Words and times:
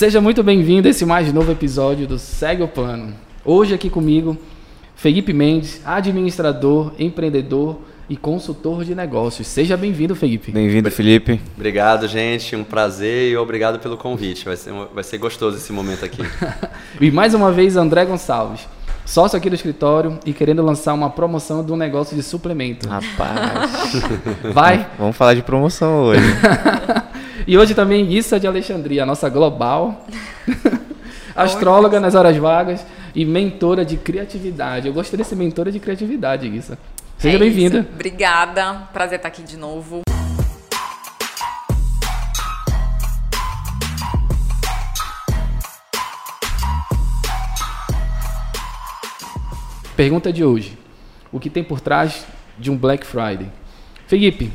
Seja 0.00 0.18
muito 0.18 0.42
bem-vindo 0.42 0.88
a 0.88 0.90
esse 0.90 1.04
mais 1.04 1.30
novo 1.30 1.52
episódio 1.52 2.06
do 2.06 2.18
Segue 2.18 2.62
o 2.62 2.68
Plano. 2.68 3.12
Hoje 3.44 3.74
aqui 3.74 3.90
comigo, 3.90 4.34
Felipe 4.96 5.30
Mendes, 5.34 5.82
administrador, 5.84 6.92
empreendedor 6.98 7.80
e 8.08 8.16
consultor 8.16 8.82
de 8.82 8.94
negócios. 8.94 9.46
Seja 9.46 9.76
bem-vindo, 9.76 10.16
Felipe. 10.16 10.52
Bem-vindo, 10.52 10.90
Felipe. 10.90 11.38
Obrigado, 11.54 12.08
gente. 12.08 12.56
Um 12.56 12.64
prazer 12.64 13.30
e 13.30 13.36
obrigado 13.36 13.78
pelo 13.78 13.98
convite. 13.98 14.46
Vai 14.46 14.56
ser, 14.56 14.72
vai 14.72 15.04
ser 15.04 15.18
gostoso 15.18 15.58
esse 15.58 15.70
momento 15.70 16.02
aqui. 16.02 16.22
e 16.98 17.10
mais 17.10 17.34
uma 17.34 17.52
vez, 17.52 17.76
André 17.76 18.06
Gonçalves, 18.06 18.66
sócio 19.04 19.36
aqui 19.36 19.50
do 19.50 19.54
escritório 19.54 20.18
e 20.24 20.32
querendo 20.32 20.62
lançar 20.62 20.94
uma 20.94 21.10
promoção 21.10 21.62
de 21.62 21.72
um 21.72 21.76
negócio 21.76 22.16
de 22.16 22.22
suplemento. 22.22 22.88
Rapaz. 22.88 24.02
Vai? 24.54 24.88
Vamos 24.98 25.14
falar 25.14 25.34
de 25.34 25.42
promoção 25.42 26.04
hoje. 26.04 26.24
e 27.46 27.56
hoje 27.56 27.74
também 27.74 28.12
Issa 28.12 28.38
de 28.38 28.46
Alexandria, 28.46 29.02
a 29.02 29.06
nossa 29.06 29.28
global. 29.28 30.06
astróloga 31.34 32.00
nas 32.00 32.14
horas 32.14 32.36
vagas 32.36 32.84
e 33.14 33.24
mentora 33.24 33.84
de 33.84 33.96
criatividade. 33.96 34.86
Eu 34.86 34.92
gostei 34.92 35.16
desse 35.16 35.34
mentora 35.34 35.72
de 35.72 35.80
criatividade, 35.80 36.46
Issa. 36.48 36.78
Seja 37.18 37.36
é 37.36 37.38
bem-vinda. 37.38 37.86
Obrigada. 37.92 38.88
Prazer 38.92 39.16
estar 39.16 39.28
aqui 39.28 39.42
de 39.42 39.56
novo. 39.56 40.02
Pergunta 49.96 50.32
de 50.32 50.42
hoje: 50.42 50.78
O 51.30 51.38
que 51.38 51.50
tem 51.50 51.62
por 51.62 51.80
trás 51.80 52.26
de 52.58 52.70
um 52.70 52.76
Black 52.76 53.06
Friday? 53.06 53.50
Felipe, 54.06 54.50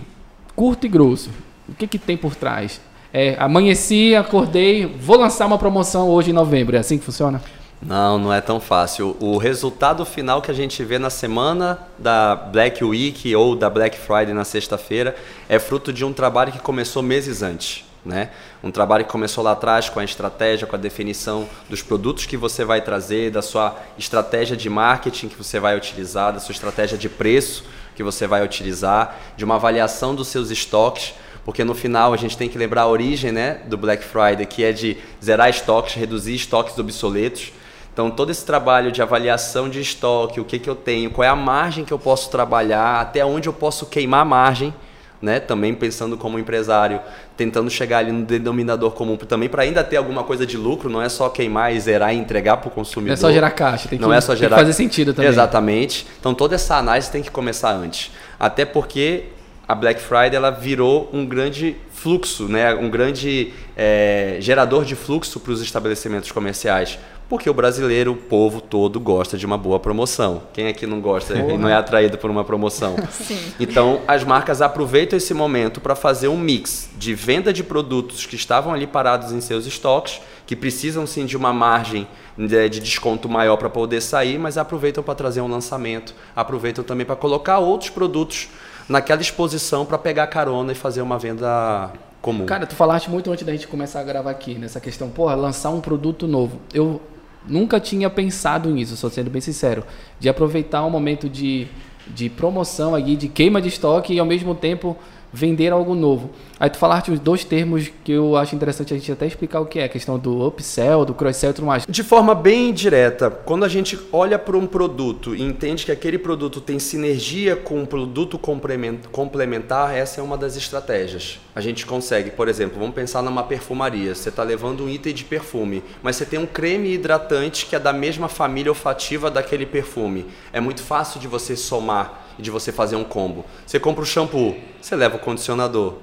curto 0.55 0.85
e 0.85 0.89
grosso. 0.89 1.29
O 1.67 1.73
que, 1.73 1.87
que 1.87 1.97
tem 1.97 2.15
por 2.15 2.35
trás? 2.35 2.79
É, 3.13 3.35
amanheci, 3.39 4.15
acordei, 4.15 4.85
vou 4.85 5.17
lançar 5.17 5.45
uma 5.45 5.57
promoção 5.57 6.09
hoje 6.09 6.31
em 6.31 6.33
novembro. 6.33 6.75
É 6.75 6.79
assim 6.79 6.97
que 6.97 7.05
funciona? 7.05 7.41
Não, 7.81 8.17
não 8.17 8.33
é 8.33 8.41
tão 8.41 8.59
fácil. 8.59 9.15
O 9.19 9.37
resultado 9.37 10.05
final 10.05 10.41
que 10.41 10.49
a 10.49 10.53
gente 10.53 10.83
vê 10.83 10.97
na 10.97 11.09
semana 11.09 11.79
da 11.97 12.35
Black 12.35 12.83
Week 12.83 13.35
ou 13.35 13.55
da 13.55 13.69
Black 13.69 13.97
Friday 13.97 14.33
na 14.33 14.43
sexta-feira 14.43 15.15
é 15.47 15.59
fruto 15.59 15.93
de 15.93 16.03
um 16.03 16.11
trabalho 16.11 16.51
que 16.51 16.59
começou 16.59 17.03
meses 17.03 17.41
antes. 17.41 17.85
Né? 18.03 18.29
Um 18.63 18.69
trabalho 18.69 19.03
que 19.03 19.11
começou 19.11 19.43
lá 19.43 19.53
atrás 19.53 19.89
com 19.89 19.99
a 19.99 20.03
estratégia, 20.03 20.67
com 20.67 20.75
a 20.75 20.79
definição 20.79 21.47
dos 21.69 21.81
produtos 21.81 22.25
que 22.25 22.37
você 22.37 22.63
vai 22.63 22.81
trazer, 22.81 23.31
da 23.31 23.41
sua 23.41 23.75
estratégia 23.97 24.55
de 24.55 24.69
marketing 24.69 25.27
que 25.27 25.35
você 25.35 25.59
vai 25.59 25.75
utilizar, 25.75 26.33
da 26.33 26.39
sua 26.39 26.53
estratégia 26.53 26.97
de 26.97 27.09
preço 27.09 27.63
que 27.95 28.03
você 28.03 28.27
vai 28.27 28.43
utilizar, 28.43 29.17
de 29.37 29.45
uma 29.45 29.55
avaliação 29.55 30.13
dos 30.13 30.27
seus 30.27 30.51
estoques, 30.51 31.13
porque 31.45 31.63
no 31.63 31.75
final 31.75 32.11
a 32.11 32.17
gente 32.17 32.35
tem 32.35 32.49
que 32.49 32.57
lembrar 32.57 32.81
a 32.81 32.87
origem 32.87 33.31
né, 33.31 33.59
do 33.67 33.77
Black 33.77 34.03
Friday, 34.03 34.47
que 34.47 34.63
é 34.63 34.73
de 34.73 34.97
zerar 35.23 35.47
estoques, 35.47 35.93
reduzir 35.93 36.33
estoques 36.33 36.77
obsoletos. 36.79 37.53
Então, 37.93 38.09
todo 38.09 38.31
esse 38.31 38.43
trabalho 38.43 38.91
de 38.91 39.01
avaliação 39.01 39.69
de 39.69 39.79
estoque, 39.79 40.39
o 40.39 40.43
que, 40.43 40.57
que 40.57 40.69
eu 40.69 40.75
tenho, 40.75 41.11
qual 41.11 41.23
é 41.23 41.29
a 41.29 41.35
margem 41.35 41.85
que 41.85 41.93
eu 41.93 41.99
posso 41.99 42.31
trabalhar, 42.31 42.99
até 42.99 43.23
onde 43.23 43.47
eu 43.47 43.53
posso 43.53 43.85
queimar 43.85 44.25
margem, 44.25 44.73
né? 45.21 45.39
também 45.39 45.73
pensando 45.73 46.17
como 46.17 46.39
empresário, 46.39 46.99
tentando 47.37 47.69
chegar 47.69 47.99
ali 47.99 48.11
no 48.11 48.25
denominador 48.25 48.91
comum, 48.91 49.15
também 49.15 49.47
para 49.47 49.63
ainda 49.63 49.83
ter 49.83 49.97
alguma 49.97 50.23
coisa 50.23 50.47
de 50.47 50.57
lucro, 50.57 50.89
não 50.89 51.01
é 51.01 51.07
só 51.07 51.29
queimar 51.29 51.73
e 51.73 51.79
zerar 51.79 52.13
e 52.13 52.17
entregar 52.17 52.57
para 52.57 52.69
o 52.69 52.71
consumidor. 52.71 53.09
Não 53.09 53.13
é 53.13 53.17
só 53.17 53.31
gerar 53.31 53.51
caixa, 53.51 53.87
tem 53.87 53.99
que, 53.99 54.03
não 54.03 54.11
é 54.11 54.19
só 54.19 54.35
gerar... 54.35 54.57
fazer 54.57 54.73
sentido 54.73 55.13
também. 55.13 55.29
Exatamente. 55.29 56.07
Então, 56.19 56.33
toda 56.33 56.55
essa 56.55 56.75
análise 56.77 57.09
tem 57.11 57.21
que 57.21 57.31
começar 57.31 57.71
antes. 57.71 58.11
Até 58.37 58.65
porque 58.65 59.25
a 59.67 59.73
Black 59.75 60.01
Friday 60.01 60.35
ela 60.35 60.51
virou 60.51 61.09
um 61.11 61.25
grande 61.25 61.75
fluxo, 61.91 62.47
né? 62.47 62.73
um 62.73 62.89
grande 62.89 63.53
é, 63.75 64.37
gerador 64.39 64.85
de 64.85 64.95
fluxo 64.95 65.39
para 65.39 65.51
os 65.51 65.61
estabelecimentos 65.61 66.31
comerciais 66.31 66.99
porque 67.27 67.49
o 67.49 67.53
brasileiro, 67.53 68.11
o 68.11 68.15
povo 68.15 68.61
todo, 68.61 68.99
gosta 68.99 69.37
de 69.37 69.45
uma 69.45 69.57
boa 69.57 69.79
promoção. 69.79 70.43
Quem 70.53 70.67
aqui 70.67 70.85
não 70.85 71.01
gosta 71.01 71.35
e 71.35 71.57
não 71.57 71.67
é 71.67 71.73
atraído 71.73 72.17
por 72.17 72.29
uma 72.29 72.43
promoção? 72.43 72.95
Sim. 73.09 73.39
Então, 73.59 74.01
as 74.07 74.23
marcas 74.23 74.61
aproveitam 74.61 75.17
esse 75.17 75.33
momento 75.33 75.81
para 75.81 75.95
fazer 75.95 76.27
um 76.27 76.37
mix 76.37 76.89
de 76.95 77.15
venda 77.15 77.51
de 77.51 77.63
produtos 77.63 78.25
que 78.25 78.35
estavam 78.35 78.73
ali 78.73 78.85
parados 78.85 79.31
em 79.31 79.41
seus 79.41 79.65
estoques, 79.65 80.21
que 80.45 80.55
precisam 80.55 81.07
sim 81.07 81.25
de 81.25 81.35
uma 81.35 81.51
margem 81.51 82.07
de 82.37 82.79
desconto 82.79 83.27
maior 83.27 83.57
para 83.57 83.69
poder 83.69 84.01
sair, 84.01 84.37
mas 84.37 84.59
aproveitam 84.59 85.03
para 85.03 85.15
trazer 85.15 85.41
um 85.41 85.47
lançamento, 85.47 86.13
aproveitam 86.35 86.83
também 86.83 87.05
para 87.05 87.15
colocar 87.15 87.57
outros 87.57 87.89
produtos 87.89 88.49
naquela 88.87 89.21
exposição 89.21 89.85
para 89.85 89.97
pegar 89.97 90.27
carona 90.27 90.71
e 90.71 90.75
fazer 90.75 91.01
uma 91.01 91.17
venda 91.17 91.91
comum. 92.21 92.45
Cara, 92.45 92.65
tu 92.65 92.75
falaste 92.75 93.09
muito 93.09 93.31
antes 93.31 93.45
da 93.45 93.51
gente 93.51 93.67
começar 93.67 93.99
a 93.99 94.03
gravar 94.03 94.31
aqui, 94.31 94.55
nessa 94.55 94.79
questão, 94.79 95.09
porra, 95.09 95.35
lançar 95.35 95.69
um 95.69 95.81
produto 95.81 96.27
novo. 96.27 96.59
Eu 96.73 97.01
nunca 97.47 97.79
tinha 97.79 98.09
pensado 98.09 98.69
nisso, 98.69 98.95
só 98.97 99.09
sendo 99.09 99.29
bem 99.29 99.41
sincero, 99.41 99.83
de 100.19 100.27
aproveitar 100.29 100.83
um 100.85 100.89
momento 100.89 101.29
de, 101.29 101.67
de 102.07 102.29
promoção 102.29 102.95
aqui, 102.95 103.15
de 103.15 103.27
queima 103.27 103.61
de 103.61 103.69
estoque 103.69 104.13
e 104.13 104.19
ao 104.19 104.25
mesmo 104.25 104.55
tempo 104.55 104.97
vender 105.35 105.73
algo 105.73 105.93
novo. 105.93 106.31
Aí 106.57 106.69
tu 106.69 106.77
falaste 106.77 107.11
os 107.11 107.19
dois 107.19 107.43
termos 107.43 107.91
que 108.03 108.13
eu 108.13 108.37
acho 108.37 108.55
interessante 108.55 108.93
a 108.93 108.97
gente 108.97 109.11
até 109.11 109.27
explicar 109.27 109.59
o 109.59 109.65
que 109.65 109.79
é, 109.79 109.83
a 109.83 109.89
questão 109.89 110.17
do 110.17 110.47
upsell, 110.47 111.03
do 111.03 111.13
cross-sell 111.13 111.51
e 111.51 111.53
tudo 111.53 111.65
mais. 111.65 111.85
De 111.87 112.03
forma 112.03 112.33
bem 112.33 112.71
direta, 112.71 113.29
quando 113.29 113.65
a 113.65 113.67
gente 113.67 113.99
olha 114.13 114.39
para 114.39 114.55
um 114.55 114.65
produto 114.65 115.35
e 115.35 115.41
entende 115.41 115.85
que 115.85 115.91
aquele 115.91 116.17
produto 116.17 116.61
tem 116.61 116.79
sinergia 116.79 117.55
com 117.57 117.79
um 117.79 117.85
produto 117.85 118.39
complementar, 118.39 119.93
essa 119.93 120.21
é 120.21 120.23
uma 120.23 120.37
das 120.37 120.55
estratégias. 120.55 121.39
A 121.53 121.59
gente 121.59 121.85
consegue, 121.85 122.31
por 122.31 122.47
exemplo, 122.47 122.79
vamos 122.79 122.95
pensar 122.95 123.21
numa 123.21 123.43
perfumaria. 123.43 124.15
Você 124.15 124.29
está 124.29 124.43
levando 124.43 124.85
um 124.85 124.89
item 124.89 125.13
de 125.13 125.25
perfume, 125.25 125.83
mas 126.01 126.15
você 126.15 126.25
tem 126.25 126.39
um 126.39 126.45
creme 126.45 126.93
hidratante 126.93 127.65
que 127.65 127.75
é 127.75 127.79
da 127.79 127.91
mesma 127.91 128.29
família 128.29 128.71
olfativa 128.71 129.29
daquele 129.29 129.65
perfume. 129.65 130.25
É 130.53 130.61
muito 130.61 130.81
fácil 130.81 131.19
de 131.19 131.27
você 131.27 131.55
somar 131.55 132.24
e 132.37 132.41
de 132.41 132.51
você 132.51 132.71
fazer 132.71 132.95
um 132.95 133.03
combo. 133.03 133.45
Você 133.65 133.79
compra 133.79 134.03
o 134.03 134.05
shampoo, 134.05 134.55
você 134.81 134.95
leva 134.95 135.17
o 135.17 135.19
condicionador. 135.19 135.95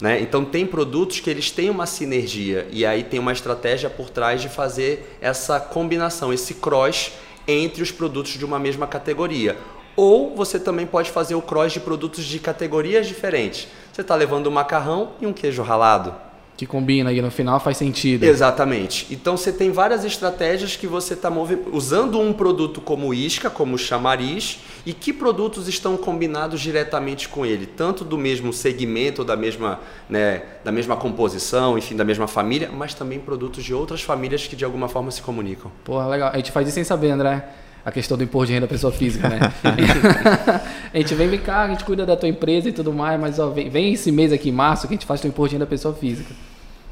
Né? 0.00 0.20
Então 0.20 0.44
tem 0.44 0.66
produtos 0.66 1.20
que 1.20 1.28
eles 1.28 1.50
têm 1.50 1.70
uma 1.70 1.86
sinergia 1.86 2.68
e 2.70 2.86
aí 2.86 3.02
tem 3.02 3.18
uma 3.18 3.32
estratégia 3.32 3.90
por 3.90 4.08
trás 4.10 4.40
de 4.40 4.48
fazer 4.48 5.18
essa 5.20 5.58
combinação, 5.58 6.32
esse 6.32 6.54
cross 6.54 7.12
entre 7.46 7.82
os 7.82 7.90
produtos 7.90 8.32
de 8.32 8.44
uma 8.44 8.58
mesma 8.58 8.86
categoria. 8.86 9.56
Ou 9.96 10.36
você 10.36 10.60
também 10.60 10.86
pode 10.86 11.10
fazer 11.10 11.34
o 11.34 11.42
cross 11.42 11.72
de 11.72 11.80
produtos 11.80 12.24
de 12.24 12.38
categorias 12.38 13.08
diferentes. 13.08 13.66
Você 13.92 14.02
está 14.02 14.14
levando 14.14 14.46
um 14.46 14.52
macarrão 14.52 15.12
e 15.20 15.26
um 15.26 15.32
queijo 15.32 15.62
ralado 15.62 16.27
que 16.58 16.66
combina 16.66 17.12
e 17.12 17.22
no 17.22 17.30
final 17.30 17.60
faz 17.60 17.76
sentido. 17.76 18.24
Exatamente. 18.24 19.06
Então 19.12 19.36
você 19.36 19.52
tem 19.52 19.70
várias 19.70 20.04
estratégias 20.04 20.74
que 20.74 20.88
você 20.88 21.14
está 21.14 21.30
usando 21.72 22.18
um 22.18 22.32
produto 22.32 22.80
como 22.80 23.14
isca, 23.14 23.48
como 23.48 23.78
chamariz, 23.78 24.58
e 24.84 24.92
que 24.92 25.12
produtos 25.12 25.68
estão 25.68 25.96
combinados 25.96 26.60
diretamente 26.60 27.28
com 27.28 27.46
ele, 27.46 27.64
tanto 27.64 28.04
do 28.04 28.18
mesmo 28.18 28.52
segmento, 28.52 29.22
da 29.22 29.36
mesma, 29.36 29.78
né, 30.10 30.42
da 30.64 30.72
mesma 30.72 30.96
composição, 30.96 31.78
enfim, 31.78 31.94
da 31.94 32.04
mesma 32.04 32.26
família, 32.26 32.68
mas 32.72 32.92
também 32.92 33.20
produtos 33.20 33.62
de 33.62 33.72
outras 33.72 34.02
famílias 34.02 34.48
que 34.48 34.56
de 34.56 34.64
alguma 34.64 34.88
forma 34.88 35.12
se 35.12 35.22
comunicam. 35.22 35.70
Porra, 35.84 36.08
legal. 36.08 36.30
A 36.32 36.36
gente 36.38 36.50
faz 36.50 36.66
isso 36.66 36.74
sem 36.74 36.82
saber, 36.82 37.12
André 37.12 37.44
a 37.84 37.92
questão 37.92 38.18
do 38.18 38.24
imposto 38.24 38.48
de 38.48 38.52
renda 38.52 38.66
da 38.66 38.70
pessoa 38.70 38.92
física, 38.92 39.28
né? 39.30 39.38
a 40.92 40.98
gente 40.98 41.14
vem, 41.14 41.28
vem 41.28 41.38
cá, 41.38 41.62
a 41.62 41.68
gente 41.68 41.84
cuida 41.84 42.04
da 42.04 42.16
tua 42.16 42.28
empresa 42.28 42.68
e 42.68 42.72
tudo 42.72 42.92
mais, 42.92 43.18
mas 43.18 43.38
ó, 43.38 43.48
vem, 43.48 43.70
vem 43.70 43.94
esse 43.94 44.12
mês 44.12 44.30
aqui, 44.30 44.50
em 44.50 44.52
março, 44.52 44.86
que 44.86 44.92
a 44.92 44.96
gente 44.96 45.06
faz 45.06 45.22
o 45.22 45.26
imposto 45.26 45.50
de 45.50 45.54
renda 45.54 45.64
da 45.64 45.70
pessoa 45.70 45.94
física. 45.94 46.34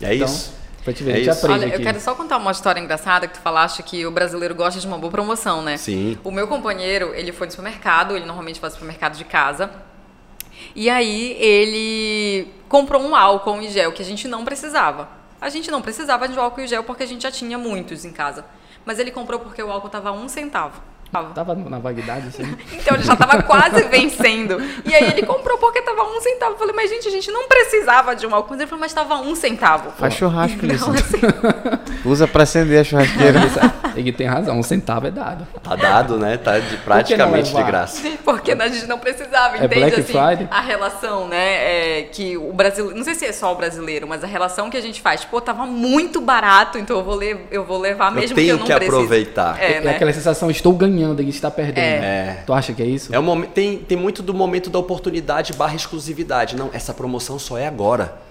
É 0.00 0.14
então, 0.14 0.26
isso. 0.26 0.54
Pra 0.84 0.92
te 0.92 1.02
ver, 1.02 1.10
é 1.10 1.14
a 1.14 1.16
gente 1.18 1.30
isso. 1.30 1.38
aprende 1.38 1.64
Olha, 1.64 1.74
aqui. 1.74 1.82
eu 1.82 1.84
quero 1.84 2.00
só 2.00 2.14
contar 2.14 2.36
uma 2.36 2.52
história 2.52 2.80
engraçada 2.80 3.26
que 3.26 3.34
tu 3.34 3.40
falaste 3.40 3.82
que 3.82 4.06
o 4.06 4.10
brasileiro 4.10 4.54
gosta 4.54 4.78
de 4.78 4.86
uma 4.86 4.96
boa 4.96 5.10
promoção, 5.10 5.62
né? 5.62 5.76
Sim. 5.76 6.16
O 6.22 6.30
meu 6.30 6.46
companheiro, 6.46 7.12
ele 7.14 7.32
foi 7.32 7.46
no 7.46 7.50
supermercado, 7.50 8.14
ele 8.14 8.24
normalmente 8.24 8.60
faz 8.60 8.74
supermercado 8.74 9.16
de 9.16 9.24
casa. 9.24 9.70
E 10.74 10.88
aí 10.88 11.32
ele 11.40 12.52
comprou 12.68 13.02
um 13.02 13.16
álcool 13.16 13.60
em 13.60 13.68
gel 13.68 13.92
que 13.92 14.02
a 14.02 14.04
gente 14.04 14.28
não 14.28 14.44
precisava. 14.44 15.08
A 15.40 15.48
gente 15.48 15.70
não 15.70 15.82
precisava 15.82 16.28
de 16.28 16.38
álcool 16.38 16.60
em 16.60 16.66
gel 16.66 16.84
porque 16.84 17.02
a 17.02 17.06
gente 17.06 17.22
já 17.22 17.30
tinha 17.30 17.58
muitos 17.58 18.04
em 18.04 18.12
casa. 18.12 18.44
Mas 18.84 18.98
ele 18.98 19.10
comprou 19.10 19.40
porque 19.40 19.62
o 19.62 19.70
álcool 19.70 19.88
estava 19.88 20.12
um 20.12 20.28
centavo. 20.28 20.80
Tava 21.10 21.54
na 21.54 21.78
vaguidade, 21.78 22.28
assim. 22.28 22.42
então 22.72 22.94
ele 22.94 23.04
já 23.04 23.16
tava 23.16 23.42
quase 23.42 23.82
vencendo. 23.84 24.60
E 24.84 24.94
aí 24.94 25.10
ele 25.10 25.24
comprou 25.24 25.56
porque 25.58 25.80
tava 25.80 26.02
um 26.02 26.20
centavo. 26.20 26.52
Eu 26.52 26.58
falei, 26.58 26.74
mas 26.74 26.90
gente, 26.90 27.08
a 27.08 27.10
gente 27.10 27.30
não 27.30 27.48
precisava 27.48 28.14
de 28.14 28.26
um 28.26 28.34
álcool. 28.34 28.54
Ele 28.54 28.66
falou, 28.66 28.80
mas 28.80 28.92
tava 28.92 29.16
um 29.16 29.34
centavo. 29.34 29.92
Faz 29.92 30.14
churrasco 30.14 30.66
então, 30.66 30.74
isso. 30.74 30.90
Assim... 30.90 31.20
Usa 32.04 32.26
pra 32.26 32.42
acender 32.42 32.80
a 32.80 32.84
churrasqueira. 32.84 33.40
Ele 33.96 34.12
tem 34.12 34.26
razão, 34.26 34.58
um 34.58 34.62
centavo 34.62 35.06
é 35.06 35.10
dado. 35.10 35.46
Tá 35.62 35.74
dado, 35.74 36.18
né? 36.18 36.36
Tá 36.36 36.58
de, 36.58 36.76
praticamente 36.78 37.54
de 37.54 37.62
graça. 37.62 38.06
Porque 38.24 38.52
a 38.52 38.68
gente 38.68 38.86
não 38.86 38.98
precisava, 38.98 39.56
é 39.56 39.64
entende? 39.64 39.80
Black 39.80 40.00
assim, 40.00 40.12
Friday? 40.12 40.48
a 40.50 40.60
relação, 40.60 41.26
né? 41.28 42.00
É, 42.00 42.02
que 42.02 42.36
o 42.36 42.52
brasileiro. 42.52 42.96
Não 42.96 43.04
sei 43.04 43.14
se 43.14 43.24
é 43.24 43.32
só 43.32 43.52
o 43.52 43.56
brasileiro, 43.56 44.06
mas 44.06 44.22
a 44.22 44.26
relação 44.26 44.68
que 44.68 44.76
a 44.76 44.82
gente 44.82 45.00
faz, 45.00 45.24
pô, 45.24 45.40
tava 45.40 45.64
muito 45.64 46.20
barato, 46.20 46.78
então 46.78 46.98
eu 46.98 47.04
vou, 47.04 47.18
le 47.18 47.36
eu 47.50 47.64
vou 47.64 47.78
levar 47.78 48.12
mesmo 48.12 48.38
eu 48.38 48.42
que 48.42 48.48
eu 48.48 48.58
não 48.58 48.66
que 48.66 48.72
aproveitar. 48.72 49.58
É, 49.58 49.76
é, 49.76 49.80
né? 49.80 49.90
aquela 49.92 50.12
sensação, 50.12 50.50
estou 50.50 50.74
ganhando, 50.74 50.95
ele 51.02 51.30
está 51.30 51.50
perdendo. 51.50 51.78
É. 52.04 52.38
Tu 52.46 52.52
acha 52.52 52.72
que 52.72 52.82
é 52.82 52.86
isso? 52.86 53.14
É 53.14 53.18
um 53.18 53.42
tem, 53.42 53.78
tem 53.78 53.96
muito 53.98 54.22
do 54.22 54.32
momento 54.34 54.70
da 54.70 54.78
oportunidade 54.78 55.52
barra 55.54 55.74
exclusividade. 55.74 56.56
Não, 56.56 56.70
essa 56.72 56.92
promoção 56.94 57.38
só 57.38 57.58
é 57.58 57.66
agora. 57.66 58.24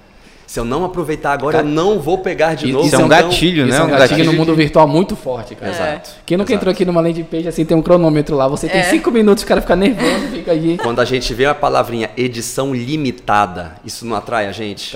Se 0.47 0.59
eu 0.59 0.63
não 0.65 0.85
aproveitar 0.85 1.33
agora, 1.33 1.57
Cara, 1.57 1.67
eu 1.67 1.71
não 1.71 1.99
vou 1.99 2.19
pegar 2.19 2.53
de 2.53 2.65
isso 2.65 2.73
novo. 2.73 2.85
Isso 2.85 2.95
é 2.95 2.99
um 2.99 3.05
Então, 3.07 3.17
gatilho, 3.29 3.63
Isso 3.67 3.71
né? 3.73 3.77
é 3.79 3.83
um 3.83 3.89
gatilho 3.97 4.25
no 4.25 4.31
de- 4.31 4.37
mundo 4.37 4.53
virtual 4.55 4.87
muito 4.87 5.15
forte, 5.15 5.55
cara. 5.55 5.71
Exato. 5.71 6.11
Quem 6.23 6.37
nunca 6.37 6.51
Exato. 6.51 6.61
entrou 6.61 6.71
aqui 6.71 6.85
numa 6.85 7.01
landing 7.01 7.23
page, 7.23 7.47
assim, 7.47 7.65
tem 7.65 7.75
um 7.75 7.81
cronômetro 7.81 8.35
lá, 8.35 8.47
você 8.47 8.69
tem 8.69 8.81
É. 8.81 8.83
cinco 8.83 9.09
minutos, 9.09 9.43
o 9.43 9.47
cara 9.47 9.59
fica 9.59 9.75
nervoso, 9.75 10.27
fica 10.31 10.51
aí. 10.51 10.77
Quando 10.77 10.99
a 10.99 11.05
gente 11.05 11.33
vê 11.33 11.47
a 11.47 11.55
palavrinha 11.55 12.11
edição 12.15 12.75
limitada, 12.75 13.75
isso 13.83 14.05
não 14.05 14.15
atrai 14.15 14.45
a 14.45 14.51
gente? 14.51 14.95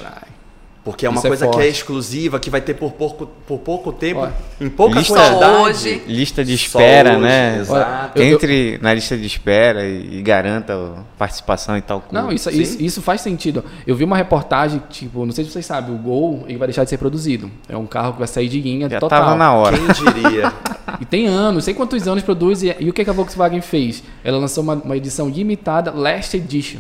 Porque 0.90 1.06
é 1.06 1.10
uma 1.10 1.18
Isso 1.20 1.28
é 1.28 1.30
coisa 1.30 1.46
que 1.48 1.54
forte. 1.54 1.66
é 1.68 1.70
exclusiva, 1.70 2.40
que 2.40 2.50
vai 2.50 2.62
ter 2.62 2.74
por 2.74 2.92
pouco, 2.92 3.28
por 3.48 3.60
pouco 3.60 3.92
tempo, 3.94 4.22
Olha, 4.22 4.34
em 4.60 4.70
pouca 4.70 5.00
lista- 5.00 5.14
quantidade. 5.16 5.54
hoje. 5.62 6.02
Lista 6.08 6.44
de 6.44 6.54
espera, 6.54 7.12
hoje, 7.12 7.22
né? 7.22 7.58
Exato. 7.60 8.20
Eu- 8.20 8.26
eu- 8.26 8.34
Entre 8.36 8.80
na 8.82 8.94
lista 8.94 9.16
de 9.18 9.26
espera 9.28 9.86
e, 9.86 10.18
e 10.18 10.22
garanta 10.22 10.76
participação 11.18 11.78
e 11.78 11.82
tal. 11.82 12.04
Não, 12.12 12.32
isso, 12.32 12.50
isso, 12.50 12.82
isso 12.82 13.02
faz 13.02 13.22
sentido. 13.22 13.64
Eu 13.86 13.96
vi 13.96 14.04
uma 14.04 14.18
reportagem, 14.18 14.82
tipo, 14.90 15.26
não 15.26 15.32
sei 15.32 15.46
se 15.46 15.52
vocês 15.52 15.66
sabem, 15.66 15.94
o 15.94 15.98
Gol 15.98 16.44
ele 16.48 16.58
vai 16.58 16.68
deixar 16.68 16.84
de 16.84 16.90
ser 16.90 16.98
produzido. 16.98 17.52
É 17.68 17.78
um 17.78 17.86
carro 17.86 18.14
que 18.14 18.20
vai 18.20 18.28
sair 18.28 18.50
de 18.50 18.60
linha 18.60 18.90
Já 18.90 19.00
total. 19.00 19.20
tava 19.22 19.36
na 19.36 19.54
hora. 19.54 19.78
Quem 19.78 20.14
diria? 20.22 20.52
E 21.00 21.06
tem 21.06 21.28
anos, 21.28 21.54
não 21.54 21.62
sei 21.62 21.74
quantos 21.74 22.08
anos 22.08 22.24
produz. 22.24 22.64
E, 22.64 22.76
e 22.80 22.90
o 22.90 22.94
que, 22.94 23.04
que 23.04 23.10
a 23.10 23.14
Volkswagen 23.14 23.62
fez? 23.62 24.04
Ela 24.24 24.38
lançou 24.38 24.64
uma, 24.64 24.74
uma 24.76 24.98
edição 24.98 25.30
limitada, 25.30 25.92
Last 25.92 26.36
Edition. 26.36 26.80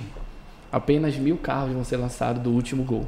Apenas 0.71 1.15
mil 1.15 1.37
carros 1.37 1.73
vão 1.73 1.83
ser 1.83 1.97
lançados 1.97 2.41
do 2.41 2.51
último 2.51 2.83
Gol. 2.83 3.05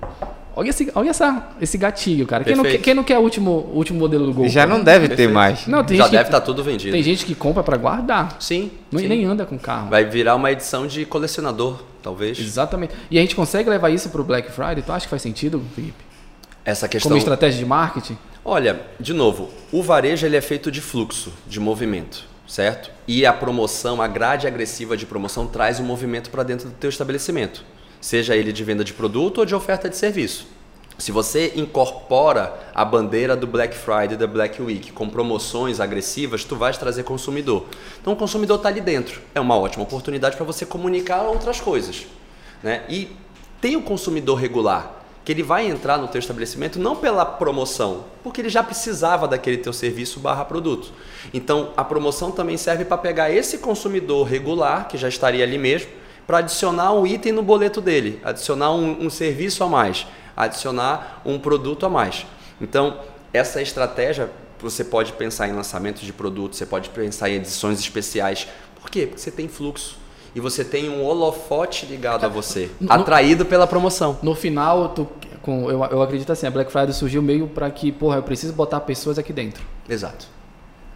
Olha, 0.55 0.69
esse, 0.69 0.91
olha 0.95 1.09
essa, 1.11 1.49
esse 1.61 1.77
gatilho, 1.77 2.27
cara. 2.27 2.43
Quem 2.43 2.55
não, 2.55 2.63
quem 2.63 2.93
não 2.93 3.03
quer 3.03 3.17
o 3.17 3.21
último, 3.21 3.51
o 3.51 3.77
último 3.77 3.99
modelo 3.99 4.25
do 4.25 4.33
Gol? 4.33 4.49
Já 4.49 4.61
cara? 4.65 4.77
não 4.77 4.83
deve 4.83 5.07
ter 5.07 5.15
Perfeito. 5.15 5.33
mais. 5.33 5.67
Não, 5.67 5.83
tem 5.83 5.95
Já 5.95 6.07
deve 6.07 6.23
estar 6.23 6.41
tudo 6.41 6.63
vendido. 6.63 6.91
Tem 6.91 7.01
gente 7.01 7.25
que 7.25 7.33
compra 7.33 7.63
pra 7.63 7.77
guardar. 7.77 8.35
Sim. 8.39 8.71
Não, 8.91 8.99
sim. 8.99 9.07
Nem 9.07 9.23
anda 9.23 9.45
com 9.45 9.57
carro. 9.57 9.89
Vai 9.89 10.03
virar 10.03 10.35
uma 10.35 10.51
edição 10.51 10.85
de 10.85 11.05
colecionador, 11.05 11.81
talvez. 12.01 12.37
Exatamente. 12.37 12.93
E 13.09 13.17
a 13.17 13.21
gente 13.21 13.35
consegue 13.35 13.69
levar 13.69 13.89
isso 13.89 14.09
pro 14.09 14.23
Black 14.23 14.51
Friday? 14.51 14.81
Tu 14.81 14.91
acha 14.91 15.05
que 15.05 15.09
faz 15.09 15.21
sentido, 15.21 15.61
Felipe? 15.73 16.03
Essa 16.65 16.87
questão. 16.87 17.09
Como 17.09 17.17
estratégia 17.17 17.59
de 17.59 17.65
marketing? 17.65 18.17
Olha, 18.43 18.81
de 18.99 19.13
novo, 19.13 19.49
o 19.71 19.81
varejo 19.81 20.25
ele 20.25 20.35
é 20.35 20.41
feito 20.41 20.71
de 20.71 20.81
fluxo, 20.81 21.31
de 21.47 21.59
movimento, 21.59 22.25
certo? 22.51 22.91
E 23.07 23.25
a 23.25 23.31
promoção, 23.31 24.01
a 24.01 24.07
grade 24.09 24.45
agressiva 24.45 24.97
de 24.97 25.05
promoção 25.05 25.47
traz 25.47 25.79
o 25.79 25.83
movimento 25.83 26.29
para 26.29 26.43
dentro 26.43 26.67
do 26.67 26.75
teu 26.75 26.89
estabelecimento, 26.89 27.63
seja 28.01 28.35
ele 28.35 28.51
de 28.51 28.61
venda 28.61 28.83
de 28.83 28.91
produto 28.91 29.37
ou 29.37 29.45
de 29.45 29.55
oferta 29.55 29.89
de 29.89 29.95
serviço. 29.95 30.45
Se 30.97 31.13
você 31.13 31.53
incorpora 31.55 32.53
a 32.75 32.83
bandeira 32.83 33.37
do 33.37 33.47
Black 33.47 33.73
Friday, 33.73 34.17
da 34.17 34.27
Black 34.27 34.61
Week, 34.61 34.91
com 34.91 35.07
promoções 35.07 35.79
agressivas, 35.79 36.43
tu 36.43 36.57
vais 36.57 36.77
trazer 36.77 37.03
consumidor. 37.03 37.67
Então 38.01 38.11
o 38.11 38.17
consumidor 38.17 38.57
está 38.57 38.67
ali 38.67 38.81
dentro. 38.81 39.21
É 39.33 39.39
uma 39.39 39.57
ótima 39.57 39.83
oportunidade 39.83 40.35
para 40.35 40.45
você 40.45 40.65
comunicar 40.65 41.21
outras 41.21 41.61
coisas. 41.61 42.05
Né? 42.61 42.83
E 42.89 43.15
tem 43.61 43.77
o 43.77 43.81
consumidor 43.81 44.37
regular, 44.37 45.00
que 45.23 45.31
ele 45.31 45.43
vai 45.43 45.67
entrar 45.67 45.97
no 45.97 46.07
teu 46.07 46.19
estabelecimento 46.19 46.79
não 46.79 46.95
pela 46.95 47.23
promoção, 47.25 48.05
porque 48.23 48.41
ele 48.41 48.49
já 48.49 48.63
precisava 48.63 49.27
daquele 49.27 49.57
teu 49.57 49.71
serviço 49.71 50.19
barra 50.19 50.43
produto. 50.43 50.91
Então 51.33 51.71
a 51.77 51.83
promoção 51.83 52.31
também 52.31 52.57
serve 52.57 52.85
para 52.85 52.97
pegar 52.97 53.31
esse 53.31 53.59
consumidor 53.59 54.27
regular, 54.27 54.87
que 54.87 54.97
já 54.97 55.07
estaria 55.07 55.43
ali 55.43 55.57
mesmo, 55.57 55.89
para 56.25 56.39
adicionar 56.39 56.93
um 56.93 57.05
item 57.05 57.33
no 57.33 57.43
boleto 57.43 57.81
dele, 57.81 58.19
adicionar 58.23 58.71
um, 58.71 59.05
um 59.05 59.09
serviço 59.09 59.63
a 59.63 59.67
mais, 59.67 60.07
adicionar 60.35 61.21
um 61.25 61.37
produto 61.37 61.85
a 61.85 61.89
mais. 61.89 62.25
Então, 62.59 62.99
essa 63.33 63.61
estratégia, 63.61 64.29
você 64.59 64.83
pode 64.83 65.13
pensar 65.13 65.47
em 65.47 65.53
lançamento 65.53 66.01
de 66.01 66.13
produtos, 66.13 66.57
você 66.57 66.65
pode 66.65 66.89
pensar 66.89 67.29
em 67.29 67.35
edições 67.35 67.79
especiais. 67.79 68.47
Por 68.79 68.89
quê? 68.89 69.07
Porque 69.07 69.19
você 69.19 69.31
tem 69.31 69.47
fluxo. 69.47 70.00
E 70.33 70.39
você 70.39 70.63
tem 70.63 70.89
um 70.89 71.03
holofote 71.03 71.85
ligado 71.85 72.23
a 72.23 72.27
você, 72.27 72.69
No- 72.79 72.91
atraído 72.91 73.45
pela 73.45 73.67
promoção. 73.67 74.17
No 74.21 74.33
final, 74.33 74.89
tu, 74.89 75.07
com, 75.41 75.69
eu, 75.69 75.83
eu 75.85 76.01
acredito 76.01 76.31
assim, 76.31 76.47
a 76.47 76.51
Black 76.51 76.71
Friday 76.71 76.93
surgiu 76.93 77.21
meio 77.21 77.47
para 77.47 77.69
que, 77.69 77.91
porra, 77.91 78.17
eu 78.17 78.23
preciso 78.23 78.53
botar 78.53 78.79
pessoas 78.81 79.19
aqui 79.19 79.33
dentro. 79.33 79.63
Exato. 79.89 80.27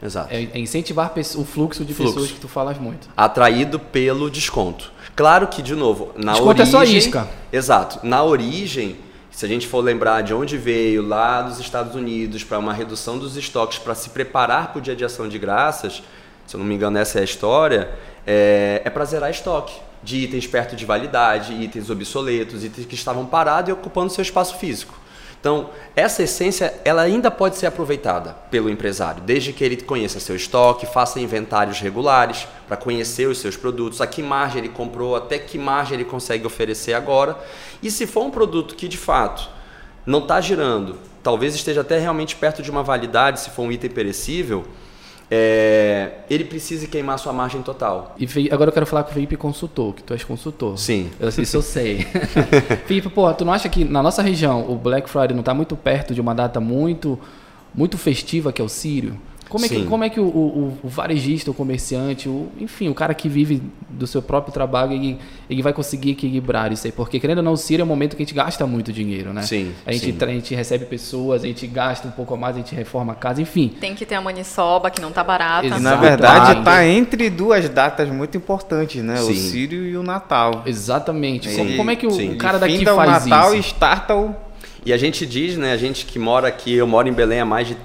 Exato. 0.02 0.34
É, 0.34 0.44
é 0.54 0.60
incentivar 0.60 1.12
o 1.36 1.44
fluxo 1.46 1.84
de 1.84 1.94
Fluxo. 1.94 2.14
pessoas 2.14 2.32
que 2.32 2.40
tu 2.40 2.48
falas 2.48 2.78
muito. 2.78 3.10
atraído 3.16 3.80
pelo 3.80 4.30
desconto. 4.30 4.92
Claro 5.16 5.48
que, 5.48 5.62
de 5.62 5.74
novo, 5.74 6.12
na 6.16 6.34
Desconto 6.34 6.62
é 6.62 6.66
origem... 6.66 6.72
só 6.72 6.84
isca. 6.84 7.28
Exato. 7.52 8.06
Na 8.06 8.22
origem, 8.24 8.98
se 9.32 9.46
a 9.46 9.48
gente 9.50 9.68
for 9.68 9.80
lembrar 9.82 10.22
de 10.22 10.34
onde 10.34 10.58
veio, 10.58 11.02
lá 11.06 11.42
dos 11.42 11.60
Estados 11.60 11.96
Unidos, 11.96 12.44
para 12.44 12.60
uma 12.60 12.74
redução 12.74 13.18
dos 13.18 13.38
estoques, 13.38 13.80
para 13.80 13.96
se 13.96 14.10
preparar 14.10 14.72
para 14.72 14.80
o 14.80 14.82
dia 14.82 14.96
de 14.96 15.06
ação 15.06 15.28
de 15.30 15.40
graças, 15.40 16.04
se 16.46 16.56
eu 16.56 16.60
não 16.60 16.66
me 16.66 16.76
engano 16.76 16.98
essa 16.98 17.18
é 17.18 17.22
a 17.22 17.26
história, 17.26 17.90
é, 18.26 18.82
é 18.84 18.90
para 18.90 19.06
zerar 19.06 19.30
estoque 19.30 19.80
de 20.04 20.18
itens 20.18 20.46
perto 20.46 20.76
de 20.76 20.86
validade, 20.86 21.54
itens 21.54 21.90
obsoletos, 21.90 22.64
itens 22.64 22.86
que 22.86 22.96
estavam 22.96 23.26
parados 23.26 23.70
e 23.70 23.74
ocupando 23.74 24.12
seu 24.12 24.22
espaço 24.22 24.58
físico. 24.58 24.96
Então, 25.46 25.70
essa 25.96 26.24
essência, 26.24 26.74
ela 26.84 27.04
ainda 27.04 27.30
pode 27.30 27.56
ser 27.56 27.68
aproveitada 27.68 28.36
pelo 28.50 28.68
empresário, 28.68 29.22
desde 29.22 29.54
que 29.54 29.64
ele 29.64 29.78
conheça 29.78 30.20
seu 30.20 30.36
estoque, 30.36 30.88
faça 30.88 31.20
inventários 31.20 31.80
regulares 31.80 32.48
para 32.68 32.76
conhecer 32.76 33.28
os 33.28 33.38
seus 33.38 33.56
produtos, 33.56 34.02
a 34.02 34.08
que 34.08 34.24
margem 34.24 34.58
ele 34.60 34.70
comprou, 34.70 35.16
até 35.16 35.38
que 35.38 35.60
margem 35.60 35.96
ele 35.96 36.04
consegue 36.04 36.48
oferecer 36.48 36.94
agora. 36.94 37.38
E 37.84 37.92
se 37.92 38.08
for 38.08 38.24
um 38.24 38.32
produto 38.32 38.74
que 38.74 38.88
de 38.88 38.98
fato 38.98 39.48
não 40.04 40.18
está 40.18 40.42
girando, 40.42 40.98
talvez 41.22 41.54
esteja 41.54 41.82
até 41.82 42.00
realmente 42.00 42.36
perto 42.36 42.64
de 42.64 42.72
uma 42.72 42.82
validade, 42.82 43.40
se 43.40 43.52
for 43.52 43.64
um 43.64 43.72
item 43.72 43.92
perecível, 43.92 44.66
é, 45.30 46.12
ele 46.30 46.46
precise 46.46 46.88
queimar 46.88 47.18
sua 47.18 47.34
margem 47.34 47.62
total. 47.62 48.16
E 48.20 48.50
agora 48.52 48.70
eu 48.70 48.74
quero 48.74 48.86
falar 48.86 49.04
com 49.04 49.12
o 49.12 49.14
Felipe 49.14 49.36
consultor, 49.36 49.94
que 49.94 50.04
tu 50.04 50.14
és 50.14 50.24
consultor. 50.24 50.78
Sim. 50.78 51.10
Eu, 51.20 51.30
isso 51.30 51.58
eu 51.58 51.62
sei. 51.62 52.06
Felipe, 52.86 53.10
porra, 53.10 53.34
tu 53.34 53.44
não 53.44 53.54
acha 53.54 53.68
que 53.68 53.84
na 53.84 54.04
nossa 54.04 54.22
região 54.22 54.70
o 54.70 54.76
Black 54.76 55.10
Friday 55.10 55.34
não 55.34 55.40
está 55.40 55.54
muito 55.54 55.76
perto 55.76 56.14
de 56.14 56.22
uma 56.22 56.36
data 56.36 56.60
muito, 56.60 57.20
muito 57.74 57.98
festiva, 57.98 58.52
que 58.52 58.62
é 58.62 58.66
o 58.66 58.70
Sírio? 58.70 59.18
Como 59.56 59.66
é 59.66 59.70
que, 59.70 59.84
como 59.86 60.04
é 60.04 60.10
que 60.10 60.20
o, 60.20 60.26
o- 60.26 60.78
o 60.84 60.88
varejista, 60.90 61.50
o 61.50 61.54
comerciante, 61.54 62.28
o, 62.28 62.50
enfim, 62.60 62.90
o 62.90 62.94
cara 62.94 63.14
que 63.14 63.30
vive 63.30 63.62
do 63.90 64.06
seu 64.06 64.22
próprio 64.22 64.54
trabalho, 64.54 64.92
ele, 64.94 65.18
ele 65.50 65.62
vai 65.62 65.72
conseguir 65.74 66.12
equilibrar 66.12 66.72
isso 66.72 66.86
aí? 66.88 66.92
Porque, 66.92 67.20
querendo 67.20 67.38
ou 67.38 67.44
não, 67.44 67.54
o 67.54 67.58
Sírio 67.58 67.82
é 67.84 67.86
um 67.86 67.88
momento 67.88 68.16
que 68.16 68.22
a 68.22 68.26
gente 68.26 68.36
gasta 68.36 68.68
muito 68.68 68.92
dinheiro, 68.92 69.32
né? 69.34 69.42
Sim, 69.44 69.72
A 69.86 69.92
gente, 69.92 70.06
sim. 70.06 70.12
tra- 70.14 70.30
a 70.30 70.34
gente 70.34 70.54
recebe 70.54 70.86
pessoas, 70.86 71.44
a 71.44 71.48
gente 71.48 71.66
gasta 71.68 72.08
um 72.08 72.12
pouco 72.12 72.34
a 72.34 72.38
mais, 72.38 72.56
a 72.56 72.60
gente 72.60 72.76
reforma 72.76 73.14
a 73.14 73.16
casa, 73.16 73.42
enfim. 73.42 73.72
Tem 73.80 73.96
que 73.96 74.06
ter 74.06 74.16
a 74.16 74.22
maniçoba, 74.22 74.90
que 74.90 75.02
não 75.02 75.12
tá 75.12 75.24
barata. 75.24 75.66
E, 75.66 75.70
na 75.70 75.78
Exato. 75.78 76.02
verdade, 76.02 76.60
está 76.60 76.86
entre 76.86 77.30
duas 77.30 77.70
datas 77.70 78.10
muito 78.10 78.36
importantes, 78.38 79.02
né? 79.04 79.16
O 79.22 79.26
Sim. 79.28 79.36
Sírio 79.36 79.86
e 79.86 79.96
o 79.96 80.04
Natal. 80.04 80.64
Exatamente. 80.66 81.50
Sim, 81.50 81.58
Como, 81.58 81.78
como 81.78 81.92
é 81.92 81.96
que 81.96 82.06
o, 82.06 82.10
o 82.12 82.38
cara 82.38 82.58
Ele 82.68 82.84
daqui 82.84 82.86
faz 82.86 83.26
o 83.26 83.30
Natal 83.30 83.48
isso? 83.56 83.58
e 83.58 83.60
starta 83.72 84.16
o... 84.16 84.36
E 84.86 84.94
a 84.94 84.98
gente 84.98 85.26
diz, 85.26 85.58
né, 85.58 85.72
a 85.74 85.78
gente 85.78 86.06
que 86.06 86.20
mora 86.20 86.48
aqui, 86.48 86.74
eu 86.76 86.86
moro 86.86 87.08
em 87.08 87.14
Belém 87.14 87.40
há 87.40 87.46
mais 87.46 87.68
de 87.68 87.76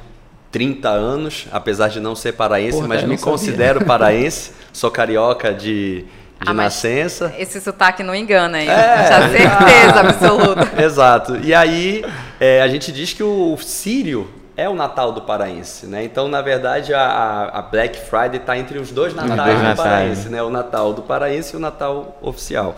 30 0.51 0.89
anos, 0.89 1.47
apesar 1.53 1.89
de 1.89 2.01
não 2.01 2.15
ser 2.17 2.33
paraense, 2.33 2.77
Porra, 2.77 2.89
mas 2.89 3.05
me 3.05 3.17
considero 3.19 3.85
paraense, 3.85 4.53
sou 4.73 4.91
carioca 4.91 5.55
de, 5.55 6.01
de 6.03 6.07
Ah, 6.45 6.53
nascença. 6.53 7.33
Esse 7.39 7.61
sotaque 7.61 8.03
não 8.03 8.15
engana, 8.15 8.61
hein? 8.61 8.69
É. 8.69 9.09
Já 9.09 9.29
certeza 9.31 10.01
absoluta. 10.01 10.71
Exato. 10.83 11.37
E 11.37 11.55
aí, 11.55 12.05
é, 12.41 12.61
a 12.63 12.69
gente 12.69 12.91
diz 12.91 13.13
que 13.13 13.23
o 13.23 13.57
Sírio 13.59 14.29
é 14.57 14.69
o 14.69 14.75
Natal 14.75 15.13
do 15.13 15.23
paraense, 15.23 15.87
né? 15.87 16.05
Então, 16.05 16.29
na 16.29 16.43
verdade, 16.43 16.93
a- 16.93 17.01
a, 17.01 17.59
a 17.61 17.63
Black 17.63 17.99
Friday 17.99 18.37
está 18.41 18.59
entre 18.59 18.79
os 18.79 18.91
dois 18.91 19.15
natais 19.15 19.37
dois 19.45 19.57
do 19.57 19.63
natais. 19.63 19.79
paraense, 19.89 20.29
né? 20.29 20.43
O 20.43 20.51
Natal 20.51 20.93
do 20.93 21.03
paraense 21.03 21.55
e 21.55 21.57
o 21.57 21.61
Natal 21.61 22.19
oficial. 22.21 22.75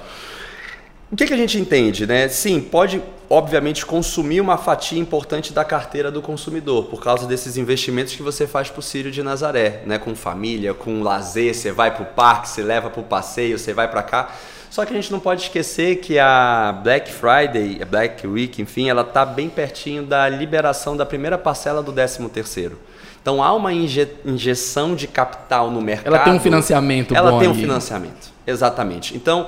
O 1.12 1.16
que, 1.16 1.26
que 1.26 1.34
a 1.34 1.36
gente 1.36 1.58
entende, 1.58 2.06
né? 2.06 2.26
Sim, 2.26 2.58
pode, 2.58 3.02
obviamente, 3.28 3.84
consumir 3.84 4.40
uma 4.40 4.56
fatia 4.56 4.98
importante 4.98 5.52
da 5.52 5.62
carteira 5.62 6.10
do 6.10 6.22
consumidor, 6.22 6.86
por 6.86 7.02
causa 7.02 7.26
desses 7.26 7.58
investimentos 7.58 8.14
que 8.16 8.22
você 8.22 8.46
faz 8.46 8.70
para 8.70 8.80
o 8.80 8.82
Sírio 8.82 9.10
de 9.10 9.22
Nazaré, 9.22 9.82
né? 9.84 9.98
Com 9.98 10.14
família, 10.16 10.72
com 10.72 11.02
lazer, 11.02 11.54
você 11.54 11.70
vai 11.70 11.90
para 11.94 12.02
o 12.02 12.06
parque, 12.06 12.48
você 12.48 12.62
leva 12.62 12.88
para 12.88 13.00
o 13.02 13.04
passeio, 13.04 13.58
você 13.58 13.74
vai 13.74 13.88
para 13.88 14.02
cá. 14.02 14.30
Só 14.70 14.86
que 14.86 14.92
a 14.94 14.96
gente 14.96 15.12
não 15.12 15.20
pode 15.20 15.42
esquecer 15.42 15.96
que 15.96 16.18
a 16.18 16.80
Black 16.82 17.12
Friday, 17.12 17.82
a 17.82 17.84
Black 17.84 18.26
Week, 18.26 18.62
enfim, 18.62 18.88
ela 18.88 19.02
está 19.02 19.22
bem 19.26 19.50
pertinho 19.50 20.04
da 20.04 20.26
liberação 20.30 20.96
da 20.96 21.04
primeira 21.04 21.36
parcela 21.36 21.82
do 21.82 21.92
13 21.92 22.26
terceiro. 22.30 22.78
Então 23.20 23.42
há 23.42 23.52
uma 23.52 23.70
inje- 23.70 24.08
injeção 24.24 24.94
de 24.94 25.06
capital 25.06 25.70
no 25.70 25.82
mercado. 25.82 26.14
Ela 26.14 26.24
tem 26.24 26.32
um 26.32 26.40
financiamento 26.40 27.14
Ela 27.14 27.32
bom 27.32 27.38
tem 27.38 27.48
um 27.48 27.54
financiamento, 27.54 28.32
exatamente. 28.46 29.14
Então, 29.14 29.46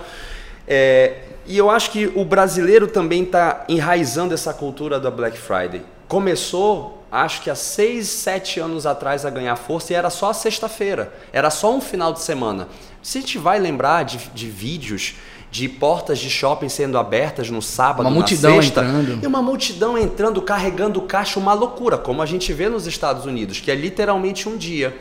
é, 0.69 1.15
e 1.47 1.57
eu 1.59 1.71
acho 1.71 1.91
que 1.91 2.11
o 2.15 2.25
brasileiro 2.25 2.87
também 2.87 3.23
está 3.23 3.65
enraizando 3.69 4.33
essa 4.35 4.53
cultura 4.53 4.99
da 4.99 5.11
Black 5.11 5.37
Friday. 5.39 5.83
Começou, 6.09 7.03
acho 7.11 7.43
que 7.43 7.51
há 7.51 7.55
seis, 7.55 8.09
sete 8.09 8.61
anos 8.61 8.87
atrás 8.87 9.25
a 9.27 9.31
ganhar 9.31 9.57
força 9.57 9.93
e 9.93 9.97
era 9.97 10.11
só 10.11 10.31
a 10.31 10.35
sexta-feira, 10.35 11.13
era 11.33 11.51
só 11.51 11.75
um 11.75 11.81
final 11.81 12.13
de 12.13 12.21
semana. 12.21 12.69
Se 13.03 13.19
a 13.19 13.21
gente 13.21 13.39
vai 13.39 13.59
lembrar 13.59 14.05
de, 14.05 14.19
de 14.35 14.49
vídeos 14.49 15.15
de 15.51 15.69
portas 15.69 16.19
de 16.19 16.29
shopping 16.29 16.69
sendo 16.69 16.99
abertas 16.99 17.49
no 17.49 17.63
sábado, 17.63 18.01
Uma 18.01 18.11
na 18.11 18.17
multidão 18.17 18.61
sexta, 18.61 18.81
entrando. 18.81 19.23
e 19.23 19.27
uma 19.27 19.41
multidão 19.41 19.97
entrando, 19.97 20.43
carregando 20.43 21.01
caixa, 21.03 21.39
uma 21.39 21.53
loucura, 21.53 21.97
como 21.97 22.21
a 22.21 22.27
gente 22.27 22.53
vê 22.53 22.69
nos 22.69 22.89
Estados 22.89 23.25
Unidos, 23.25 23.61
que 23.61 23.71
é 23.71 23.75
literalmente 23.77 24.49
um 24.49 24.57
dia. 24.57 24.97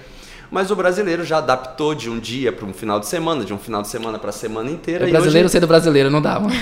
Mas 0.54 0.70
o 0.70 0.76
brasileiro 0.76 1.26
já 1.26 1.40
adaptou 1.40 1.96
de 1.96 2.12
um 2.12 2.20
dia 2.20 2.52
para 2.52 2.64
um 2.64 2.72
final 2.72 3.00
de 3.00 3.08
semana, 3.08 3.44
de 3.44 3.52
um 3.52 3.58
final 3.58 3.82
de 3.82 3.88
semana 3.88 4.20
para 4.20 4.30
a 4.30 4.34
semana 4.34 4.70
inteira. 4.70 5.08
E 5.10 5.12
brasileiro 5.12 5.48
hoje- 5.48 5.52
sendo 5.54 5.66
brasileiro, 5.66 6.12
não 6.12 6.22
dá, 6.22 6.40
mano. 6.40 6.54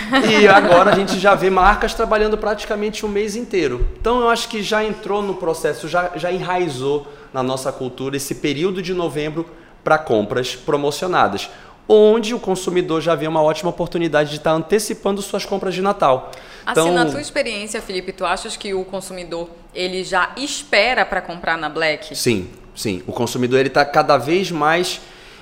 e 0.42 0.48
agora 0.48 0.92
a 0.92 0.96
gente 0.96 1.20
já 1.20 1.36
vê 1.36 1.50
marcas 1.50 1.94
trabalhando 1.94 2.38
praticamente 2.38 3.06
o 3.06 3.10
mês 3.10 3.36
inteiro. 3.36 3.86
Então 4.00 4.22
eu 4.22 4.30
acho 4.30 4.48
que 4.48 4.64
já 4.64 4.82
entrou 4.82 5.22
no 5.22 5.34
processo, 5.36 5.90
já, 5.90 6.10
já 6.16 6.32
enraizou 6.32 7.06
na 7.34 7.44
nossa 7.44 7.70
cultura 7.70 8.16
esse 8.16 8.36
período 8.36 8.82
de 8.82 8.94
novembro 8.94 9.46
para 9.84 9.98
compras 9.98 10.56
promocionadas, 10.56 11.50
onde 11.90 12.34
o 12.34 12.40
consumidor 12.40 13.02
já 13.02 13.14
vê 13.14 13.28
uma 13.28 13.42
ótima 13.42 13.70
oportunidade 13.72 14.30
de 14.30 14.38
estar 14.38 14.52
antecipando 14.54 15.22
suas 15.22 15.44
compras 15.46 15.74
de 15.76 15.82
Natal. 15.82 16.32
Então, 16.64 16.86
Assim, 16.86 16.96
na 16.96 17.06
tua 17.08 17.20
experiência, 17.20 17.82
Felipe, 17.82 18.14
tu 18.14 18.24
achas 18.24 18.56
que 18.56 18.74
o 18.74 18.86
consumidor 18.86 19.50
ele 19.76 20.02
já 20.06 20.32
espera 20.38 21.06
para 21.06 21.20
comprar 21.20 21.58
na 21.58 21.68
Black? 21.68 22.16
Sim, 22.16 22.48
sim. 22.76 23.02
O 23.08 23.12
consumidor 23.12 23.60
ele 23.60 23.68
está 23.70 23.84
cada 23.86 24.18
vez 24.18 24.52
mais 24.52 25.02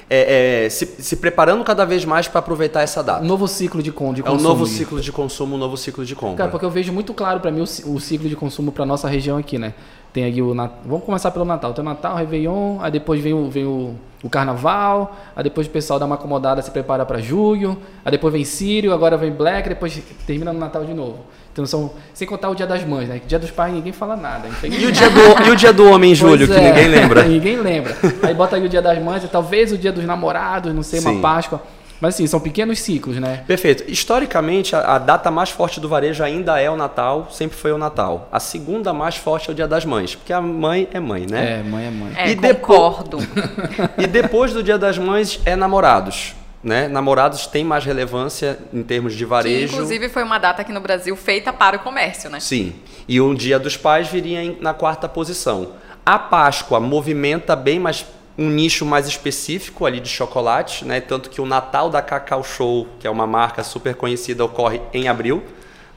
é, 0.09 0.65
é, 0.65 0.69
se, 0.69 0.85
se 0.85 1.15
preparando 1.17 1.63
cada 1.63 1.85
vez 1.85 2.03
mais 2.03 2.27
para 2.27 2.39
aproveitar 2.39 2.81
essa 2.81 3.03
data. 3.03 3.23
Um 3.23 3.27
novo 3.27 3.47
ciclo 3.47 3.81
de, 3.83 3.91
con 3.91 4.11
de 4.11 4.21
É 4.21 4.23
um 4.23 4.33
consumo. 4.33 4.49
novo 4.49 4.65
ciclo 4.65 4.99
de 4.99 5.11
consumo, 5.11 5.55
um 5.55 5.59
novo 5.59 5.77
ciclo 5.77 6.03
de 6.03 6.15
compra. 6.15 6.37
Cara, 6.37 6.49
porque 6.49 6.65
eu 6.65 6.71
vejo 6.71 6.91
muito 6.91 7.13
claro 7.13 7.39
pra 7.39 7.51
mim 7.51 7.59
o, 7.59 7.93
o 7.93 7.99
ciclo 7.99 8.27
de 8.27 8.35
consumo 8.35 8.71
pra 8.71 8.85
nossa 8.85 9.07
região 9.07 9.37
aqui, 9.37 9.59
né? 9.59 9.73
Tem 10.11 10.25
aqui 10.25 10.41
o 10.41 10.55
Natal. 10.55 10.79
Vamos 10.83 11.05
começar 11.05 11.29
pelo 11.29 11.45
Natal. 11.45 11.73
Tem 11.73 11.83
o 11.83 11.85
Natal, 11.85 12.15
Réveillon, 12.15 12.79
aí 12.81 12.89
depois 12.91 13.21
vem 13.21 13.33
o, 13.33 13.47
vem 13.51 13.65
o, 13.65 13.93
o 14.23 14.29
Carnaval, 14.29 15.15
aí 15.35 15.43
depois 15.43 15.67
o 15.67 15.69
pessoal 15.69 15.99
dá 15.99 16.07
uma 16.07 16.15
acomodada, 16.15 16.59
se 16.63 16.71
prepara 16.71 17.05
pra 17.05 17.19
julho, 17.19 17.77
aí 18.03 18.11
depois 18.11 18.33
vem 18.33 18.43
Sírio, 18.43 18.91
agora 18.91 19.15
vem 19.15 19.31
Black, 19.31 19.69
depois 19.69 20.01
termina 20.25 20.51
no 20.51 20.59
Natal 20.59 20.83
de 20.83 20.95
novo. 20.95 21.19
Então 21.59 21.65
são. 21.65 21.91
Sem 22.13 22.25
contar 22.25 22.49
o 22.49 22.55
Dia 22.55 22.65
das 22.65 22.85
Mães, 22.85 23.09
né? 23.09 23.19
Que 23.19 23.27
Dia 23.27 23.37
dos 23.39 23.51
Pais 23.51 23.73
ninguém 23.73 23.91
fala 23.91 24.15
nada. 24.15 24.47
E 24.63 24.85
o, 24.85 24.91
dia 24.91 25.09
do, 25.09 25.47
e 25.47 25.49
o 25.51 25.55
dia 25.55 25.73
do 25.73 25.89
homem 25.91 26.13
em 26.13 26.15
julho, 26.15 26.47
Pois 26.47 26.57
que 26.57 26.65
é, 26.65 26.69
ninguém 26.69 26.87
lembra. 26.87 27.23
ninguém 27.27 27.57
lembra. 27.57 27.97
Aí 28.23 28.33
bota 28.33 28.55
aí 28.55 28.65
o 28.65 28.69
Dia 28.69 28.81
das 28.81 28.97
Mães, 29.03 29.23
e 29.23 29.27
talvez 29.27 29.73
o 29.73 29.77
Dia 29.77 29.91
dos 29.91 30.05
Namorados, 30.05 30.73
não 30.73 30.83
sei, 30.83 31.01
Sim. 31.01 31.09
uma 31.09 31.21
Páscoa. 31.21 31.61
Mas 32.01 32.15
assim, 32.15 32.25
são 32.27 32.39
pequenos 32.39 32.79
ciclos, 32.79 33.17
né? 33.17 33.43
Perfeito. 33.45 33.83
Historicamente, 33.91 34.73
a, 34.73 34.95
a 34.95 34.97
data 34.97 35.29
mais 35.29 35.49
forte 35.49 35.81
do 35.81 35.89
varejo 35.89 36.23
ainda 36.23 36.57
é 36.57 36.69
o 36.71 36.77
Natal, 36.77 37.27
sempre 37.29 37.57
foi 37.57 37.73
o 37.73 37.77
Natal. 37.77 38.29
A 38.31 38.39
segunda 38.39 38.93
mais 38.93 39.17
forte 39.17 39.49
é 39.49 39.51
o 39.51 39.55
Dia 39.55 39.67
das 39.67 39.83
Mães, 39.83 40.15
porque 40.15 40.31
a 40.31 40.39
mãe 40.39 40.87
é 40.93 40.99
mãe, 41.01 41.25
né? 41.29 41.59
É, 41.59 41.69
mãe 41.69 41.87
é 41.87 41.91
mãe. 41.91 42.13
É, 42.15 42.29
E 42.31 42.35
depo- 42.35 42.67
concordo. 42.67 43.17
E 43.99 44.07
depois 44.07 44.53
do 44.53 44.63
Dia 44.63 44.77
das 44.77 44.97
Mães 44.97 45.41
é 45.45 45.57
namorados. 45.57 46.35
Né? 46.61 46.87
Namorados 46.89 47.47
têm 47.47 47.63
mais 47.63 47.85
relevância 47.85 48.59
em 48.73 48.83
termos 48.83 49.13
de 49.13 49.19
Que, 49.23 49.29
varejo. 49.29 49.73
inclusive, 49.73 50.09
foi 50.09 50.23
uma 50.23 50.37
data 50.37 50.61
aqui 50.61 50.73
no 50.73 50.81
Brasil 50.81 51.15
feita 51.15 51.53
para 51.53 51.77
o 51.77 51.79
comércio, 51.79 52.29
né? 52.29 52.39
Sim. 52.41 52.75
E 53.07 53.21
o 53.21 53.33
Dia 53.33 53.57
dos 53.57 53.77
Pais 53.77 54.09
viria 54.09 54.43
em- 54.43 54.57
na 54.59 54.73
quarta 54.73 55.07
posição. 55.07 55.71
A 56.05 56.19
Páscoa 56.19 56.79
movimenta 56.79 57.55
bem 57.55 57.79
mais 57.79 58.05
um 58.37 58.49
nicho 58.49 58.85
mais 58.85 59.07
específico 59.07 59.85
ali 59.85 59.99
de 60.01 60.09
chocolate, 60.09 60.83
né? 60.85 60.99
Tanto 60.99 61.29
que 61.29 61.39
o 61.39 61.45
Natal 61.45 61.89
da 61.89 62.01
Cacau 62.01 62.43
Show, 62.43 62.87
que 62.99 63.07
é 63.07 63.09
uma 63.09 63.27
marca 63.27 63.63
super 63.63 63.95
conhecida, 63.95 64.43
ocorre 64.43 64.81
em 64.93 65.07
abril. 65.07 65.41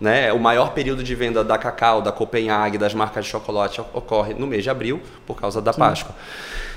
Né? 0.01 0.33
O 0.33 0.39
maior 0.41 0.73
período 0.73 1.05
de 1.05 1.15
venda 1.15 1.45
da 1.45 1.57
Cacau, 1.57 2.03
da 2.03 2.11
Copenhague, 2.11 2.77
das 2.77 2.93
marcas 2.93 3.25
de 3.25 3.31
chocolate 3.31 3.81
ocorre 3.95 4.35
no 4.35 4.49
mês 4.49 4.65
de 4.65 4.71
abril, 4.71 5.01
por 5.25 5.41
causa 5.41 5.63
da 5.63 5.73
Páscoa. 5.73 6.13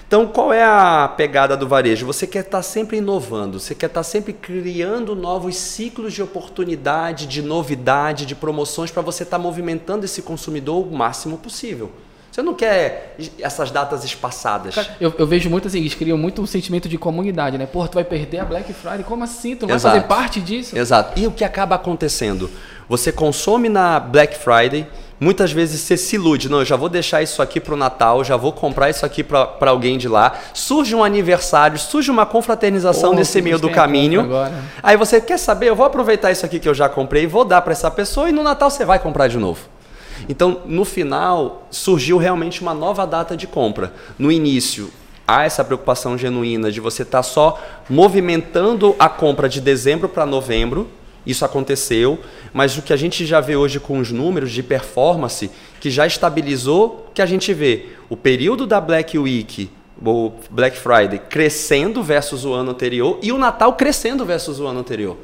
Então, 0.08 0.28
qual 0.28 0.54
é 0.54 0.64
a 0.64 1.12
pegada 1.18 1.58
do 1.58 1.68
varejo? 1.68 2.06
Você 2.06 2.28
quer 2.28 2.42
estar 2.42 2.62
sempre 2.62 2.98
inovando, 2.98 3.60
você 3.60 3.74
quer 3.74 3.88
estar 3.88 4.04
sempre 4.04 4.34
criando 4.34 5.16
novos 5.16 5.56
ciclos 5.58 6.14
de 6.14 6.22
oportunidade, 6.22 7.26
de 7.26 7.42
novidade, 7.42 8.26
de 8.26 8.36
promoções 8.36 8.92
para 8.92 9.02
você 9.02 9.24
estar 9.24 9.40
movimentando 9.40 10.06
esse 10.06 10.22
consumidor 10.22 10.86
o 10.86 10.96
máximo 10.96 11.38
possível. 11.40 11.92
Você 12.32 12.42
não 12.42 12.54
quer 12.54 13.16
essas 13.40 13.72
datas 13.72 14.04
espaçadas. 14.04 14.76
Eu, 15.00 15.14
eu 15.18 15.26
vejo 15.26 15.50
muito 15.50 15.70
assim, 15.70 15.80
eles 15.80 15.96
criam 15.96 16.18
muito 16.18 16.42
um 16.42 16.46
sentimento 16.46 16.90
de 16.90 16.98
comunidade, 16.98 17.58
né? 17.58 17.66
Porra, 17.66 17.88
tu 17.88 17.94
vai 17.94 18.04
perder 18.04 18.40
a 18.40 18.46
Black 18.46 18.74
Friday? 18.74 19.06
Como 19.06 19.24
assim? 19.24 19.56
Tu 19.56 19.62
não 19.62 19.70
vai 19.70 19.78
Exato. 19.78 19.96
fazer 19.96 20.08
parte 20.08 20.42
disso? 20.42 20.78
Exato. 20.78 21.18
E 21.18 21.26
o 21.26 21.32
que 21.32 21.46
acaba 21.46 21.76
acontecendo? 21.76 22.52
Você 22.90 23.10
consome 23.10 23.70
na 23.70 24.02
Black 24.02 24.38
Friday, 24.38 24.86
muitas 25.20 25.52
vezes 25.52 25.82
você 25.82 25.98
se 25.98 26.16
ilude, 26.16 26.50
não, 26.50 26.60
eu 26.60 26.66
já 26.66 26.76
vou 26.76 26.90
deixar 26.90 27.22
isso 27.22 27.42
aqui 27.42 27.60
pro 27.60 27.76
Natal, 27.76 28.24
já 28.24 28.36
vou 28.36 28.52
comprar 28.52 28.90
isso 28.90 29.06
aqui 29.06 29.24
para 29.24 29.70
alguém 29.70 29.98
de 29.98 30.08
lá. 30.08 30.40
Surge 30.54 30.94
um 30.96 31.04
aniversário, 31.04 31.78
surge 31.78 32.12
uma 32.12 32.26
confraternização 32.26 33.14
nesse 33.14 33.42
meio 33.42 33.60
do 33.60 33.70
caminho. 33.70 34.22
agora. 34.22 34.54
Aí 34.82 34.98
você 34.98 35.22
quer 35.22 35.38
saber, 35.38 35.70
eu 35.70 35.76
vou 35.76 35.86
aproveitar 35.86 36.32
isso 36.32 36.46
aqui 36.46 36.60
que 36.60 36.68
eu 36.68 36.74
já 36.74 36.90
comprei 36.90 37.24
e 37.24 37.28
vou 37.28 37.46
dar 37.46 37.62
para 37.62 37.72
essa 37.72 37.90
pessoa 37.90 38.30
e 38.30 38.32
no 38.32 38.44
Natal 38.44 38.70
você 38.70 38.86
vai 38.86 39.00
comprar 39.00 39.28
de 39.28 39.38
novo. 39.38 39.62
Então, 40.30 40.62
no 40.66 40.86
final, 40.86 41.68
surgiu 41.70 42.18
realmente 42.18 42.62
uma 42.62 42.74
nova 42.74 43.06
data 43.06 43.36
de 43.36 43.46
compra. 43.46 43.94
No 44.18 44.32
início, 44.32 44.90
há 45.28 45.44
essa 45.44 45.64
preocupação 45.64 46.18
genuína 46.18 46.72
de 46.72 46.80
você 46.80 47.04
estar 47.04 47.24
só 47.24 47.60
movimentando 47.90 48.96
a 48.98 49.10
compra 49.10 49.50
de 49.50 49.60
dezembro 49.60 50.08
para 50.08 50.26
novembro. 50.26 50.88
Isso 51.25 51.44
aconteceu, 51.44 52.20
mas 52.53 52.77
o 52.77 52.82
que 52.82 52.94
a 52.94 52.98
gente 52.98 53.25
já 53.25 53.41
vê 53.41 53.55
hoje 53.55 53.79
com 53.79 53.98
os 54.00 54.12
números 54.12 54.51
de 54.51 54.62
performance, 54.62 55.50
que 55.79 55.89
já 55.89 56.05
estabilizou, 56.05 57.10
que 57.13 57.22
a 57.22 57.25
gente 57.25 57.53
vê 57.53 57.88
o 58.10 58.15
período 58.15 58.67
da 58.67 58.79
Black 58.79 59.17
Week, 59.17 59.70
o 60.05 60.32
Black 60.51 60.77
Friday, 60.77 61.20
crescendo 61.29 62.03
versus 62.03 62.46
o 62.46 62.53
ano 62.53 62.72
anterior 62.72 63.17
e 63.24 63.32
o 63.32 63.38
Natal 63.38 63.74
crescendo 63.74 64.25
versus 64.25 64.60
o 64.60 64.67
ano 64.67 64.79
anterior. 64.79 65.17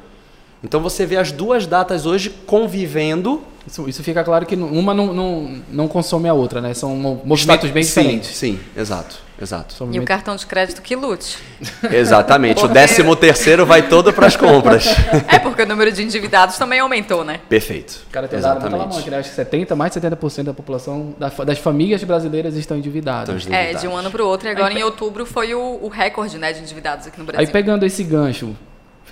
Então 0.64 0.80
você 0.80 1.04
vê 1.04 1.16
as 1.16 1.30
duas 1.32 1.66
datas 1.66 2.06
hoje 2.06 2.30
convivendo 2.46 3.42
Isso, 3.66 3.88
isso 3.88 4.02
fica 4.02 4.22
claro 4.24 4.46
que 4.46 4.54
uma 4.54 4.94
não, 4.94 5.12
não, 5.12 5.62
não 5.70 5.88
consome 5.88 6.28
a 6.28 6.34
outra, 6.34 6.60
né? 6.60 6.72
São 6.74 6.96
mo- 6.96 7.20
movimentos 7.24 7.70
bem 7.70 7.82
sim, 7.82 8.00
diferentes. 8.00 8.36
Sim, 8.36 8.58
exato, 8.76 9.16
exato. 9.42 9.88
E 9.90 9.98
o 9.98 10.04
cartão 10.04 10.34
de 10.36 10.46
crédito 10.46 10.80
que 10.80 10.94
lute. 10.96 11.38
Exatamente. 11.90 12.58
O 12.58 12.60
Porque- 12.62 12.74
décimo 12.74 13.14
terceiro 13.16 13.66
vai 13.66 13.88
todo 13.88 14.12
para 14.12 14.26
as 14.26 14.36
compras. 14.36 14.86
É 15.28 15.38
porque 15.38 15.62
o 15.62 15.66
número 15.66 15.90
de 15.92 16.02
endividados 16.02 16.56
também 16.56 16.80
aumentou, 16.80 17.24
né? 17.24 17.40
Perfeito. 17.48 18.04
O 18.08 18.10
cara 18.12 18.28
tem 18.28 18.40
dado 18.40 18.70
mão, 18.70 18.88
que 19.02 19.10
né? 19.10 19.18
acho 19.18 19.30
que 19.30 19.34
70, 19.36 19.74
mais 19.76 19.92
de 19.92 20.00
70% 20.00 20.44
da 20.44 20.54
população, 20.54 21.14
da- 21.18 21.28
das 21.44 21.58
famílias 21.58 22.02
brasileiras 22.04 22.54
estão 22.56 22.76
endividadas. 22.76 23.36
Estão 23.42 23.54
É, 23.54 23.74
de 23.74 23.86
um 23.88 23.96
ano 23.96 24.10
para 24.10 24.22
o 24.22 24.26
outro. 24.26 24.48
E 24.48 24.50
agora 24.50 24.72
em 24.72 24.82
outubro 24.82 25.26
foi 25.26 25.54
o, 25.54 25.78
o 25.82 25.88
recorde 25.88 26.38
né, 26.38 26.52
de 26.52 26.60
endividados 26.60 27.06
aqui 27.06 27.18
no 27.18 27.24
Brasil. 27.24 27.46
Aí 27.46 27.52
pegando 27.52 27.84
esse 27.84 28.02
gancho, 28.04 28.54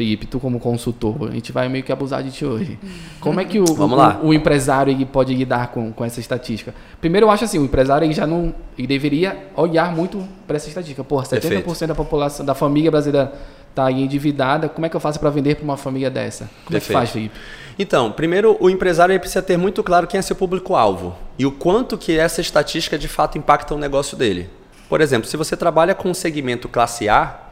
Felipe, 0.00 0.24
tu 0.24 0.40
como 0.40 0.58
consultor, 0.58 1.28
a 1.28 1.32
gente 1.32 1.52
vai 1.52 1.68
meio 1.68 1.84
que 1.84 1.92
abusar 1.92 2.22
de 2.22 2.30
ti 2.30 2.42
hoje. 2.42 2.78
Como 3.20 3.38
é 3.38 3.44
que 3.44 3.60
o, 3.60 3.64
o, 3.64 4.28
o 4.28 4.32
empresário 4.32 4.90
ele 4.90 5.04
pode 5.04 5.34
lidar 5.34 5.72
com, 5.72 5.92
com 5.92 6.02
essa 6.02 6.18
estatística? 6.18 6.74
Primeiro, 7.02 7.26
eu 7.26 7.30
acho 7.30 7.44
assim, 7.44 7.58
o 7.58 7.64
empresário 7.64 8.06
ele 8.06 8.14
já 8.14 8.26
não 8.26 8.54
ele 8.78 8.86
deveria 8.86 9.36
olhar 9.54 9.94
muito 9.94 10.26
para 10.46 10.56
essa 10.56 10.68
estatística. 10.68 11.04
Pô, 11.04 11.20
70% 11.20 11.28
Perfeito. 11.28 11.86
da 11.86 11.94
população, 11.94 12.46
da 12.46 12.54
família 12.54 12.90
brasileira 12.90 13.30
está 13.68 13.84
aí 13.84 14.02
endividada. 14.02 14.70
Como 14.70 14.86
é 14.86 14.88
que 14.88 14.96
eu 14.96 15.00
faço 15.00 15.20
para 15.20 15.28
vender 15.28 15.56
para 15.56 15.64
uma 15.64 15.76
família 15.76 16.08
dessa? 16.08 16.48
Como 16.64 16.78
é 16.78 16.80
que 16.80 16.90
faz, 16.90 17.10
Felipe? 17.10 17.38
Então, 17.78 18.10
primeiro, 18.10 18.56
o 18.58 18.70
empresário 18.70 19.20
precisa 19.20 19.42
ter 19.42 19.58
muito 19.58 19.82
claro 19.84 20.06
quem 20.06 20.16
é 20.16 20.22
seu 20.22 20.34
público-alvo 20.34 21.14
e 21.38 21.44
o 21.44 21.52
quanto 21.52 21.98
que 21.98 22.18
essa 22.18 22.40
estatística 22.40 22.98
de 22.98 23.06
fato 23.06 23.36
impacta 23.36 23.74
o 23.74 23.78
negócio 23.78 24.16
dele. 24.16 24.48
Por 24.88 25.02
exemplo, 25.02 25.28
se 25.28 25.36
você 25.36 25.58
trabalha 25.58 25.94
com 25.94 26.08
um 26.08 26.14
segmento 26.14 26.70
classe 26.70 27.06
A, 27.06 27.49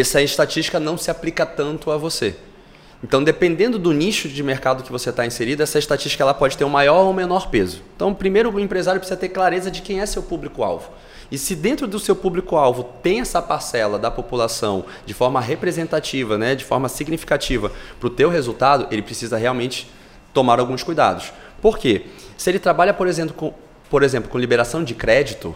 essa 0.00 0.20
estatística 0.20 0.80
não 0.80 0.98
se 0.98 1.10
aplica 1.10 1.46
tanto 1.46 1.90
a 1.90 1.96
você. 1.96 2.36
Então, 3.02 3.22
dependendo 3.22 3.78
do 3.78 3.92
nicho 3.92 4.28
de 4.28 4.42
mercado 4.42 4.82
que 4.82 4.90
você 4.90 5.10
está 5.10 5.26
inserido, 5.26 5.62
essa 5.62 5.78
estatística 5.78 6.22
ela 6.22 6.32
pode 6.32 6.56
ter 6.56 6.64
um 6.64 6.70
maior 6.70 7.04
ou 7.04 7.12
menor 7.12 7.50
peso. 7.50 7.82
Então, 7.94 8.14
primeiro, 8.14 8.50
o 8.50 8.58
empresário 8.58 8.98
precisa 8.98 9.18
ter 9.18 9.28
clareza 9.28 9.70
de 9.70 9.82
quem 9.82 10.00
é 10.00 10.06
seu 10.06 10.22
público-alvo. 10.22 10.90
E 11.30 11.36
se 11.36 11.54
dentro 11.54 11.86
do 11.86 11.98
seu 11.98 12.16
público-alvo 12.16 12.84
tem 13.02 13.20
essa 13.20 13.42
parcela 13.42 13.98
da 13.98 14.10
população 14.10 14.84
de 15.04 15.12
forma 15.12 15.40
representativa, 15.40 16.38
né, 16.38 16.54
de 16.54 16.64
forma 16.64 16.88
significativa 16.88 17.70
para 18.00 18.06
o 18.06 18.10
teu 18.10 18.30
resultado, 18.30 18.86
ele 18.90 19.02
precisa 19.02 19.36
realmente 19.36 19.90
tomar 20.32 20.58
alguns 20.58 20.82
cuidados. 20.82 21.32
Por 21.60 21.78
quê? 21.78 22.06
Se 22.36 22.50
ele 22.50 22.58
trabalha, 22.58 22.94
por 22.94 23.06
exemplo, 23.06 23.34
com, 23.34 23.52
por 23.90 24.02
exemplo, 24.02 24.30
com 24.30 24.38
liberação 24.38 24.82
de 24.82 24.94
crédito, 24.94 25.54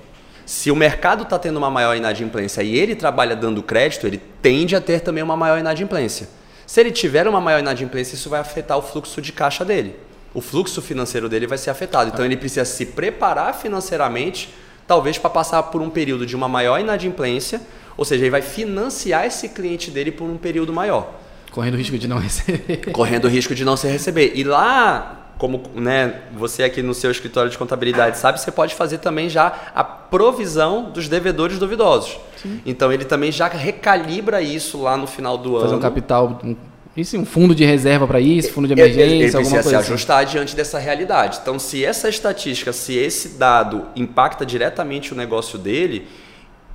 se 0.48 0.70
o 0.70 0.74
mercado 0.74 1.24
está 1.24 1.38
tendo 1.38 1.58
uma 1.58 1.70
maior 1.70 1.94
inadimplência 1.94 2.62
e 2.62 2.74
ele 2.74 2.94
trabalha 2.94 3.36
dando 3.36 3.62
crédito, 3.62 4.06
ele 4.06 4.16
tende 4.40 4.74
a 4.74 4.80
ter 4.80 5.00
também 5.00 5.22
uma 5.22 5.36
maior 5.36 5.58
inadimplência. 5.58 6.26
Se 6.66 6.80
ele 6.80 6.90
tiver 6.90 7.28
uma 7.28 7.38
maior 7.38 7.58
inadimplência, 7.58 8.14
isso 8.14 8.30
vai 8.30 8.40
afetar 8.40 8.78
o 8.78 8.80
fluxo 8.80 9.20
de 9.20 9.30
caixa 9.30 9.62
dele. 9.62 9.94
O 10.32 10.40
fluxo 10.40 10.80
financeiro 10.80 11.28
dele 11.28 11.46
vai 11.46 11.58
ser 11.58 11.68
afetado. 11.68 12.10
Então 12.10 12.24
ele 12.24 12.34
precisa 12.34 12.64
se 12.64 12.86
preparar 12.86 13.54
financeiramente, 13.56 14.48
talvez 14.86 15.18
para 15.18 15.28
passar 15.28 15.64
por 15.64 15.82
um 15.82 15.90
período 15.90 16.24
de 16.24 16.34
uma 16.34 16.48
maior 16.48 16.80
inadimplência, 16.80 17.60
ou 17.94 18.06
seja, 18.06 18.22
ele 18.22 18.30
vai 18.30 18.40
financiar 18.40 19.26
esse 19.26 19.50
cliente 19.50 19.90
dele 19.90 20.10
por 20.10 20.24
um 20.24 20.38
período 20.38 20.72
maior 20.72 21.12
Correndo 21.50 21.74
o 21.74 21.76
risco 21.76 21.98
de 21.98 22.08
não 22.08 22.18
receber. 22.18 22.90
correndo 22.92 23.26
o 23.26 23.28
risco 23.28 23.54
de 23.54 23.66
não 23.66 23.76
se 23.76 23.86
receber. 23.86 24.32
E 24.34 24.44
lá, 24.44 25.27
como 25.38 25.62
né, 25.74 26.22
você 26.36 26.64
aqui 26.64 26.82
no 26.82 26.92
seu 26.92 27.10
escritório 27.10 27.48
de 27.50 27.56
contabilidade 27.56 28.18
sabe, 28.18 28.40
você 28.40 28.50
pode 28.50 28.74
fazer 28.74 28.98
também 28.98 29.28
já 29.28 29.70
a 29.74 29.84
provisão 29.84 30.90
dos 30.90 31.08
devedores 31.08 31.58
duvidosos. 31.58 32.18
Então 32.66 32.92
ele 32.92 33.04
também 33.04 33.30
já 33.30 33.46
recalibra 33.48 34.42
isso 34.42 34.82
lá 34.82 34.96
no 34.96 35.06
final 35.06 35.38
do 35.38 35.54
Fazer 35.54 35.66
ano. 35.68 35.76
um 35.76 35.80
capital, 35.80 36.40
um, 36.44 36.56
isso, 36.96 37.16
um 37.16 37.24
fundo 37.24 37.54
de 37.54 37.64
reserva 37.64 38.06
para 38.06 38.20
isso, 38.20 38.52
fundo 38.52 38.66
de 38.66 38.74
Ele- 38.74 38.82
emergência, 38.82 39.04
ele, 39.06 39.14
ele 39.14 39.24
alguma 39.26 39.40
precisa 39.42 39.58
se 39.62 39.62
coisa 39.62 39.78
assim. 39.78 39.92
ajustar 39.92 40.26
diante 40.26 40.56
dessa 40.56 40.78
realidade. 40.78 41.38
Então, 41.40 41.56
se 41.58 41.84
essa 41.84 42.08
estatística, 42.08 42.72
se 42.72 42.96
esse 42.96 43.38
dado 43.38 43.86
impacta 43.94 44.44
diretamente 44.44 45.12
o 45.12 45.16
negócio 45.16 45.56
dele, 45.58 46.08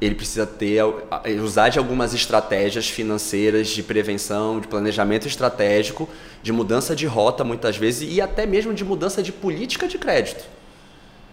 ele 0.05 0.15
precisa 0.15 0.45
ter 0.45 0.81
usar 1.43 1.69
de 1.69 1.79
algumas 1.79 2.13
estratégias 2.13 2.89
financeiras 2.89 3.69
de 3.69 3.81
prevenção, 3.81 4.59
de 4.59 4.67
planejamento 4.67 5.27
estratégico, 5.27 6.09
de 6.41 6.51
mudança 6.51 6.95
de 6.95 7.05
rota 7.05 7.43
muitas 7.43 7.77
vezes 7.77 8.11
e 8.11 8.19
até 8.19 8.45
mesmo 8.45 8.73
de 8.73 8.83
mudança 8.83 9.23
de 9.23 9.31
política 9.31 9.87
de 9.87 9.97
crédito. 9.97 10.43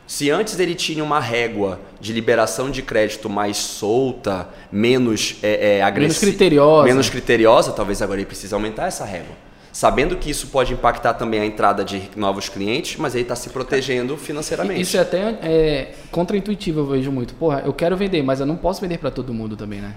Se 0.06 0.30
antes 0.30 0.58
ele 0.58 0.74
tinha 0.74 1.04
uma 1.04 1.20
régua 1.20 1.80
de 2.00 2.12
liberação 2.12 2.70
de 2.70 2.82
crédito 2.82 3.28
mais 3.28 3.56
solta, 3.56 4.48
menos 4.70 5.36
é, 5.42 5.78
é, 5.78 5.82
agressiva, 5.82 6.00
menos 6.00 6.18
criteriosa, 6.18 6.86
menos 6.86 7.10
criteriosa, 7.10 7.72
talvez 7.72 8.02
agora 8.02 8.18
ele 8.18 8.26
precise 8.26 8.52
aumentar 8.52 8.86
essa 8.86 9.04
régua 9.04 9.49
sabendo 9.72 10.16
que 10.16 10.30
isso 10.30 10.48
pode 10.48 10.72
impactar 10.72 11.14
também 11.14 11.40
a 11.40 11.46
entrada 11.46 11.84
de 11.84 12.10
novos 12.16 12.48
clientes, 12.48 12.96
mas 12.96 13.14
aí 13.14 13.22
está 13.22 13.36
se 13.36 13.50
protegendo 13.50 14.16
financeiramente. 14.16 14.80
Isso 14.80 14.96
é 14.96 15.00
até 15.00 15.38
é, 15.42 15.94
contra-intuitivo, 16.10 16.80
eu 16.80 16.86
vejo 16.86 17.12
muito. 17.12 17.34
Porra, 17.34 17.62
eu 17.64 17.72
quero 17.72 17.96
vender, 17.96 18.22
mas 18.22 18.40
eu 18.40 18.46
não 18.46 18.56
posso 18.56 18.80
vender 18.80 18.98
para 18.98 19.10
todo 19.10 19.32
mundo 19.32 19.56
também, 19.56 19.80
né? 19.80 19.94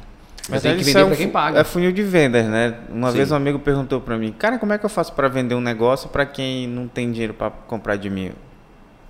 Mas 0.49 0.61
tem 0.61 0.77
que 0.77 0.83
vender 0.83 0.99
é 0.99 1.03
um, 1.03 1.07
para 1.07 1.15
quem 1.15 1.29
paga. 1.29 1.59
É 1.59 1.63
funil 1.63 1.91
de 1.91 2.03
vendas, 2.03 2.45
né? 2.45 2.75
Uma 2.89 3.11
Sim. 3.11 3.17
vez 3.17 3.31
um 3.31 3.35
amigo 3.35 3.59
perguntou 3.59 4.01
para 4.01 4.17
mim, 4.17 4.31
cara, 4.31 4.57
como 4.57 4.73
é 4.73 4.77
que 4.77 4.85
eu 4.85 4.89
faço 4.89 5.13
para 5.13 5.27
vender 5.27 5.55
um 5.55 5.61
negócio 5.61 6.09
para 6.09 6.25
quem 6.25 6.67
não 6.67 6.87
tem 6.87 7.11
dinheiro 7.11 7.33
para 7.33 7.49
comprar 7.49 7.95
de 7.95 8.09
mim? 8.09 8.31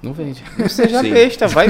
Não 0.02 0.12
vende. 0.12 0.44
Não 0.58 0.68
seja 0.68 1.00
Sim. 1.00 1.12
besta, 1.12 1.48
vai 1.48 1.68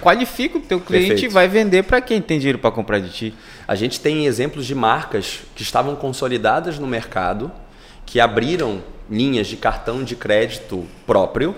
qualifica 0.00 0.56
o 0.56 0.60
teu 0.60 0.80
cliente 0.80 1.08
Perfeito. 1.08 1.30
e 1.30 1.34
vai 1.34 1.48
vender 1.48 1.82
para 1.82 2.00
quem 2.00 2.22
tem 2.22 2.38
dinheiro 2.38 2.58
para 2.58 2.70
comprar 2.70 3.00
de 3.00 3.10
ti. 3.10 3.34
A 3.66 3.74
gente 3.74 4.00
tem 4.00 4.24
exemplos 4.24 4.64
de 4.64 4.74
marcas 4.74 5.40
que 5.54 5.62
estavam 5.62 5.96
consolidadas 5.96 6.78
no 6.78 6.86
mercado 6.86 7.50
que 8.12 8.20
abriram 8.20 8.82
linhas 9.10 9.46
de 9.46 9.56
cartão 9.56 10.04
de 10.04 10.14
crédito 10.14 10.86
próprio 11.06 11.56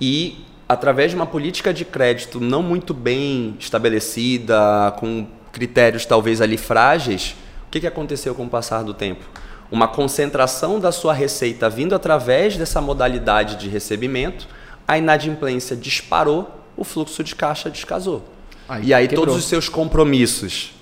e 0.00 0.42
através 0.66 1.10
de 1.10 1.16
uma 1.16 1.26
política 1.26 1.70
de 1.74 1.84
crédito 1.84 2.40
não 2.40 2.62
muito 2.62 2.94
bem 2.94 3.54
estabelecida, 3.60 4.94
com 4.98 5.26
critérios 5.52 6.06
talvez 6.06 6.40
ali 6.40 6.56
frágeis, 6.56 7.36
o 7.66 7.70
que, 7.70 7.78
que 7.78 7.86
aconteceu 7.86 8.34
com 8.34 8.46
o 8.46 8.48
passar 8.48 8.82
do 8.82 8.94
tempo? 8.94 9.22
Uma 9.70 9.86
concentração 9.86 10.80
da 10.80 10.90
sua 10.90 11.12
receita 11.12 11.68
vindo 11.68 11.94
através 11.94 12.56
dessa 12.56 12.80
modalidade 12.80 13.56
de 13.56 13.68
recebimento, 13.68 14.48
a 14.88 14.96
inadimplência 14.96 15.76
disparou, 15.76 16.50
o 16.74 16.84
fluxo 16.84 17.22
de 17.22 17.34
caixa 17.34 17.68
descasou. 17.68 18.24
Aí, 18.66 18.86
e 18.86 18.94
aí 18.94 19.06
quebrou. 19.06 19.26
todos 19.26 19.38
os 19.38 19.46
seus 19.46 19.68
compromissos 19.68 20.79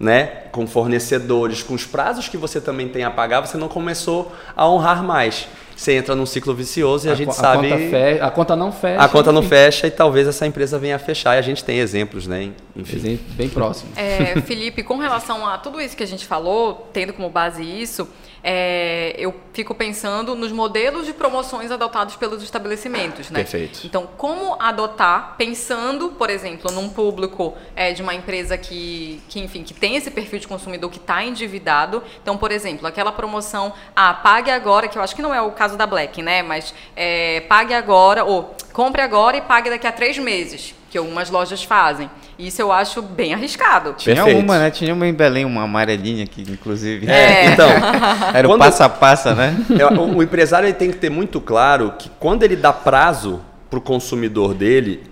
né, 0.00 0.44
com 0.50 0.66
fornecedores, 0.66 1.62
com 1.62 1.74
os 1.74 1.84
prazos 1.84 2.26
que 2.26 2.38
você 2.38 2.58
também 2.58 2.88
tem 2.88 3.04
a 3.04 3.10
pagar, 3.10 3.42
você 3.42 3.58
não 3.58 3.68
começou 3.68 4.32
a 4.56 4.66
honrar 4.66 5.04
mais. 5.04 5.46
Você 5.76 5.92
entra 5.92 6.14
num 6.14 6.26
ciclo 6.26 6.54
vicioso 6.54 7.06
e 7.06 7.10
a, 7.10 7.12
a 7.12 7.16
gente 7.16 7.30
a 7.30 7.32
sabe. 7.32 7.70
Conta 7.70 7.78
fe... 7.78 8.20
A 8.20 8.30
conta 8.30 8.56
não 8.56 8.72
fecha. 8.72 9.02
A 9.02 9.08
conta 9.08 9.30
enfim. 9.30 9.40
não 9.40 9.48
fecha 9.48 9.86
e 9.86 9.90
talvez 9.90 10.28
essa 10.28 10.46
empresa 10.46 10.78
venha 10.78 10.96
a 10.96 10.98
fechar. 10.98 11.36
E 11.36 11.38
a 11.38 11.42
gente 11.42 11.64
tem 11.64 11.78
exemplos, 11.78 12.26
né? 12.26 12.50
Enfim. 12.76 13.18
Bem 13.30 13.48
próximo. 13.48 13.90
É, 13.96 14.40
Felipe, 14.42 14.82
com 14.82 14.98
relação 14.98 15.46
a 15.46 15.56
tudo 15.56 15.80
isso 15.80 15.96
que 15.96 16.02
a 16.02 16.06
gente 16.06 16.26
falou, 16.26 16.90
tendo 16.92 17.14
como 17.14 17.30
base 17.30 17.62
isso, 17.62 18.06
é, 18.42 19.14
eu 19.18 19.34
fico 19.52 19.74
pensando 19.74 20.34
nos 20.34 20.52
modelos 20.52 21.06
de 21.06 21.12
promoções 21.12 21.70
adotados 21.70 22.16
pelos 22.16 22.42
estabelecimentos, 22.42 23.30
né? 23.30 23.40
Perfeito. 23.40 23.80
Então, 23.84 24.08
como 24.16 24.56
adotar, 24.60 25.34
pensando, 25.36 26.10
por 26.10 26.30
exemplo, 26.30 26.70
num 26.72 26.88
público 26.88 27.54
é, 27.76 27.92
de 27.92 28.02
uma 28.02 28.14
empresa 28.14 28.56
que, 28.56 29.20
que, 29.28 29.40
enfim, 29.40 29.62
que 29.62 29.74
tem 29.74 29.96
esse 29.96 30.10
perfil 30.10 30.38
de 30.38 30.48
consumidor 30.48 30.90
que 30.90 30.98
está 30.98 31.22
endividado. 31.22 32.02
Então, 32.22 32.36
por 32.36 32.50
exemplo, 32.50 32.86
aquela 32.86 33.12
promoção, 33.12 33.72
ah, 33.94 34.14
pague 34.14 34.50
agora, 34.50 34.88
que 34.88 34.96
eu 34.96 35.02
acho 35.02 35.14
que 35.14 35.22
não 35.22 35.34
é 35.34 35.40
o 35.40 35.52
caso 35.52 35.76
da 35.76 35.86
Black, 35.86 36.22
né? 36.22 36.42
Mas 36.42 36.74
é, 36.96 37.40
pague 37.48 37.74
agora, 37.74 38.24
ou 38.24 38.54
compre 38.72 39.02
agora 39.02 39.36
e 39.36 39.40
pague 39.42 39.68
daqui 39.68 39.86
a 39.86 39.92
três 39.92 40.18
meses 40.18 40.74
que 40.90 40.98
algumas 40.98 41.30
lojas 41.30 41.62
fazem. 41.62 42.10
Isso 42.40 42.62
eu 42.62 42.72
acho 42.72 43.02
bem 43.02 43.34
arriscado. 43.34 43.94
Tinha 43.98 44.16
Perfeito. 44.16 44.40
uma, 44.40 44.58
né? 44.58 44.70
Tinha 44.70 44.94
uma 44.94 45.06
em 45.06 45.12
Belém, 45.12 45.44
uma 45.44 45.64
amarelinha 45.64 46.26
que 46.26 46.40
inclusive. 46.42 47.06
É, 47.10 47.46
então. 47.52 47.68
Era 48.32 48.48
o 48.48 48.58
passo 48.58 48.82
a 48.82 48.88
passo, 48.88 49.34
né? 49.34 49.56
É, 49.78 49.86
o, 49.86 50.16
o 50.16 50.22
empresário 50.22 50.66
ele 50.66 50.74
tem 50.74 50.90
que 50.90 50.96
ter 50.96 51.10
muito 51.10 51.40
claro 51.40 51.94
que 51.98 52.10
quando 52.18 52.42
ele 52.42 52.56
dá 52.56 52.72
prazo 52.72 53.40
para 53.68 53.78
o 53.78 53.82
consumidor 53.82 54.52
dele, 54.52 55.02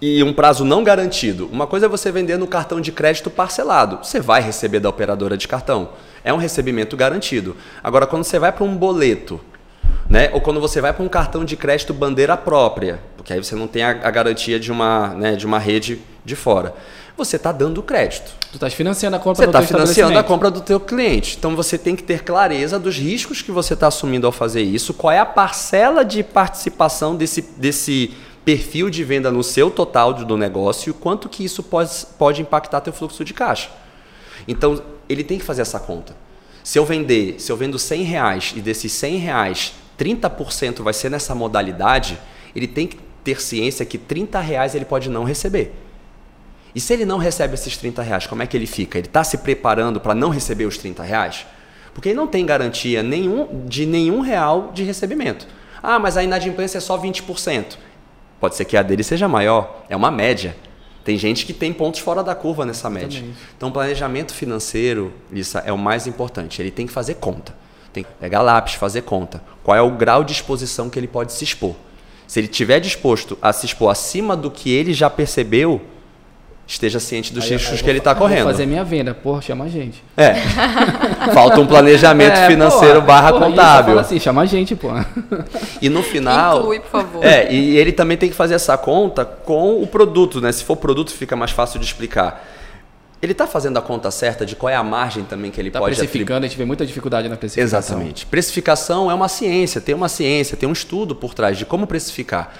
e 0.00 0.22
um 0.22 0.32
prazo 0.32 0.64
não 0.64 0.82
garantido. 0.82 1.48
Uma 1.52 1.66
coisa 1.66 1.86
é 1.86 1.88
você 1.88 2.10
vender 2.10 2.36
no 2.36 2.46
cartão 2.46 2.80
de 2.80 2.92
crédito 2.92 3.30
parcelado. 3.30 3.98
Você 4.02 4.20
vai 4.20 4.40
receber 4.40 4.80
da 4.80 4.88
operadora 4.88 5.36
de 5.36 5.48
cartão. 5.48 5.90
É 6.24 6.32
um 6.32 6.36
recebimento 6.36 6.96
garantido. 6.96 7.56
Agora, 7.82 8.06
quando 8.06 8.24
você 8.24 8.38
vai 8.38 8.52
para 8.52 8.64
um 8.64 8.76
boleto, 8.76 9.40
né? 10.08 10.30
ou 10.32 10.40
quando 10.40 10.60
você 10.60 10.80
vai 10.80 10.92
para 10.92 11.02
um 11.04 11.08
cartão 11.08 11.44
de 11.44 11.56
crédito 11.56 11.92
bandeira 11.92 12.36
própria, 12.36 13.00
porque 13.16 13.32
aí 13.32 13.42
você 13.42 13.54
não 13.54 13.66
tem 13.66 13.82
a, 13.82 13.90
a 13.90 14.10
garantia 14.10 14.58
de 14.58 14.70
uma, 14.70 15.08
né, 15.14 15.36
de 15.36 15.46
uma 15.46 15.58
rede 15.58 16.00
de 16.24 16.36
fora. 16.36 16.74
Você 17.16 17.36
está 17.36 17.52
dando 17.52 17.82
crédito. 17.82 18.32
Tu 18.50 18.54
está 18.54 18.70
financiando 18.70 19.16
a 19.16 19.18
compra 19.18 19.44
você 19.44 19.46
do 19.46 19.52
Você 19.52 19.64
está 19.64 19.76
financiando 19.76 20.18
a 20.18 20.22
compra 20.22 20.50
do 20.50 20.60
teu 20.60 20.80
cliente. 20.80 21.36
Então 21.38 21.54
você 21.54 21.76
tem 21.76 21.94
que 21.94 22.02
ter 22.02 22.22
clareza 22.22 22.78
dos 22.78 22.96
riscos 22.96 23.42
que 23.42 23.50
você 23.50 23.74
está 23.74 23.88
assumindo 23.88 24.26
ao 24.26 24.32
fazer 24.32 24.62
isso, 24.62 24.94
qual 24.94 25.12
é 25.12 25.18
a 25.18 25.26
parcela 25.26 26.04
de 26.04 26.22
participação 26.22 27.14
desse, 27.16 27.42
desse 27.56 28.14
perfil 28.44 28.90
de 28.90 29.04
venda 29.04 29.30
no 29.30 29.42
seu 29.42 29.70
total 29.70 30.12
do 30.14 30.36
negócio 30.36 30.90
e 30.90 30.92
quanto 30.92 31.28
que 31.28 31.44
isso 31.44 31.62
pode, 31.62 31.90
pode 32.18 32.42
impactar 32.42 32.80
teu 32.80 32.92
fluxo 32.92 33.24
de 33.24 33.34
caixa. 33.34 33.70
Então 34.46 34.82
ele 35.08 35.22
tem 35.22 35.38
que 35.38 35.44
fazer 35.44 35.62
essa 35.62 35.78
conta. 35.78 36.16
Se 36.64 36.78
eu 36.78 36.84
vender, 36.84 37.40
se 37.40 37.50
eu 37.50 37.56
vendo 37.56 37.78
100 37.78 38.02
reais 38.02 38.52
e 38.56 38.60
desses 38.60 38.92
100 38.92 39.16
reais 39.16 39.72
30% 39.98 40.82
vai 40.82 40.92
ser 40.92 41.10
nessa 41.10 41.34
modalidade, 41.34 42.18
ele 42.54 42.66
tem 42.66 42.86
que 42.86 42.98
ter 43.22 43.40
ciência 43.40 43.84
que 43.86 43.98
30 43.98 44.40
reais 44.40 44.74
ele 44.74 44.84
pode 44.84 45.08
não 45.08 45.24
receber. 45.24 45.72
E 46.74 46.80
se 46.80 46.92
ele 46.92 47.04
não 47.04 47.18
recebe 47.18 47.54
esses 47.54 47.76
30 47.76 48.02
reais, 48.02 48.26
como 48.26 48.42
é 48.42 48.46
que 48.46 48.56
ele 48.56 48.66
fica? 48.66 48.98
Ele 48.98 49.06
está 49.06 49.22
se 49.22 49.38
preparando 49.38 50.00
para 50.00 50.14
não 50.14 50.30
receber 50.30 50.64
os 50.64 50.78
30 50.78 51.02
reais? 51.02 51.46
Porque 51.92 52.10
ele 52.10 52.16
não 52.16 52.26
tem 52.26 52.46
garantia 52.46 53.02
nenhum, 53.02 53.66
de 53.66 53.84
nenhum 53.84 54.20
real 54.20 54.70
de 54.72 54.82
recebimento. 54.82 55.46
Ah, 55.82 55.98
mas 55.98 56.16
a 56.16 56.22
inadimplência 56.22 56.78
é 56.78 56.80
só 56.80 56.98
20%. 56.98 57.76
Pode 58.40 58.56
ser 58.56 58.64
que 58.64 58.76
a 58.76 58.82
dele 58.82 59.04
seja 59.04 59.28
maior, 59.28 59.84
é 59.88 59.96
uma 59.96 60.10
média. 60.10 60.56
Tem 61.04 61.18
gente 61.18 61.44
que 61.44 61.52
tem 61.52 61.72
pontos 61.72 62.00
fora 62.00 62.22
da 62.22 62.34
curva 62.34 62.64
nessa 62.64 62.88
média. 62.88 63.20
Também. 63.20 63.36
Então, 63.56 63.72
planejamento 63.72 64.32
financeiro, 64.32 65.12
isso 65.32 65.58
é 65.58 65.72
o 65.72 65.78
mais 65.78 66.06
importante. 66.06 66.62
Ele 66.62 66.70
tem 66.70 66.86
que 66.86 66.92
fazer 66.92 67.14
conta. 67.14 67.54
Tem 67.92 68.04
que 68.04 68.10
pegar 68.20 68.40
lápis, 68.40 68.74
fazer 68.74 69.02
conta. 69.02 69.42
Qual 69.62 69.76
é 69.76 69.82
o 69.82 69.90
grau 69.90 70.24
de 70.24 70.32
exposição 70.32 70.88
que 70.88 70.98
ele 70.98 71.08
pode 71.08 71.32
se 71.32 71.44
expor? 71.44 71.74
Se 72.26 72.40
ele 72.40 72.46
estiver 72.46 72.80
disposto 72.80 73.36
a 73.42 73.52
se 73.52 73.66
expor 73.66 73.90
acima 73.90 74.36
do 74.36 74.50
que 74.50 74.70
ele 74.72 74.94
já 74.94 75.10
percebeu, 75.10 75.82
esteja 76.66 77.00
ciente 77.00 77.32
dos 77.32 77.44
aí, 77.44 77.52
riscos 77.52 77.78
aí 77.78 77.82
que 77.82 77.90
ele 77.90 77.98
está 77.98 78.14
correndo. 78.14 78.44
Vou 78.44 78.52
fazer 78.52 78.66
minha 78.66 78.84
venda, 78.84 79.14
porra, 79.14 79.42
chama 79.42 79.64
a 79.64 79.68
gente. 79.68 80.02
É. 80.16 80.34
Falta 81.34 81.60
um 81.60 81.66
planejamento 81.66 82.36
é, 82.36 82.46
financeiro 82.46 82.94
porra, 82.94 83.06
barra 83.06 83.32
porra, 83.32 83.46
contábil. 83.46 83.98
assim, 83.98 84.18
chama 84.18 84.42
a 84.42 84.46
gente, 84.46 84.74
pô. 84.74 84.88
E 85.80 85.88
no 85.88 86.02
final. 86.02 86.60
Inclui, 86.60 86.80
por 86.80 86.90
favor. 86.90 87.24
É, 87.24 87.52
e 87.52 87.76
ele 87.76 87.92
também 87.92 88.16
tem 88.16 88.28
que 88.28 88.34
fazer 88.34 88.54
essa 88.54 88.76
conta 88.78 89.24
com 89.24 89.82
o 89.82 89.86
produto, 89.86 90.40
né? 90.40 90.50
Se 90.52 90.64
for 90.64 90.76
produto, 90.76 91.12
fica 91.12 91.36
mais 91.36 91.50
fácil 91.50 91.78
de 91.78 91.86
explicar. 91.86 92.44
Ele 93.20 93.32
está 93.32 93.46
fazendo 93.46 93.76
a 93.76 93.82
conta 93.82 94.10
certa 94.10 94.44
de 94.44 94.56
qual 94.56 94.68
é 94.68 94.74
a 94.74 94.82
margem 94.82 95.22
também 95.22 95.52
que 95.52 95.60
ele 95.60 95.70
tá 95.70 95.78
pode 95.78 95.94
precificando, 95.94 96.44
a 96.44 96.48
gente 96.48 96.58
vê 96.58 96.64
muita 96.64 96.84
dificuldade 96.84 97.28
na 97.28 97.36
precificação. 97.36 97.78
Exatamente. 97.78 98.26
Precificação 98.26 99.08
é 99.08 99.14
uma 99.14 99.28
ciência, 99.28 99.80
tem 99.80 99.94
uma 99.94 100.08
ciência, 100.08 100.56
tem 100.56 100.68
um 100.68 100.72
estudo 100.72 101.14
por 101.14 101.32
trás 101.32 101.56
de 101.56 101.64
como 101.64 101.86
precificar. 101.86 102.52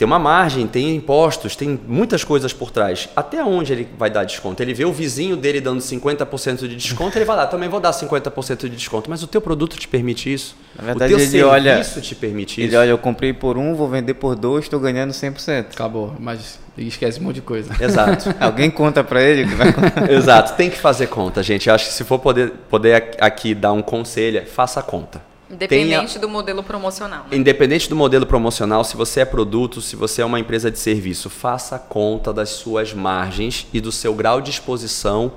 Tem 0.00 0.06
uma 0.06 0.18
margem, 0.18 0.66
tem 0.66 0.96
impostos, 0.96 1.54
tem 1.54 1.78
muitas 1.86 2.24
coisas 2.24 2.54
por 2.54 2.70
trás. 2.70 3.06
Até 3.14 3.44
onde 3.44 3.70
ele 3.70 3.86
vai 3.98 4.08
dar 4.08 4.24
desconto? 4.24 4.62
Ele 4.62 4.72
vê 4.72 4.86
o 4.86 4.92
vizinho 4.94 5.36
dele 5.36 5.60
dando 5.60 5.82
50% 5.82 6.60
de 6.60 6.74
desconto, 6.74 7.18
ele 7.18 7.26
vai 7.26 7.36
lá, 7.36 7.46
também 7.46 7.68
vou 7.68 7.80
dar 7.80 7.90
50% 7.90 8.60
de 8.60 8.70
desconto. 8.70 9.10
Mas 9.10 9.22
o 9.22 9.26
teu 9.26 9.42
produto 9.42 9.76
te 9.76 9.86
permite 9.86 10.32
isso? 10.32 10.56
Na 10.74 10.84
verdade, 10.84 11.12
o 11.12 11.18
teu 11.18 11.26
ele 11.26 11.42
olha, 11.42 11.82
te 11.82 12.14
permite 12.14 12.62
ele 12.62 12.68
isso? 12.68 12.78
olha, 12.78 12.88
eu 12.88 12.96
comprei 12.96 13.34
por 13.34 13.58
um, 13.58 13.74
vou 13.74 13.90
vender 13.90 14.14
por 14.14 14.34
dois, 14.34 14.64
estou 14.64 14.80
ganhando 14.80 15.10
100%. 15.10 15.72
Acabou, 15.74 16.16
mas 16.18 16.58
esquece 16.78 17.20
um 17.20 17.24
monte 17.24 17.34
de 17.34 17.42
coisa. 17.42 17.70
Exato. 17.78 18.34
Alguém 18.40 18.70
conta 18.70 19.04
para 19.04 19.22
ele? 19.22 19.46
Que 19.46 19.54
vai... 19.54 19.68
Exato, 20.16 20.54
tem 20.54 20.70
que 20.70 20.78
fazer 20.78 21.08
conta, 21.08 21.42
gente. 21.42 21.68
Eu 21.68 21.74
acho 21.74 21.88
que 21.88 21.92
se 21.92 22.04
for 22.04 22.18
poder, 22.18 22.52
poder 22.70 23.18
aqui 23.20 23.54
dar 23.54 23.72
um 23.72 23.82
conselho, 23.82 24.46
faça 24.46 24.80
a 24.80 24.82
conta. 24.82 25.28
Independente 25.50 26.12
Tenha, 26.12 26.20
do 26.20 26.28
modelo 26.28 26.62
promocional. 26.62 27.26
Né? 27.28 27.36
Independente 27.36 27.88
do 27.88 27.96
modelo 27.96 28.24
promocional, 28.24 28.84
se 28.84 28.96
você 28.96 29.20
é 29.20 29.24
produto, 29.24 29.80
se 29.80 29.96
você 29.96 30.22
é 30.22 30.24
uma 30.24 30.38
empresa 30.38 30.70
de 30.70 30.78
serviço, 30.78 31.28
faça 31.28 31.76
conta 31.78 32.32
das 32.32 32.50
suas 32.50 32.94
margens 32.94 33.66
e 33.72 33.80
do 33.80 33.90
seu 33.90 34.14
grau 34.14 34.40
de 34.40 34.50
exposição 34.50 35.32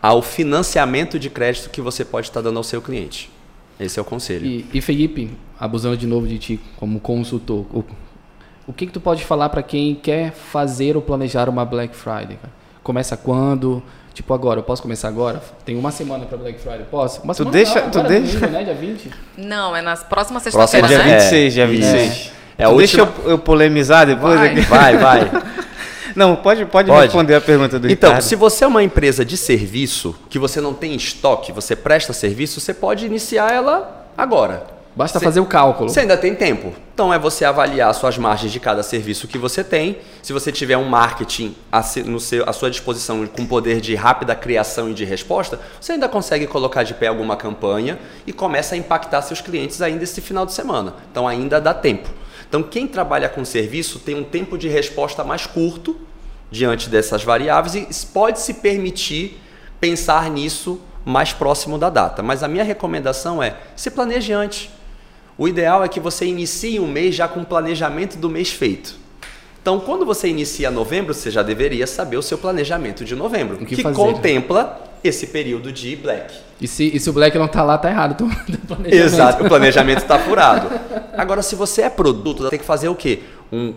ao 0.00 0.22
financiamento 0.22 1.18
de 1.18 1.28
crédito 1.28 1.68
que 1.70 1.80
você 1.80 2.04
pode 2.04 2.28
estar 2.28 2.40
dando 2.40 2.58
ao 2.58 2.62
seu 2.62 2.80
cliente. 2.80 3.28
Esse 3.78 3.98
é 3.98 4.02
o 4.02 4.04
conselho. 4.04 4.46
E, 4.46 4.64
e 4.72 4.80
Felipe, 4.80 5.36
abusando 5.58 5.96
de 5.96 6.06
novo 6.06 6.28
de 6.28 6.38
ti 6.38 6.60
como 6.76 7.00
consultor, 7.00 7.66
o, 7.74 7.84
o 8.68 8.72
que, 8.72 8.86
que 8.86 8.92
tu 8.92 9.00
pode 9.00 9.24
falar 9.24 9.48
para 9.48 9.64
quem 9.64 9.96
quer 9.96 10.32
fazer 10.32 10.96
ou 10.96 11.02
planejar 11.02 11.48
uma 11.48 11.64
Black 11.64 11.94
Friday? 11.96 12.38
Começa 12.84 13.16
quando? 13.16 13.82
Tipo, 14.16 14.32
agora, 14.32 14.60
eu 14.60 14.62
posso 14.62 14.80
começar 14.80 15.08
agora? 15.08 15.42
Tem 15.62 15.76
uma 15.76 15.90
semana 15.90 16.24
para 16.24 16.38
Black 16.38 16.58
Friday, 16.58 16.86
posso? 16.90 17.20
Uma 17.20 17.34
tu 17.34 17.44
deixa, 17.44 17.82
não, 17.82 17.90
tu 17.90 18.02
deixa... 18.02 18.38
Domingo, 18.38 18.52
né? 18.58 18.64
Dia 18.64 18.74
20? 18.74 19.10
Não, 19.36 19.76
é 19.76 19.82
nas 19.82 20.02
próximas 20.04 20.42
sexta-feira, 20.42 20.88
Próxima, 20.88 21.04
dia 21.04 21.18
26, 21.20 21.44
né? 21.44 21.50
dia 21.50 21.66
26. 21.66 22.32
É, 22.56 22.62
é 22.62 22.64
a 22.64 22.70
última... 22.70 23.04
Deixa 23.04 23.20
eu, 23.24 23.30
eu, 23.32 23.38
polemizar 23.38 24.06
depois 24.06 24.40
vai, 24.40 24.52
aqui. 24.52 24.60
Vai, 24.64 24.96
vai. 24.96 25.30
Não, 26.16 26.34
pode, 26.34 26.64
pode, 26.64 26.88
pode, 26.88 27.02
responder 27.02 27.34
a 27.34 27.42
pergunta 27.42 27.78
do 27.78 27.90
Então, 27.90 28.08
Ricardo. 28.08 28.24
se 28.26 28.34
você 28.36 28.64
é 28.64 28.66
uma 28.66 28.82
empresa 28.82 29.22
de 29.22 29.36
serviço, 29.36 30.16
que 30.30 30.38
você 30.38 30.62
não 30.62 30.72
tem 30.72 30.94
estoque, 30.94 31.52
você 31.52 31.76
presta 31.76 32.14
serviço, 32.14 32.58
você 32.58 32.72
pode 32.72 33.04
iniciar 33.04 33.52
ela 33.52 34.06
agora. 34.16 34.75
Basta 34.96 35.20
fazer 35.20 35.40
o 35.40 35.44
cálculo. 35.44 35.90
Você 35.90 36.00
ainda 36.00 36.16
tem 36.16 36.34
tempo. 36.34 36.72
Então 36.94 37.12
é 37.12 37.18
você 37.18 37.44
avaliar 37.44 37.92
suas 37.94 38.16
margens 38.16 38.50
de 38.50 38.58
cada 38.58 38.82
serviço 38.82 39.28
que 39.28 39.36
você 39.36 39.62
tem. 39.62 39.98
Se 40.22 40.32
você 40.32 40.50
tiver 40.50 40.78
um 40.78 40.88
marketing 40.88 41.54
a, 41.70 41.84
no 42.06 42.18
seu, 42.18 42.48
à 42.48 42.52
sua 42.54 42.70
disposição 42.70 43.26
com 43.26 43.44
poder 43.44 43.82
de 43.82 43.94
rápida 43.94 44.34
criação 44.34 44.88
e 44.88 44.94
de 44.94 45.04
resposta, 45.04 45.60
você 45.78 45.92
ainda 45.92 46.08
consegue 46.08 46.46
colocar 46.46 46.82
de 46.82 46.94
pé 46.94 47.08
alguma 47.08 47.36
campanha 47.36 47.98
e 48.26 48.32
começa 48.32 48.74
a 48.74 48.78
impactar 48.78 49.20
seus 49.20 49.42
clientes 49.42 49.82
ainda 49.82 50.02
esse 50.02 50.22
final 50.22 50.46
de 50.46 50.54
semana. 50.54 50.94
Então 51.10 51.28
ainda 51.28 51.60
dá 51.60 51.74
tempo. 51.74 52.08
Então 52.48 52.62
quem 52.62 52.86
trabalha 52.86 53.28
com 53.28 53.44
serviço 53.44 53.98
tem 53.98 54.14
um 54.14 54.24
tempo 54.24 54.56
de 54.56 54.66
resposta 54.66 55.22
mais 55.22 55.44
curto 55.44 55.94
diante 56.50 56.88
dessas 56.88 57.22
variáveis 57.22 57.74
e 57.74 58.06
pode 58.06 58.40
se 58.40 58.54
permitir 58.54 59.38
pensar 59.78 60.30
nisso 60.30 60.80
mais 61.04 61.34
próximo 61.34 61.76
da 61.76 61.90
data. 61.90 62.22
Mas 62.22 62.42
a 62.42 62.48
minha 62.48 62.64
recomendação 62.64 63.42
é 63.42 63.58
se 63.76 63.90
planeje 63.90 64.32
antes. 64.32 64.70
O 65.38 65.46
ideal 65.46 65.84
é 65.84 65.88
que 65.88 66.00
você 66.00 66.24
inicie 66.24 66.80
um 66.80 66.86
mês 66.86 67.14
já 67.14 67.28
com 67.28 67.40
o 67.40 67.44
planejamento 67.44 68.16
do 68.16 68.30
mês 68.30 68.50
feito. 68.50 68.94
Então, 69.60 69.80
quando 69.80 70.06
você 70.06 70.28
inicia 70.28 70.70
novembro, 70.70 71.12
você 71.12 71.30
já 71.30 71.42
deveria 71.42 71.86
saber 71.86 72.16
o 72.16 72.22
seu 72.22 72.38
planejamento 72.38 73.04
de 73.04 73.14
novembro, 73.16 73.58
que, 73.58 73.76
que 73.76 73.82
contempla 73.82 74.80
esse 75.02 75.26
período 75.26 75.72
de 75.72 75.96
black. 75.96 76.32
E 76.60 76.66
se, 76.66 76.94
e 76.94 77.00
se 77.00 77.10
o 77.10 77.12
black 77.12 77.36
não 77.36 77.46
está 77.46 77.62
lá, 77.62 77.76
tá 77.76 77.90
errado. 77.90 78.16
Então, 78.48 78.78
Exato, 78.84 79.44
o 79.44 79.48
planejamento 79.48 79.98
está 79.98 80.18
furado. 80.18 80.68
Agora, 81.16 81.42
se 81.42 81.54
você 81.54 81.82
é 81.82 81.90
produto, 81.90 82.48
tem 82.48 82.58
que 82.58 82.64
fazer 82.64 82.88
o 82.88 82.94
quê? 82.94 83.20
Um, 83.52 83.74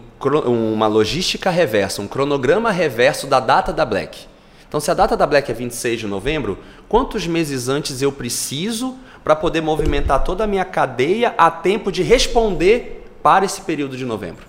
uma 0.48 0.88
logística 0.88 1.50
reversa, 1.50 2.02
um 2.02 2.08
cronograma 2.08 2.72
reverso 2.72 3.28
da 3.28 3.40
data 3.40 3.72
da 3.72 3.86
black. 3.86 4.28
Então, 4.68 4.80
se 4.80 4.90
a 4.90 4.94
data 4.94 5.18
da 5.18 5.26
black 5.26 5.52
é 5.52 5.54
26 5.54 6.00
de 6.02 6.08
novembro, 6.08 6.58
quantos 6.88 7.26
meses 7.28 7.68
antes 7.68 8.02
eu 8.02 8.12
preciso 8.12 8.96
para 9.24 9.36
poder 9.36 9.62
movimentar 9.62 10.24
toda 10.24 10.44
a 10.44 10.48
minha 10.48 10.66
cadeia 10.66 11.34
a 11.38 11.52
tempo 11.52 11.92
de 11.92 12.04
responder 12.04 13.06
para 13.22 13.46
esse 13.46 13.62
período 13.62 13.98
de 13.98 14.06
novembro. 14.06 14.48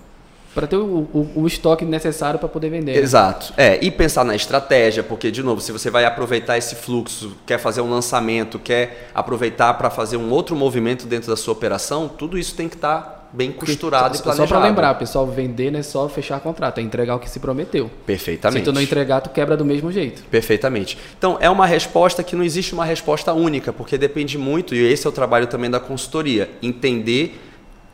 Para 0.53 0.67
ter 0.67 0.75
o, 0.75 1.07
o, 1.13 1.31
o, 1.35 1.47
estoque 1.47 1.85
necessário 1.85 2.37
para 2.37 2.49
poder 2.49 2.69
vender. 2.69 2.93
Né? 2.93 2.97
Exato. 2.97 3.53
É, 3.55 3.79
e 3.81 3.89
pensar 3.89 4.25
na 4.25 4.35
estratégia, 4.35 5.01
porque, 5.01 5.31
de 5.31 5.41
novo, 5.41 5.61
se 5.61 5.71
você 5.71 5.89
vai 5.89 6.03
aproveitar 6.03 6.57
esse 6.57 6.75
fluxo, 6.75 7.37
quer 7.45 7.57
fazer 7.57 7.79
um 7.79 7.89
lançamento, 7.89 8.59
quer 8.59 9.09
aproveitar 9.15 9.73
para 9.75 9.89
fazer 9.89 10.17
um 10.17 10.29
outro 10.29 10.53
movimento 10.53 11.05
dentro 11.05 11.29
da 11.29 11.37
sua 11.37 11.53
operação, 11.53 12.09
tudo 12.09 12.37
isso 12.37 12.53
tem 12.53 12.67
que 12.67 12.75
estar 12.75 12.99
tá 12.99 13.20
bem 13.33 13.51
costurado 13.51 14.15
e 14.15 14.21
planejado. 14.21 14.47
Só 14.49 14.55
para 14.55 14.67
lembrar, 14.67 14.93
pessoal, 14.95 15.25
vender 15.27 15.71
não 15.71 15.79
é 15.79 15.83
só 15.83 16.07
fechar 16.09 16.39
contrato, 16.39 16.79
é 16.79 16.81
entregar 16.81 17.15
o 17.15 17.19
que 17.19 17.29
se 17.29 17.39
prometeu. 17.39 17.89
Perfeitamente. 18.05 18.59
Se 18.59 18.65
tu 18.65 18.73
não 18.73 18.81
entregar, 18.81 19.21
tu 19.21 19.29
quebra 19.29 19.55
do 19.55 19.63
mesmo 19.63 19.91
jeito. 19.91 20.23
Perfeitamente. 20.23 20.97
Então, 21.17 21.37
é 21.39 21.49
uma 21.49 21.65
resposta 21.65 22.23
que 22.23 22.35
não 22.35 22.43
existe 22.43 22.73
uma 22.73 22.85
resposta 22.85 23.33
única, 23.33 23.71
porque 23.71 23.97
depende 23.97 24.37
muito, 24.37 24.75
e 24.75 24.79
esse 24.79 25.07
é 25.07 25.09
o 25.09 25.13
trabalho 25.13 25.47
também 25.47 25.69
da 25.69 25.79
consultoria, 25.79 26.49
entender 26.61 27.39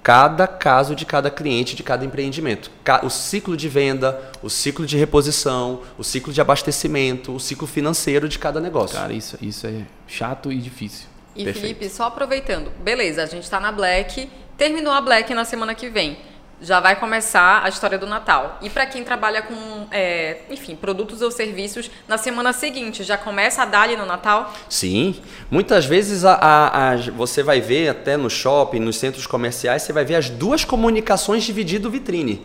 cada 0.01 0.47
caso 0.47 0.95
de 0.95 1.05
cada 1.05 1.29
cliente, 1.29 1.75
de 1.75 1.83
cada 1.83 2.05
empreendimento. 2.05 2.71
O 3.03 3.09
ciclo 3.09 3.57
de 3.57 3.67
venda, 3.67 4.31
o 4.41 4.49
ciclo 4.49 4.85
de 4.85 4.95
reposição, 4.95 5.81
o 5.97 6.03
ciclo 6.03 6.31
de 6.31 6.39
abastecimento, 6.39 7.35
o 7.35 7.39
ciclo 7.39 7.67
financeiro 7.67 8.29
de 8.29 8.39
cada 8.39 8.61
negócio. 8.61 8.97
Cara, 8.97 9.11
isso, 9.11 9.37
isso 9.41 9.67
é 9.67 9.81
chato 10.07 10.49
e 10.49 10.59
difícil. 10.59 11.07
E 11.35 11.43
Perfeito. 11.43 11.61
Felipe, 11.61 11.89
só 11.89 12.05
aproveitando, 12.05 12.71
beleza, 12.81 13.21
a 13.21 13.25
gente 13.25 13.43
está 13.43 13.59
na 13.59 13.71
Black, 13.71 14.29
terminou 14.57 14.91
a 14.91 14.99
Black 14.99 15.33
na 15.33 15.45
semana 15.45 15.75
que 15.75 15.89
vem 15.89 16.17
já 16.61 16.79
vai 16.79 16.95
começar 16.95 17.63
a 17.63 17.69
história 17.69 17.97
do 17.97 18.07
Natal. 18.07 18.57
E 18.61 18.69
para 18.69 18.85
quem 18.85 19.03
trabalha 19.03 19.41
com, 19.41 19.87
é, 19.91 20.37
enfim, 20.49 20.75
produtos 20.75 21.21
ou 21.21 21.29
serviços, 21.29 21.89
na 22.07 22.17
semana 22.17 22.51
seguinte 22.51 23.03
já 23.03 23.17
começa 23.17 23.61
a 23.61 23.65
dar 23.65 23.81
ali 23.81 23.95
no 23.95 24.05
Natal? 24.05 24.53
Sim. 24.67 25.15
Muitas 25.51 25.85
vezes 25.85 26.25
a, 26.25 26.33
a, 26.33 26.91
a, 26.91 26.97
você 27.11 27.43
vai 27.43 27.61
ver 27.61 27.89
até 27.89 28.17
no 28.17 28.29
shopping, 28.29 28.79
nos 28.79 28.97
centros 28.97 29.27
comerciais, 29.27 29.83
você 29.83 29.93
vai 29.93 30.03
ver 30.03 30.15
as 30.15 30.29
duas 30.29 30.65
comunicações 30.65 31.43
dividido 31.43 31.89
vitrine. 31.89 32.43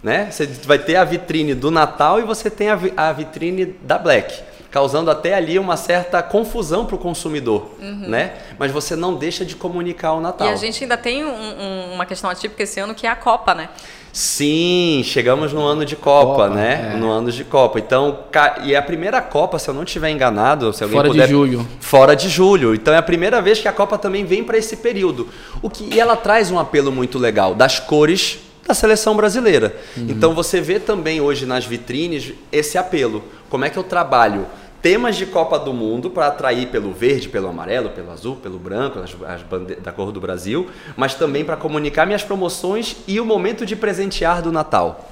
Né? 0.00 0.30
Você 0.30 0.46
vai 0.46 0.78
ter 0.78 0.94
a 0.94 1.02
vitrine 1.02 1.54
do 1.54 1.72
Natal 1.72 2.20
e 2.20 2.22
você 2.22 2.48
tem 2.48 2.70
a, 2.70 2.78
a 2.96 3.12
vitrine 3.12 3.66
da 3.82 3.98
Black 3.98 4.47
causando 4.70 5.10
até 5.10 5.34
ali 5.34 5.58
uma 5.58 5.76
certa 5.76 6.22
confusão 6.22 6.84
para 6.84 6.94
o 6.94 6.98
consumidor, 6.98 7.70
uhum. 7.80 8.08
né? 8.08 8.34
Mas 8.58 8.70
você 8.70 8.94
não 8.94 9.14
deixa 9.14 9.44
de 9.44 9.56
comunicar 9.56 10.12
o 10.12 10.20
Natal. 10.20 10.46
E 10.46 10.50
a 10.50 10.56
gente 10.56 10.84
ainda 10.84 10.96
tem 10.96 11.24
um, 11.24 11.30
um, 11.30 11.94
uma 11.94 12.04
questão 12.04 12.28
atípica 12.28 12.62
esse 12.62 12.78
ano 12.78 12.94
que 12.94 13.06
é 13.06 13.10
a 13.10 13.16
Copa, 13.16 13.54
né? 13.54 13.68
Sim, 14.12 15.02
chegamos 15.04 15.52
no 15.52 15.62
ano 15.62 15.84
de 15.84 15.94
Copa, 15.94 16.44
Copa 16.44 16.48
né? 16.48 16.92
É. 16.94 16.96
No 16.96 17.10
ano 17.10 17.30
de 17.30 17.44
Copa. 17.44 17.78
Então, 17.78 18.20
e 18.64 18.74
é 18.74 18.76
a 18.76 18.82
primeira 18.82 19.20
Copa, 19.20 19.58
se 19.58 19.68
eu 19.68 19.74
não 19.74 19.84
estiver 19.84 20.10
enganado, 20.10 20.72
se 20.72 20.82
alguém 20.82 20.96
fora 20.98 21.08
puder, 21.08 21.26
de 21.26 21.30
julho. 21.30 21.68
Fora 21.80 22.16
de 22.16 22.28
julho. 22.28 22.74
Então 22.74 22.92
é 22.92 22.96
a 22.96 23.02
primeira 23.02 23.40
vez 23.40 23.60
que 23.60 23.68
a 23.68 23.72
Copa 23.72 23.96
também 23.96 24.24
vem 24.24 24.42
para 24.42 24.58
esse 24.58 24.76
período. 24.76 25.28
O 25.62 25.70
que 25.70 25.94
e 25.94 26.00
ela 26.00 26.16
traz 26.16 26.50
um 26.50 26.58
apelo 26.58 26.90
muito 26.90 27.18
legal 27.18 27.54
das 27.54 27.78
cores 27.78 28.47
da 28.68 28.74
seleção 28.74 29.16
brasileira. 29.16 29.74
Uhum. 29.96 30.06
Então 30.10 30.34
você 30.34 30.60
vê 30.60 30.78
também 30.78 31.22
hoje 31.22 31.46
nas 31.46 31.64
vitrines 31.64 32.34
esse 32.52 32.76
apelo. 32.76 33.24
Como 33.48 33.64
é 33.64 33.70
que 33.70 33.78
eu 33.78 33.82
trabalho 33.82 34.46
temas 34.82 35.16
de 35.16 35.26
Copa 35.26 35.58
do 35.58 35.72
Mundo 35.72 36.10
para 36.10 36.26
atrair 36.26 36.68
pelo 36.68 36.92
verde, 36.92 37.28
pelo 37.28 37.48
amarelo, 37.48 37.88
pelo 37.90 38.12
azul, 38.12 38.36
pelo 38.36 38.58
branco, 38.58 39.00
as, 39.00 39.16
as 39.26 39.42
da 39.82 39.90
cor 39.90 40.12
do 40.12 40.20
Brasil, 40.20 40.68
mas 40.96 41.14
também 41.14 41.44
para 41.44 41.56
comunicar 41.56 42.06
minhas 42.06 42.22
promoções 42.22 42.96
e 43.08 43.18
o 43.18 43.24
momento 43.24 43.64
de 43.64 43.74
presentear 43.74 44.42
do 44.42 44.52
Natal. 44.52 45.10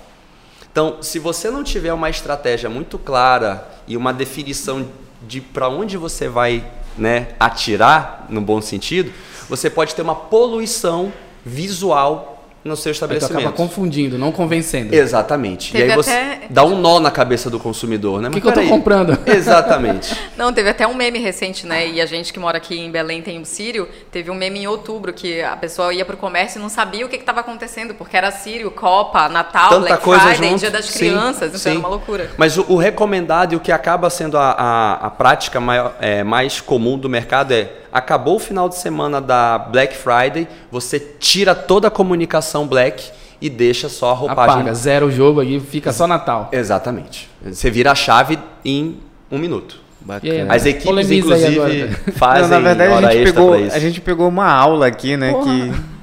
Então, 0.70 0.98
se 1.00 1.18
você 1.18 1.50
não 1.50 1.64
tiver 1.64 1.92
uma 1.94 2.10
estratégia 2.10 2.68
muito 2.68 2.98
clara 2.98 3.66
e 3.88 3.96
uma 3.96 4.12
definição 4.12 4.86
de 5.26 5.40
para 5.40 5.68
onde 5.68 5.96
você 5.96 6.28
vai 6.28 6.62
né, 6.96 7.28
atirar, 7.40 8.26
no 8.28 8.42
bom 8.42 8.60
sentido, 8.60 9.10
você 9.48 9.70
pode 9.70 9.94
ter 9.94 10.02
uma 10.02 10.14
poluição 10.14 11.10
visual 11.44 12.35
no 12.66 12.76
seu 12.76 12.92
estabelecimento. 12.92 13.38
Aí 13.38 13.44
acaba 13.44 13.56
confundindo, 13.56 14.18
não 14.18 14.32
convencendo. 14.32 14.94
Exatamente. 14.94 15.72
Teve 15.72 15.86
e 15.86 15.90
aí 15.90 15.96
você 15.96 16.10
até... 16.10 16.40
dá 16.50 16.64
um 16.64 16.78
nó 16.78 17.00
na 17.00 17.10
cabeça 17.10 17.48
do 17.48 17.58
consumidor, 17.58 18.20
né? 18.20 18.28
O 18.28 18.32
que, 18.32 18.40
que 18.40 18.46
eu 18.46 18.52
tô 18.52 18.60
aí. 18.60 18.68
comprando? 18.68 19.18
Exatamente. 19.26 20.14
não, 20.36 20.52
teve 20.52 20.68
até 20.68 20.86
um 20.86 20.94
meme 20.94 21.18
recente, 21.18 21.66
né? 21.66 21.88
E 21.88 22.00
a 22.00 22.06
gente 22.06 22.32
que 22.32 22.38
mora 22.38 22.58
aqui 22.58 22.78
em 22.78 22.90
Belém 22.90 23.22
tem 23.22 23.40
o 23.40 23.44
Sírio, 23.44 23.88
teve 24.10 24.30
um 24.30 24.34
meme 24.34 24.60
em 24.60 24.66
outubro 24.66 25.12
que 25.12 25.40
a 25.40 25.56
pessoa 25.56 25.92
ia 25.92 26.04
pro 26.04 26.16
comércio 26.16 26.58
e 26.58 26.62
não 26.62 26.68
sabia 26.68 27.06
o 27.06 27.08
que 27.08 27.16
estava 27.16 27.40
acontecendo, 27.40 27.94
porque 27.94 28.16
era 28.16 28.30
Sírio, 28.30 28.70
Copa, 28.70 29.28
Natal, 29.28 29.70
Tanta 29.70 29.88
Black 29.88 30.02
coisa 30.02 30.26
Friday, 30.28 30.50
junto. 30.50 30.60
Dia 30.60 30.70
das 30.70 30.90
Crianças, 30.90 31.38
sim, 31.38 31.46
então 31.46 31.58
sim. 31.58 31.70
era 31.70 31.78
uma 31.78 31.88
loucura. 31.88 32.30
Mas 32.36 32.56
o, 32.58 32.64
o, 32.68 32.76
recomendado 32.76 33.52
e 33.52 33.56
o 33.56 33.60
que 33.60 33.72
acaba 33.72 34.10
sendo 34.10 34.36
a, 34.36 34.50
a, 34.50 34.92
a 35.06 35.10
prática 35.10 35.60
maior, 35.60 35.94
é, 36.00 36.24
mais 36.24 36.60
comum 36.60 36.98
do 36.98 37.08
mercado 37.08 37.52
é 37.52 37.70
acabou 37.92 38.36
o 38.36 38.38
final 38.38 38.68
de 38.68 38.76
semana 38.76 39.20
da 39.20 39.58
Black 39.58 39.96
Friday, 39.96 40.48
você 40.70 40.98
tira 40.98 41.54
toda 41.54 41.88
a 41.88 41.90
comunicação 41.90 42.66
Black 42.66 43.10
e 43.40 43.50
deixa 43.50 43.88
só 43.88 44.10
a 44.10 44.14
roupagem. 44.14 44.54
Apaga, 44.60 44.74
zero 44.74 45.06
o 45.06 45.10
jogo 45.10 45.40
aí, 45.40 45.60
fica 45.60 45.92
só 45.92 46.06
Natal. 46.06 46.48
Exatamente. 46.52 47.28
Você 47.44 47.70
vira 47.70 47.92
a 47.92 47.94
chave 47.94 48.38
em 48.64 48.98
um 49.30 49.38
minuto. 49.38 49.80
Bacana. 50.00 50.54
As 50.54 50.64
equipes, 50.64 50.86
Polemiza 50.86 51.36
inclusive, 51.36 51.88
fazem 52.12 52.42
Não, 52.42 52.60
na 52.60 52.74
verdade, 52.74 53.06
a 53.06 53.12
gente, 53.12 53.24
pegou, 53.24 53.54
a 53.54 53.78
gente 53.78 54.00
pegou 54.00 54.28
uma 54.28 54.48
aula 54.48 54.86
aqui, 54.86 55.16
né? 55.16 55.32
Porra. 55.32 55.44
Que 55.44 55.96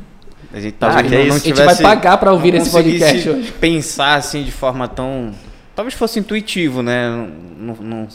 a 0.53 0.59
gente, 0.59 0.73
tá 0.73 0.87
ah, 0.87 1.03
que 1.03 1.15
é 1.15 1.23
isso? 1.23 1.37
a 1.37 1.39
gente 1.39 1.63
vai 1.63 1.75
pagar 1.77 2.17
para 2.17 2.31
ouvir 2.31 2.53
esse 2.53 2.69
podcast 2.69 3.27
hoje. 3.27 3.51
Pensar 3.53 4.15
assim 4.15 4.43
de 4.43 4.51
forma 4.51 4.87
tão. 4.87 5.33
Talvez 5.75 5.95
fosse 5.95 6.19
intuitivo, 6.19 6.83
né? 6.83 7.09
Não, 7.57 7.75
não 7.81 8.07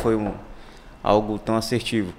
foi 0.00 0.16
um, 0.16 0.32
algo 1.02 1.38
tão 1.38 1.56
assertivo. 1.56 2.12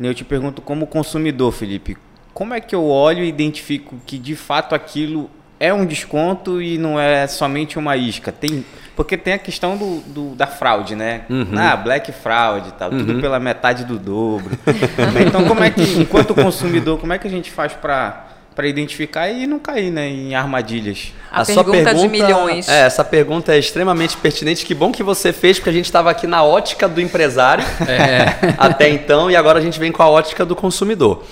Eu 0.00 0.14
te 0.14 0.24
pergunto 0.24 0.60
como 0.60 0.86
consumidor, 0.86 1.52
Felipe, 1.52 1.96
como 2.32 2.52
é 2.52 2.60
que 2.60 2.74
eu 2.74 2.84
olho 2.84 3.22
e 3.22 3.28
identifico 3.28 3.96
que 4.04 4.18
de 4.18 4.34
fato 4.34 4.74
aquilo 4.74 5.30
é 5.60 5.72
um 5.72 5.86
desconto 5.86 6.60
e 6.60 6.76
não 6.76 6.98
é 6.98 7.26
somente 7.26 7.78
uma 7.78 7.96
isca? 7.96 8.32
Tem, 8.32 8.64
porque 8.96 9.16
tem 9.16 9.34
a 9.34 9.38
questão 9.38 9.76
do, 9.76 10.00
do 10.00 10.34
da 10.34 10.46
fraude, 10.46 10.96
né? 10.96 11.22
Uhum. 11.30 11.56
Ah, 11.56 11.76
black 11.76 12.10
fraud 12.10 12.68
e 12.68 12.72
tal, 12.72 12.90
uhum. 12.90 12.98
tudo 12.98 13.20
pela 13.20 13.38
metade 13.38 13.84
do 13.84 13.98
dobro. 13.98 14.58
então, 15.26 15.44
como 15.46 15.62
é 15.62 15.70
que, 15.70 15.82
enquanto 15.98 16.34
consumidor, 16.34 16.98
como 16.98 17.12
é 17.12 17.18
que 17.18 17.28
a 17.28 17.30
gente 17.30 17.50
faz 17.50 17.72
para 17.72 18.33
para 18.54 18.68
identificar 18.68 19.28
e 19.28 19.46
não 19.46 19.58
cair 19.58 19.90
né, 19.90 20.08
em 20.08 20.34
armadilhas. 20.34 21.12
A, 21.30 21.42
a 21.42 21.44
pergunta, 21.44 21.70
pergunta, 21.70 21.94
de 21.94 22.08
milhões. 22.08 22.68
É, 22.68 22.82
essa 22.82 23.04
pergunta 23.04 23.54
é 23.54 23.58
extremamente 23.58 24.16
pertinente. 24.16 24.64
Que 24.64 24.74
bom 24.74 24.92
que 24.92 25.02
você 25.02 25.32
fez, 25.32 25.58
porque 25.58 25.70
a 25.70 25.72
gente 25.72 25.86
estava 25.86 26.10
aqui 26.10 26.26
na 26.26 26.44
ótica 26.44 26.88
do 26.88 27.00
empresário 27.00 27.64
é. 27.88 28.54
até 28.56 28.88
então 28.88 29.30
e 29.30 29.36
agora 29.36 29.58
a 29.58 29.62
gente 29.62 29.78
vem 29.78 29.90
com 29.90 30.02
a 30.02 30.08
ótica 30.08 30.44
do 30.46 30.54
consumidor. 30.54 31.24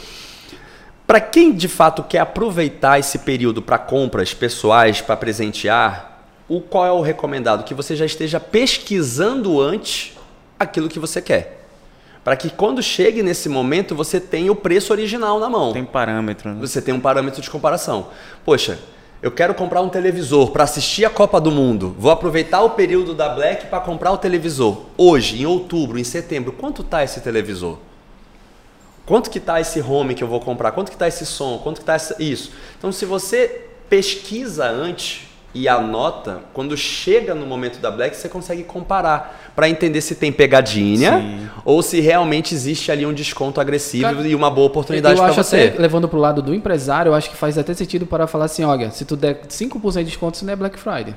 Para 1.07 1.21
quem 1.21 1.53
de 1.53 1.69
fato 1.69 2.03
quer 2.03 2.21
aproveitar 2.21 2.99
esse 2.99 3.19
período 3.21 3.63
para 3.63 3.79
compras 3.79 4.35
pessoais, 4.35 5.01
para 5.01 5.17
presentear, 5.17 6.25
o 6.49 6.61
qual 6.61 6.87
é 6.87 6.93
o 6.93 7.01
recomendado? 7.01 7.65
Que 7.65 7.75
você 7.75 7.95
já 7.95 8.05
esteja 8.05 8.41
pesquisando 8.41 9.61
antes 9.61 10.17
aquilo 10.59 10.89
que 10.89 10.99
você 10.99 11.21
quer 11.21 11.62
para 12.25 12.37
que 12.37 12.51
quando 12.51 12.83
chegue 12.83 13.23
nesse 13.23 13.49
momento 13.49 13.95
você 13.95 14.21
tenha 14.21 14.53
o 14.53 14.57
preço 14.57 14.93
original 14.93 15.41
na 15.41 15.49
mão. 15.49 15.73
Tem 15.73 15.85
parâmetro. 15.85 16.51
Né? 16.51 16.61
Você 16.61 16.81
tem 16.81 16.95
um 16.95 17.01
parâmetro 17.01 17.43
de 17.43 17.51
comparação. 17.51 18.09
Poxa, 18.45 18.79
Eu 19.23 19.31
quero 19.31 19.55
comprar 19.55 19.81
um 19.83 19.89
televisor 19.89 20.51
para 20.51 20.65
assistir 20.65 21.05
a 21.05 21.11
Copa 21.11 21.41
do 21.41 21.53
Mundo. 21.53 21.95
Vou 21.97 22.11
aproveitar 22.11 22.61
o 22.63 22.71
período 22.71 23.15
da 23.15 23.29
Black 23.29 23.67
para 23.67 23.79
comprar 23.79 24.11
o 24.11 24.19
televisor. 24.19 24.87
Hoje, 24.99 25.41
em 25.41 25.47
outubro, 25.47 25.97
em 25.97 26.03
setembro, 26.03 26.51
quanto 26.51 26.83
tá 26.83 27.05
esse 27.05 27.21
televisor? 27.21 27.79
Quanto 29.07 29.31
que 29.31 29.39
tá 29.39 29.61
esse 29.61 29.81
home 29.81 30.17
que 30.17 30.25
eu 30.25 30.29
vou 30.29 30.41
comprar? 30.41 30.73
Quanto 30.73 30.91
que 30.91 30.97
tá 30.97 31.07
esse 31.07 31.25
som? 31.25 31.59
Quanto 31.59 31.81
que 31.81 31.85
tá 31.85 31.95
essa... 31.95 32.21
isso? 32.21 32.51
Então, 32.77 32.91
se 32.91 33.05
você 33.05 33.67
pesquisa 33.89 34.69
antes 34.69 35.29
e 35.55 35.69
anota, 35.69 36.41
quando 36.55 36.77
chega 36.77 37.35
no 37.35 37.47
momento 37.47 37.79
da 37.79 37.91
Black, 37.91 38.17
você 38.17 38.29
consegue 38.29 38.65
comparar 38.65 39.53
para 39.55 39.69
entender 39.69 40.01
se 40.01 40.15
tem 40.15 40.33
pegadinha 40.33 41.19
Sim. 41.19 41.49
ou 41.65 41.83
se 41.83 42.01
realmente 42.01 42.55
existe 42.55 42.91
ali 42.91 43.05
um 43.05 43.13
desconto 43.13 43.61
agressivo 43.61 44.05
Cara, 44.05 44.27
e 44.27 44.35
uma 44.35 44.51
boa 44.51 44.67
oportunidade 44.67 45.19
eu 45.19 45.25
para 45.25 45.35
você. 45.35 45.69
até, 45.69 45.79
levando 45.79 46.09
pro 46.09 46.19
lado 46.19 46.41
do 46.41 46.55
empresário, 46.55 47.11
eu 47.11 47.15
acho 47.15 47.29
que 47.29 47.37
faz 47.37 47.59
até 47.59 47.75
sentido 47.75 48.07
para 48.07 48.27
falar 48.27 48.47
assim, 48.47 48.65
olha, 48.65 48.91
se 48.91 49.05
tu 49.05 49.15
der 49.15 49.43
5% 49.47 49.99
de 49.99 50.05
desconto, 50.05 50.37
isso 50.37 50.45
não 50.47 50.55
é 50.55 50.57
Black 50.57 50.79
Friday. 50.79 51.15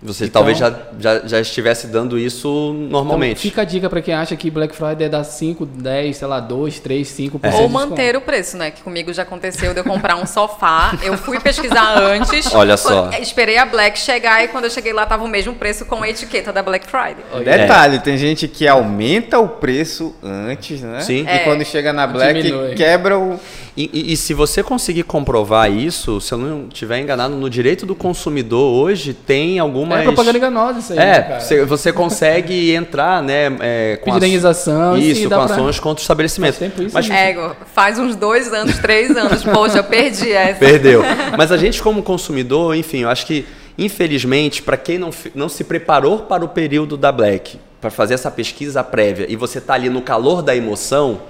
Você 0.00 0.26
Então- 0.26 0.42
talvez 0.42 0.56
já, 0.56 0.72
já, 1.00 1.26
já 1.26 1.40
estivesse 1.40 1.88
dando 1.88 2.16
isso 2.16 2.72
normalmente. 2.88 3.32
Então, 3.38 3.42
fica 3.42 3.62
a 3.62 3.64
dica 3.64 3.90
para 3.90 4.00
quem 4.00 4.14
acha 4.14 4.36
que 4.36 4.48
Black 4.48 4.74
Friday 4.76 5.06
é 5.06 5.08
dar 5.08 5.24
5, 5.24 5.66
10, 5.66 6.16
sei 6.16 6.28
lá, 6.28 6.38
2, 6.38 6.78
3, 6.78 7.08
5% 7.08 7.50
de 7.56 7.62
Ou 7.62 7.68
manter 7.68 8.14
o 8.16 8.20
preço, 8.20 8.56
né? 8.56 8.70
Que 8.70 8.80
comigo 8.80 9.12
já 9.12 9.22
aconteceu 9.22 9.74
de 9.74 9.80
eu 9.80 9.84
comprar 9.84 10.14
um 10.14 10.24
sofá. 10.24 10.96
Eu 11.02 11.18
fui 11.18 11.40
pesquisar 11.40 11.98
antes. 11.98 12.46
Olha 12.54 12.76
só. 12.76 13.10
Esperei 13.20 13.58
a 13.58 13.66
Black 13.66 13.98
chegar 13.98 14.44
e 14.44 14.48
quando 14.48 14.64
eu 14.66 14.70
cheguei 14.70 14.92
lá 14.92 15.04
tava 15.04 15.24
o 15.24 15.28
mesmo 15.28 15.52
preço 15.54 15.84
com 15.84 16.00
a 16.00 16.08
etiqueta 16.08 16.52
da 16.52 16.62
Black 16.62 16.86
Friday. 16.86 17.16
Detalhe, 17.44 17.98
tem 17.98 18.16
gente 18.16 18.46
que 18.46 18.68
aumenta 18.68 19.40
o 19.40 19.48
preço 19.48 20.14
antes, 20.22 20.80
né? 20.80 21.00
Sim. 21.00 21.24
E 21.24 21.28
É. 21.28 21.38
quando 21.40 21.64
chega 21.64 21.92
na 21.92 22.06
Black, 22.06 22.40
Diminui. 22.40 22.74
quebra 22.76 23.18
o. 23.18 23.40
E, 23.80 23.88
e- 23.92 24.12
e 24.12 24.16
se 24.16 24.34
você 24.34 24.60
conseguir 24.60 25.04
comprovar 25.04 25.70
isso, 25.70 26.20
se 26.20 26.34
eu 26.34 26.38
não 26.38 26.66
estiver 26.66 26.98
enganado, 26.98 27.36
no 27.36 27.48
direito 27.48 27.86
do 27.86 27.94
consumidor 27.94 28.72
hoje 28.74 29.14
tem 29.14 29.60
algumas. 29.60 30.00
É 30.00 30.02
propaganda 30.02 30.36
enganosa 30.36 30.80
isso 30.80 30.92
aí, 30.94 30.98
né, 30.98 31.10
É, 31.16 31.22
cara? 31.22 31.40
você, 31.40 31.64
você 31.64 31.92
consegue 31.92 32.72
entrar, 32.74 33.22
né? 33.22 33.56
É, 33.60 33.96
com 34.02 34.12
Pedir 34.18 34.44
as- 34.44 34.66
e 34.66 35.10
Isso, 35.12 35.22
com 35.22 35.28
pra- 35.28 35.44
ações 35.44 35.78
contra 35.78 36.00
o 36.00 36.02
estabelecimento. 36.02 36.54
Faz 36.56 36.58
tempo 36.72 36.82
isso, 36.82 36.92
Mas 36.94 37.08
né? 37.08 37.30
É, 37.30 37.50
faz 37.72 38.00
uns 38.00 38.16
dois 38.16 38.52
anos, 38.52 38.78
três 38.78 39.16
anos. 39.16 39.44
Poxa, 39.44 39.78
eu 39.78 39.84
perdi 39.84 40.32
essa. 40.32 40.58
Perdeu. 40.58 41.02
Mas 41.36 41.52
a 41.52 41.56
gente, 41.56 41.80
como 41.80 42.02
consumidor, 42.02 42.74
enfim, 42.74 43.02
eu 43.02 43.08
acho 43.08 43.24
que, 43.26 43.46
infelizmente, 43.78 44.60
para 44.60 44.76
quem 44.76 44.98
não, 44.98 45.10
não 45.36 45.48
se 45.48 45.62
preparou 45.62 46.18
para 46.18 46.44
o 46.44 46.48
período 46.48 46.96
da 46.96 47.12
Black, 47.12 47.58
para 47.80 47.90
fazer 47.90 48.14
essa 48.14 48.28
pesquisa 48.30 48.82
prévia, 48.82 49.26
e 49.28 49.36
você 49.36 49.58
está 49.58 49.74
ali 49.74 49.88
no 49.88 50.02
calor 50.02 50.42
da 50.42 50.56
emoção, 50.56 51.20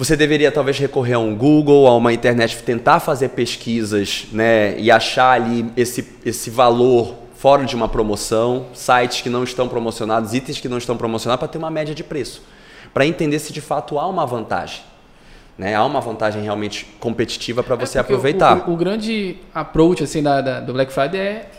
você 0.00 0.16
deveria 0.16 0.50
talvez 0.50 0.78
recorrer 0.78 1.12
a 1.14 1.18
um 1.18 1.34
Google, 1.36 1.86
a 1.86 1.94
uma 1.94 2.10
internet, 2.12 2.56
tentar 2.62 3.00
fazer 3.00 3.28
pesquisas, 3.30 4.26
né, 4.32 4.78
e 4.78 4.90
achar 4.90 5.32
ali 5.32 5.70
esse, 5.76 6.08
esse 6.24 6.48
valor 6.48 7.14
fora 7.34 7.64
de 7.66 7.76
uma 7.76 7.86
promoção, 7.86 8.66
sites 8.72 9.20
que 9.20 9.28
não 9.28 9.44
estão 9.44 9.68
promocionados, 9.68 10.32
itens 10.32 10.58
que 10.58 10.68
não 10.68 10.78
estão 10.78 10.96
promocionados, 10.96 11.38
para 11.40 11.48
ter 11.48 11.58
uma 11.58 11.70
média 11.70 11.94
de 11.94 12.02
preço, 12.02 12.42
para 12.94 13.04
entender 13.06 13.38
se 13.38 13.52
de 13.52 13.60
fato 13.60 13.98
há 13.98 14.06
uma 14.08 14.24
vantagem. 14.24 14.80
Né? 15.58 15.74
Há 15.74 15.84
uma 15.84 16.00
vantagem 16.00 16.42
realmente 16.42 16.86
competitiva 16.98 17.62
para 17.62 17.76
você 17.76 17.98
É 17.98 18.00
aproveitar. 18.00 18.66
O, 18.66 18.70
o- 18.70 18.74
o 18.74 18.76
grande 18.78 19.36
approach 19.54 20.02
assim, 20.02 20.22
da, 20.22 20.40
da- 20.40 20.60
do 20.60 20.72
Black 20.72 20.90
Friday 20.90 21.20
é 21.20 21.50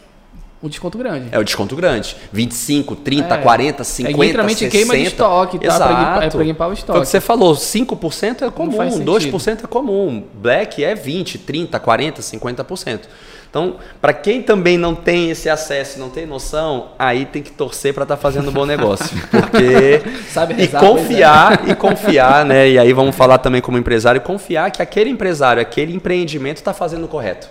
o 0.62 0.70
desconto 0.70 0.98
grande. 0.98 1.28
É 1.32 1.40
o 1.40 1.44
desconto 1.44 1.76
grande. 1.76 2.16
25, 2.32 2.96
30, 2.96 3.36
É. 3.36 3.38
40, 3.40 3.82
É 3.82 3.84
50, 3.84 4.24
literalmente 4.26 4.60
60. 4.60 4.72
queima 4.78 4.96
de 4.98 5.04
estoque, 5.04 5.60
tá? 5.60 5.76
Pra 5.78 5.88
limpar- 5.88 6.24
é 6.24 6.30
pra 6.30 6.44
limpar 6.44 6.66
o 6.66 6.70
Foi 6.70 6.74
estoque. 6.78 7.00
o 7.00 7.02
que 7.02 7.08
você 7.08 7.20
falou, 7.22 7.56
5% 7.56 8.44
é 8.46 8.50
comum, 8.52 8.78
faz 8.78 8.94
sentido. 8.94 9.06
2% 9.12 9.64
é 9.64 9.68
comum. 9.68 10.24
Black 10.36 10.84
é 10.84 10.94
20, 10.94 11.38
30, 11.40 11.80
40, 11.80 12.22
50%. 12.22 13.08
Então, 13.50 13.76
para 14.00 14.14
quem 14.14 14.42
também 14.42 14.78
não 14.78 14.96
tem 14.96 15.30
esse 15.30 15.50
acesso, 15.50 16.00
não 16.00 16.10
tem 16.10 16.26
noção, 16.26 16.92
aí 16.98 17.26
tem 17.26 17.42
que 17.44 17.52
torcer 17.52 17.94
para 17.94 18.04
estar 18.04 18.16
fazendo 18.16 18.50
um 18.50 18.54
bom 18.54 18.66
negócio, 18.66 19.10
porque 19.30 20.02
Sabe 20.32 20.54
e 20.54 20.58
rezar, 20.58 20.80
confiar 20.80 21.70
e 21.70 21.76
confiar, 21.76 22.46
né? 22.46 22.70
E 22.70 22.80
aí 22.80 22.94
vamos 22.94 23.14
falar 23.18 23.40
também 23.40 23.60
como 23.60 23.78
empresário, 23.78 24.22
confiar 24.22 24.72
que 24.72 24.82
aquele 24.82 25.10
empresário, 25.10 25.62
aquele 25.62 25.94
empreendimento 25.94 26.58
está 26.58 26.74
fazendo 26.74 27.04
o 27.04 27.08
correto, 27.10 27.50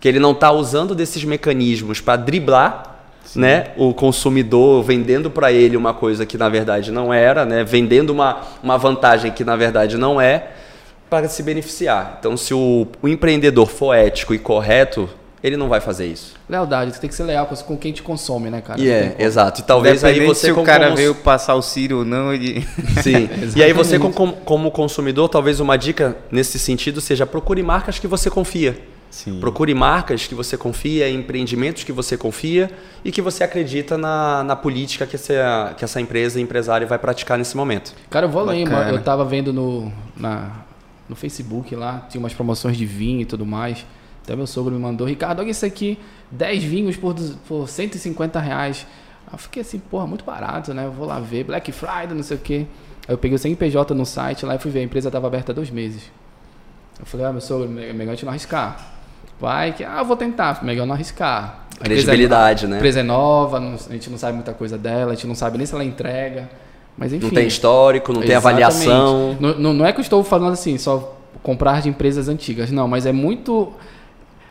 que 0.00 0.06
ele 0.08 0.18
não 0.20 0.32
está 0.32 0.50
usando 0.52 0.94
desses 0.94 1.24
mecanismos 1.24 2.00
para 2.00 2.16
driblar 2.16 2.94
né, 3.34 3.68
o 3.76 3.92
consumidor 3.92 4.82
vendendo 4.82 5.30
para 5.30 5.52
ele 5.52 5.76
uma 5.76 5.92
coisa 5.92 6.24
que 6.24 6.38
na 6.38 6.48
verdade 6.48 6.90
não 6.92 7.12
era, 7.12 7.44
né, 7.44 7.64
vendendo 7.64 8.10
uma, 8.10 8.40
uma 8.62 8.78
vantagem 8.78 9.30
que 9.32 9.44
na 9.44 9.56
verdade 9.56 9.98
não 9.98 10.20
é, 10.20 10.48
para 11.10 11.28
se 11.28 11.42
beneficiar. 11.42 12.16
Então, 12.18 12.36
se 12.36 12.54
o, 12.54 12.86
o 13.02 13.08
empreendedor 13.08 13.66
for 13.66 13.94
ético 13.94 14.32
e 14.34 14.38
correto, 14.38 15.08
ele 15.42 15.56
não 15.56 15.68
vai 15.68 15.80
fazer 15.80 16.06
isso. 16.06 16.34
Lealdade, 16.48 16.92
você 16.94 17.00
tem 17.00 17.08
que 17.08 17.14
ser 17.14 17.24
leal 17.24 17.46
com- 17.46 17.76
quem 17.76 17.92
te 17.92 18.02
consome, 18.02 18.48
né, 18.50 18.60
cara? 18.60 18.80
E 18.80 18.88
é, 18.88 19.10
como. 19.10 19.22
exato. 19.22 19.60
E 19.60 19.64
talvez 19.64 20.02
aí 20.02 20.24
você 20.24 20.46
se 20.46 20.52
o 20.52 20.62
cara 20.62 20.88
cons- 20.88 20.96
veio 20.98 21.14
passar 21.14 21.54
o 21.56 21.62
Ciro 21.62 21.98
ou 21.98 22.04
não, 22.04 22.32
ele. 22.32 22.66
Sim. 23.02 23.28
e 23.54 23.62
aí 23.62 23.72
você 23.72 23.98
como, 23.98 24.14
como- 24.14 24.32
como 24.44 24.70
consumidor, 24.70 25.28
talvez 25.28 25.60
uma 25.60 25.76
dica 25.76 26.16
nesse 26.30 26.58
sentido 26.58 27.00
seja 27.00 27.26
procure 27.26 27.62
marcas 27.62 27.98
que 27.98 28.06
você 28.08 28.30
confia. 28.30 28.76
Sim. 29.16 29.40
Procure 29.40 29.72
marcas 29.72 30.26
que 30.26 30.34
você 30.34 30.58
confia, 30.58 31.08
empreendimentos 31.08 31.84
que 31.84 31.90
você 31.90 32.18
confia 32.18 32.70
e 33.02 33.10
que 33.10 33.22
você 33.22 33.42
acredita 33.42 33.96
na, 33.96 34.44
na 34.44 34.54
política 34.54 35.06
que 35.06 35.16
essa, 35.16 35.74
que 35.74 35.82
essa 35.82 35.98
empresa, 35.98 36.38
empresário 36.38 36.86
vai 36.86 36.98
praticar 36.98 37.38
nesse 37.38 37.56
momento. 37.56 37.94
Cara, 38.10 38.26
eu 38.26 38.30
vou 38.30 38.42
além, 38.42 38.66
mano. 38.66 38.90
Eu 38.90 39.02
tava 39.02 39.24
vendo 39.24 39.54
no, 39.54 39.90
na, 40.14 40.50
no 41.08 41.16
Facebook 41.16 41.74
lá, 41.74 42.06
tinha 42.10 42.20
umas 42.20 42.34
promoções 42.34 42.76
de 42.76 42.84
vinho 42.84 43.22
e 43.22 43.24
tudo 43.24 43.46
mais. 43.46 43.86
Até 44.22 44.36
meu 44.36 44.46
sogro 44.46 44.74
me 44.74 44.78
mandou, 44.78 45.06
Ricardo, 45.06 45.40
olha 45.40 45.50
isso 45.50 45.64
aqui, 45.64 45.98
10 46.30 46.64
vinhos 46.64 46.96
por, 46.98 47.14
por 47.48 47.66
150 47.66 48.38
reais. 48.38 48.86
Eu 49.32 49.38
fiquei 49.38 49.62
assim, 49.62 49.78
porra, 49.78 50.06
muito 50.06 50.26
barato, 50.26 50.74
né? 50.74 50.84
Eu 50.84 50.92
vou 50.92 51.06
lá 51.06 51.18
ver, 51.20 51.44
Black 51.44 51.72
Friday, 51.72 52.14
não 52.14 52.22
sei 52.22 52.36
o 52.36 52.40
quê. 52.40 52.66
Aí 53.08 53.14
eu 53.14 53.18
peguei 53.18 53.36
o 53.36 53.38
CNPJ 53.38 53.94
no 53.94 54.04
site 54.04 54.44
lá 54.44 54.56
e 54.56 54.58
fui 54.58 54.70
ver, 54.70 54.80
a 54.80 54.82
empresa 54.82 55.10
tava 55.10 55.26
aberta 55.26 55.52
há 55.52 55.54
dois 55.54 55.70
meses. 55.70 56.02
Eu 57.00 57.06
falei, 57.06 57.24
ah, 57.24 57.32
meu 57.32 57.40
sogro, 57.40 57.64
é 57.80 57.94
melhor 57.94 58.12
a 58.12 58.14
gente 58.14 58.26
não 58.26 58.32
arriscar. 58.32 58.95
Vai 59.40 59.72
que, 59.72 59.84
ah, 59.84 60.02
vou 60.02 60.16
tentar, 60.16 60.64
melhor 60.64 60.86
não 60.86 60.94
arriscar. 60.94 61.60
A 61.78 61.84
é- 61.84 61.84
Credibilidade, 61.84 62.64
A 62.64 62.68
né? 62.68 62.76
empresa 62.76 63.00
é 63.00 63.02
nova, 63.02 63.60
não- 63.60 63.74
a 63.74 63.92
gente 63.92 64.08
não 64.08 64.16
sabe 64.16 64.34
muita 64.34 64.52
coisa 64.54 64.78
dela, 64.78 65.12
a 65.12 65.14
gente 65.14 65.26
não 65.26 65.34
sabe 65.34 65.58
nem 65.58 65.66
se 65.66 65.74
ela 65.74 65.84
entrega. 65.84 66.48
Mas 66.96 67.12
enfim. 67.12 67.26
Não 67.26 67.30
tem 67.34 67.46
histórico, 67.46 68.12
não 68.12 68.22
tem 68.22 68.30
Exatamente. 68.30 68.62
avaliação. 68.64 69.36
Não, 69.38 69.54
não, 69.58 69.72
não 69.74 69.84
é 69.86 69.92
que 69.92 69.98
eu 70.00 70.02
estou 70.02 70.24
falando 70.24 70.54
assim, 70.54 70.78
só 70.78 71.14
comprar 71.42 71.82
de 71.82 71.90
empresas 71.90 72.28
antigas. 72.28 72.70
Não, 72.70 72.88
mas 72.88 73.04
é 73.04 73.12
muito. 73.12 73.72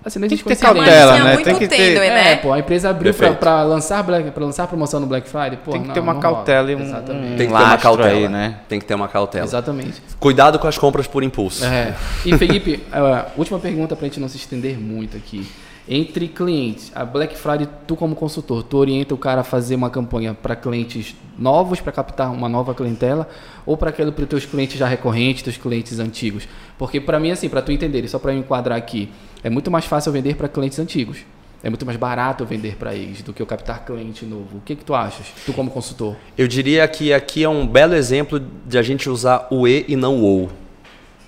Assim, 0.06 0.20
não 0.20 0.28
Tem 0.28 0.36
existe 0.36 0.48
que 0.48 0.56
ter 0.56 0.62
cautela, 0.62 1.18
né? 1.24 1.38
Tem 1.38 1.56
que 1.56 1.68
ter- 1.68 1.98
É, 1.98 2.10
né? 2.10 2.36
pô, 2.36 2.54
a 2.54 2.60
empresa 2.60 2.92
abriu 2.92 3.12
pra 3.40 3.64
lançar 3.64 4.04
Black, 4.04 4.30
pra 4.30 4.46
lançar 4.46 4.68
promoção 4.68 5.00
no 5.00 5.08
Black 5.08 5.28
Friday. 5.28 5.58
Pô, 5.66 5.72
Tem 5.72 5.82
que 5.82 5.88
não, 5.88 5.94
ter 5.96 6.00
uma 6.00 6.16
cautela 6.20 6.72
e 6.72 6.76
um- 6.76 6.82
Exatamente. 6.84 7.34
um- 7.34 7.38
Tem 7.38 7.48
que 7.48 7.54
ter 7.54 7.64
uma 7.64 7.78
cautela. 7.80 8.10
aí, 8.10 8.30
né? 8.30 8.56
Tem 8.70 8.80
que 8.80 8.86
ter 8.86 8.94
uma 8.94 9.08
cautela. 9.08 9.44
Exatamente. 9.46 10.00
Cuidado 10.20 10.60
com 10.60 10.68
as 10.68 10.78
compras 10.78 11.08
por 11.08 11.24
impulso. 11.24 11.66
É. 11.66 11.96
E 12.24 12.38
Felipe, 12.38 12.84
a 12.94 13.26
última 13.36 13.58
pergunta 13.58 13.96
pra 13.96 14.06
gente 14.06 14.20
não 14.20 14.28
se 14.30 14.38
estender 14.38 14.78
muito 14.80 15.18
aqui. 15.18 15.48
Entre 15.88 16.28
clientes, 16.28 16.92
a 16.96 17.06
Black 17.06 17.38
Friday, 17.38 17.70
tu 17.86 17.96
como 17.96 18.16
consultor, 18.16 18.64
tu 18.64 18.76
orienta 18.78 19.14
o 19.14 19.18
cara 19.18 19.42
a 19.42 19.44
fazer 19.44 19.76
uma 19.76 19.88
campanha 19.88 20.34
para 20.34 20.56
clientes 20.56 21.16
novos, 21.38 21.80
para 21.80 21.92
captar 21.92 22.32
uma 22.32 22.50
nova 22.50 22.74
clientela, 22.74 23.30
ou 23.68 23.78
para 23.78 23.92
aquele 23.92 24.12
para 24.12 24.26
teus 24.26 24.48
clientes 24.48 24.80
já 24.80 24.88
recorrentes, 24.88 25.44
teus 25.44 25.58
clientes 25.58 26.00
antigos? 26.00 26.48
Porque 26.76 27.00
para 27.00 27.20
mim 27.20 27.30
assim, 27.30 27.48
para 27.48 27.62
tu 27.62 27.72
entender, 27.72 28.08
só 28.08 28.18
para 28.18 28.34
eu 28.34 28.40
enquadrar 28.40 28.76
aqui, 28.76 29.12
é 29.44 29.50
muito 29.50 29.70
mais 29.70 29.86
fácil 29.86 30.12
vender 30.12 30.36
para 30.36 30.48
clientes 30.48 30.80
antigos. 30.80 31.20
É 31.62 31.70
muito 31.70 31.86
mais 31.86 31.98
barato 31.98 32.44
eu 32.44 32.48
vender 32.48 32.76
para 32.78 32.96
eles 32.96 33.22
do 33.22 33.32
que 33.32 33.42
eu 33.42 33.46
captar 33.46 33.86
cliente 33.86 34.26
novo. 34.26 34.58
O 34.58 34.62
que 34.62 34.76
que 34.76 34.84
tu 34.84 34.94
achas? 34.94 35.28
Tu 35.46 35.54
como 35.54 35.70
consultor? 35.70 36.16
Eu 36.36 36.48
diria 36.48 36.88
que 36.88 37.14
aqui 37.14 37.44
é 37.44 37.50
um 37.50 37.66
belo 37.66 37.94
exemplo 37.94 38.40
de 38.40 38.78
a 38.78 38.82
gente 38.82 39.08
usar 39.08 39.48
o 39.52 39.68
e 39.68 39.86
e 39.88 39.96
não 39.96 40.18
o 40.18 40.24
ou. 40.24 40.65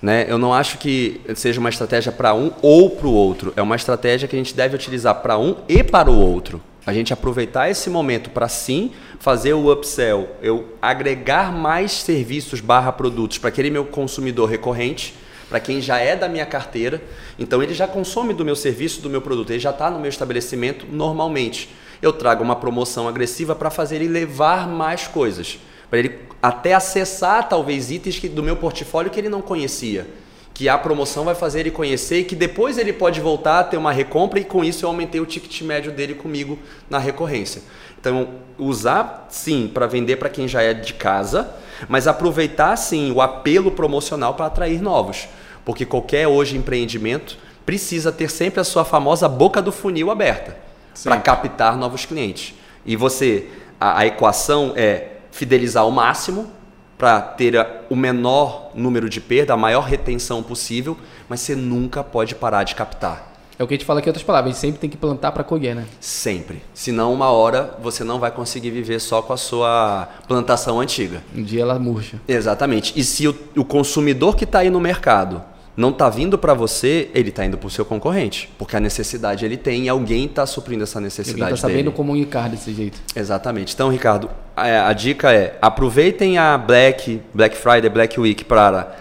Né? 0.00 0.26
Eu 0.28 0.38
não 0.38 0.54
acho 0.54 0.78
que 0.78 1.20
seja 1.34 1.58
uma 1.58 1.68
estratégia 1.68 2.12
para 2.12 2.34
um 2.34 2.52
ou 2.62 2.90
para 2.90 3.06
o 3.06 3.12
outro. 3.12 3.52
É 3.56 3.62
uma 3.62 3.76
estratégia 3.76 4.28
que 4.28 4.36
a 4.36 4.38
gente 4.38 4.54
deve 4.54 4.76
utilizar 4.76 5.16
para 5.16 5.38
um 5.38 5.56
e 5.68 5.82
para 5.82 6.10
o 6.10 6.18
outro. 6.18 6.60
A 6.86 6.92
gente 6.92 7.12
aproveitar 7.12 7.68
esse 7.68 7.90
momento 7.90 8.30
para 8.30 8.48
sim 8.48 8.92
fazer 9.18 9.52
o 9.52 9.70
upsell, 9.70 10.28
eu 10.40 10.74
agregar 10.80 11.52
mais 11.52 11.92
serviços 11.92 12.60
barra 12.60 12.92
produtos 12.92 13.36
para 13.36 13.48
aquele 13.48 13.68
meu 13.68 13.84
consumidor 13.84 14.48
recorrente, 14.48 15.14
para 15.48 15.60
quem 15.60 15.80
já 15.80 15.98
é 15.98 16.16
da 16.16 16.28
minha 16.28 16.46
carteira. 16.46 17.02
Então 17.38 17.62
ele 17.62 17.74
já 17.74 17.86
consome 17.86 18.32
do 18.32 18.44
meu 18.44 18.56
serviço, 18.56 19.02
do 19.02 19.10
meu 19.10 19.20
produto, 19.20 19.50
ele 19.50 19.58
já 19.58 19.70
está 19.70 19.90
no 19.90 19.98
meu 19.98 20.08
estabelecimento 20.08 20.86
normalmente. 20.90 21.68
Eu 22.00 22.12
trago 22.12 22.44
uma 22.44 22.56
promoção 22.56 23.08
agressiva 23.08 23.54
para 23.54 23.70
fazer 23.70 23.96
ele 23.96 24.08
levar 24.08 24.68
mais 24.68 25.06
coisas, 25.06 25.58
para 25.90 25.98
ele 25.98 26.18
até 26.42 26.74
acessar 26.74 27.48
talvez 27.48 27.90
itens 27.90 28.18
que, 28.18 28.28
do 28.28 28.42
meu 28.42 28.56
portfólio 28.56 29.10
que 29.10 29.18
ele 29.18 29.28
não 29.28 29.42
conhecia. 29.42 30.06
Que 30.54 30.68
a 30.68 30.76
promoção 30.76 31.24
vai 31.24 31.34
fazer 31.34 31.60
ele 31.60 31.70
conhecer 31.70 32.20
e 32.20 32.24
que 32.24 32.34
depois 32.34 32.78
ele 32.78 32.92
pode 32.92 33.20
voltar 33.20 33.60
a 33.60 33.64
ter 33.64 33.76
uma 33.76 33.92
recompra 33.92 34.40
e 34.40 34.44
com 34.44 34.64
isso 34.64 34.84
eu 34.84 34.88
aumentei 34.88 35.20
o 35.20 35.26
ticket 35.26 35.62
médio 35.62 35.92
dele 35.92 36.14
comigo 36.14 36.58
na 36.90 36.98
recorrência. 36.98 37.62
Então, 38.00 38.28
usar 38.58 39.26
sim 39.30 39.70
para 39.72 39.86
vender 39.86 40.16
para 40.16 40.28
quem 40.28 40.46
já 40.46 40.62
é 40.62 40.74
de 40.74 40.94
casa, 40.94 41.54
mas 41.88 42.06
aproveitar 42.06 42.76
sim 42.76 43.12
o 43.12 43.20
apelo 43.20 43.70
promocional 43.70 44.34
para 44.34 44.46
atrair 44.46 44.80
novos. 44.80 45.28
Porque 45.64 45.84
qualquer 45.84 46.26
hoje 46.26 46.56
empreendimento 46.56 47.36
precisa 47.66 48.10
ter 48.10 48.30
sempre 48.30 48.60
a 48.60 48.64
sua 48.64 48.84
famosa 48.84 49.28
boca 49.28 49.60
do 49.60 49.70
funil 49.70 50.10
aberta 50.10 50.56
para 51.04 51.18
captar 51.18 51.76
novos 51.76 52.04
clientes. 52.04 52.54
E 52.84 52.96
você, 52.96 53.46
a, 53.78 54.00
a 54.00 54.06
equação 54.06 54.72
é 54.74 55.17
fidelizar 55.30 55.82
ao 55.82 55.90
máximo 55.90 56.50
para 56.96 57.20
ter 57.20 57.54
o 57.88 57.94
menor 57.94 58.72
número 58.74 59.08
de 59.08 59.20
perda, 59.20 59.54
a 59.54 59.56
maior 59.56 59.82
retenção 59.82 60.42
possível, 60.42 60.96
mas 61.28 61.40
você 61.40 61.54
nunca 61.54 62.02
pode 62.02 62.34
parar 62.34 62.64
de 62.64 62.74
captar. 62.74 63.28
É 63.58 63.64
o 63.64 63.66
que 63.66 63.74
a 63.74 63.76
gente 63.76 63.84
fala 63.84 63.98
aqui 63.98 64.08
em 64.08 64.10
outras 64.10 64.24
palavras, 64.24 64.50
a 64.50 64.54
gente 64.54 64.60
sempre 64.60 64.80
tem 64.80 64.88
que 64.88 64.96
plantar 64.96 65.32
para 65.32 65.42
colher, 65.42 65.74
né? 65.74 65.84
Sempre. 66.00 66.62
Senão, 66.72 67.12
uma 67.12 67.30
hora, 67.30 67.76
você 67.82 68.04
não 68.04 68.20
vai 68.20 68.30
conseguir 68.30 68.70
viver 68.70 69.00
só 69.00 69.20
com 69.20 69.32
a 69.32 69.36
sua 69.36 70.08
plantação 70.28 70.80
antiga. 70.80 71.22
Um 71.34 71.42
dia 71.42 71.62
ela 71.62 71.76
murcha. 71.76 72.20
Exatamente. 72.28 72.92
E 72.94 73.02
se 73.02 73.26
o, 73.26 73.36
o 73.56 73.64
consumidor 73.64 74.36
que 74.36 74.44
está 74.44 74.60
aí 74.60 74.70
no 74.70 74.78
mercado 74.78 75.42
não 75.78 75.90
está 75.90 76.10
vindo 76.10 76.36
para 76.36 76.54
você, 76.54 77.08
ele 77.14 77.28
está 77.28 77.44
indo 77.44 77.56
para 77.56 77.68
o 77.68 77.70
seu 77.70 77.84
concorrente. 77.84 78.50
Porque 78.58 78.76
a 78.76 78.80
necessidade 78.80 79.44
ele 79.44 79.56
tem 79.56 79.84
e 79.84 79.88
alguém 79.88 80.24
está 80.24 80.44
suprindo 80.44 80.82
essa 80.82 81.00
necessidade 81.00 81.42
Alguém 81.42 81.54
tá 81.54 81.60
sabendo 81.60 81.84
dele. 81.84 81.96
comunicar 81.96 82.48
desse 82.48 82.74
jeito. 82.74 83.00
Exatamente. 83.14 83.74
Então, 83.74 83.88
Ricardo, 83.88 84.28
a, 84.56 84.88
a 84.88 84.92
dica 84.92 85.32
é 85.32 85.56
aproveitem 85.62 86.36
a 86.36 86.58
Black, 86.58 87.22
Black 87.32 87.56
Friday, 87.56 87.88
Black 87.88 88.18
Week 88.18 88.44
para 88.44 88.96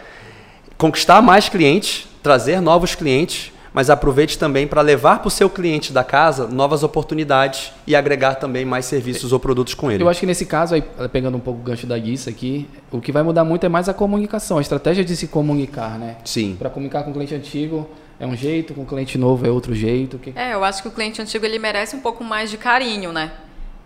conquistar 0.77 1.19
mais 1.19 1.49
clientes, 1.49 2.07
trazer 2.21 2.61
novos 2.61 2.93
clientes, 2.93 3.51
mas 3.77 3.91
aproveite 3.91 4.39
também 4.39 4.65
para 4.65 4.81
levar 4.81 5.19
para 5.19 5.27
o 5.27 5.29
seu 5.29 5.47
cliente 5.47 5.93
da 5.93 6.03
casa 6.03 6.47
novas 6.47 6.81
oportunidades 6.81 7.71
e 7.85 7.95
agregar 7.95 8.33
também 8.33 8.65
mais 8.65 8.85
serviços 8.85 9.31
ou 9.31 9.39
produtos 9.39 9.75
com 9.75 9.91
ele. 9.91 10.01
Eu 10.01 10.09
acho 10.09 10.19
que 10.19 10.25
nesse 10.25 10.47
caso, 10.47 10.73
aí, 10.73 10.83
pegando 11.11 11.37
um 11.37 11.39
pouco 11.39 11.59
o 11.59 11.63
gancho 11.63 11.85
da 11.85 11.95
Guissa 11.95 12.31
aqui, 12.31 12.67
o 12.91 12.99
que 12.99 13.11
vai 13.11 13.21
mudar 13.21 13.43
muito 13.43 13.67
é 13.67 13.69
mais 13.69 13.87
a 13.87 13.93
comunicação, 13.93 14.57
a 14.57 14.61
estratégia 14.61 15.05
de 15.05 15.15
se 15.15 15.27
comunicar, 15.27 15.99
né? 15.99 16.15
Sim. 16.25 16.55
Para 16.57 16.71
comunicar 16.71 17.03
com 17.03 17.11
o 17.11 17.13
cliente 17.13 17.35
antigo 17.35 17.87
é 18.19 18.25
um 18.25 18.35
jeito, 18.35 18.73
com 18.73 18.81
o 18.81 18.85
cliente 18.87 19.15
novo 19.15 19.45
é 19.45 19.51
outro 19.51 19.75
jeito. 19.75 20.17
Que... 20.17 20.33
É, 20.35 20.55
eu 20.55 20.63
acho 20.63 20.81
que 20.81 20.87
o 20.87 20.91
cliente 20.91 21.21
antigo 21.21 21.45
ele 21.45 21.59
merece 21.59 21.95
um 21.95 21.99
pouco 21.99 22.23
mais 22.23 22.49
de 22.49 22.57
carinho, 22.57 23.13
né? 23.13 23.31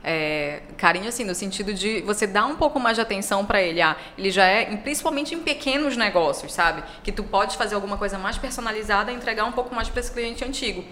É, 0.03 0.61
carinho 0.77 1.07
assim 1.07 1.23
no 1.23 1.35
sentido 1.35 1.75
de 1.75 2.01
você 2.01 2.25
dar 2.25 2.47
um 2.47 2.55
pouco 2.55 2.79
mais 2.79 2.95
de 2.95 3.01
atenção 3.01 3.45
para 3.45 3.61
ele. 3.61 3.81
Ah 3.81 3.95
ele 4.17 4.31
já 4.31 4.45
é 4.45 4.65
principalmente 4.77 5.35
em 5.35 5.39
pequenos 5.39 5.95
negócios 5.95 6.51
sabe? 6.51 6.83
Que 7.03 7.11
tu 7.11 7.23
pode 7.23 7.57
fazer 7.57 7.75
alguma 7.75 7.97
coisa 7.97 8.17
mais 8.17 8.37
personalizada 8.37 9.11
e 9.11 9.15
entregar 9.15 9.45
um 9.45 9.51
pouco 9.51 9.73
mais 9.73 9.89
para 9.89 9.99
esse 9.99 10.11
cliente 10.11 10.43
antigo. 10.43 10.83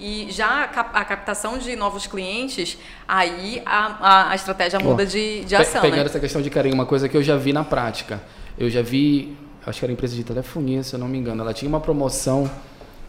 E 0.00 0.28
já 0.30 0.64
a, 0.64 0.68
cap 0.68 0.90
a, 0.92 1.04
captação 1.04 1.58
de 1.58 1.74
novos 1.74 2.06
clientes 2.06 2.78
aí 3.06 3.60
a, 3.66 3.96
a, 4.00 4.30
a 4.30 4.34
estratégia 4.34 4.78
muda 4.78 5.04
de, 5.04 5.44
de 5.44 5.56
ação 5.56 5.82
pegando 5.82 6.00
né? 6.00 6.06
essa 6.06 6.20
questão 6.20 6.40
de 6.40 6.48
carinho 6.50 6.74
uma 6.74 6.86
coisa 6.86 7.08
que 7.08 7.16
eu 7.16 7.22
já 7.22 7.36
vi 7.36 7.52
na 7.52 7.64
prática. 7.64 8.22
Eu 8.56 8.70
já 8.70 8.80
vi 8.80 9.36
acho 9.66 9.80
que 9.80 9.84
era 9.84 9.92
empresa 9.92 10.14
de 10.14 10.22
telefonia 10.22 10.84
se 10.84 10.94
eu 10.94 11.00
não 11.00 11.08
me 11.08 11.18
engano. 11.18 11.42
Ela 11.42 11.52
tinha 11.52 11.68
uma 11.68 11.80
promoção 11.80 12.48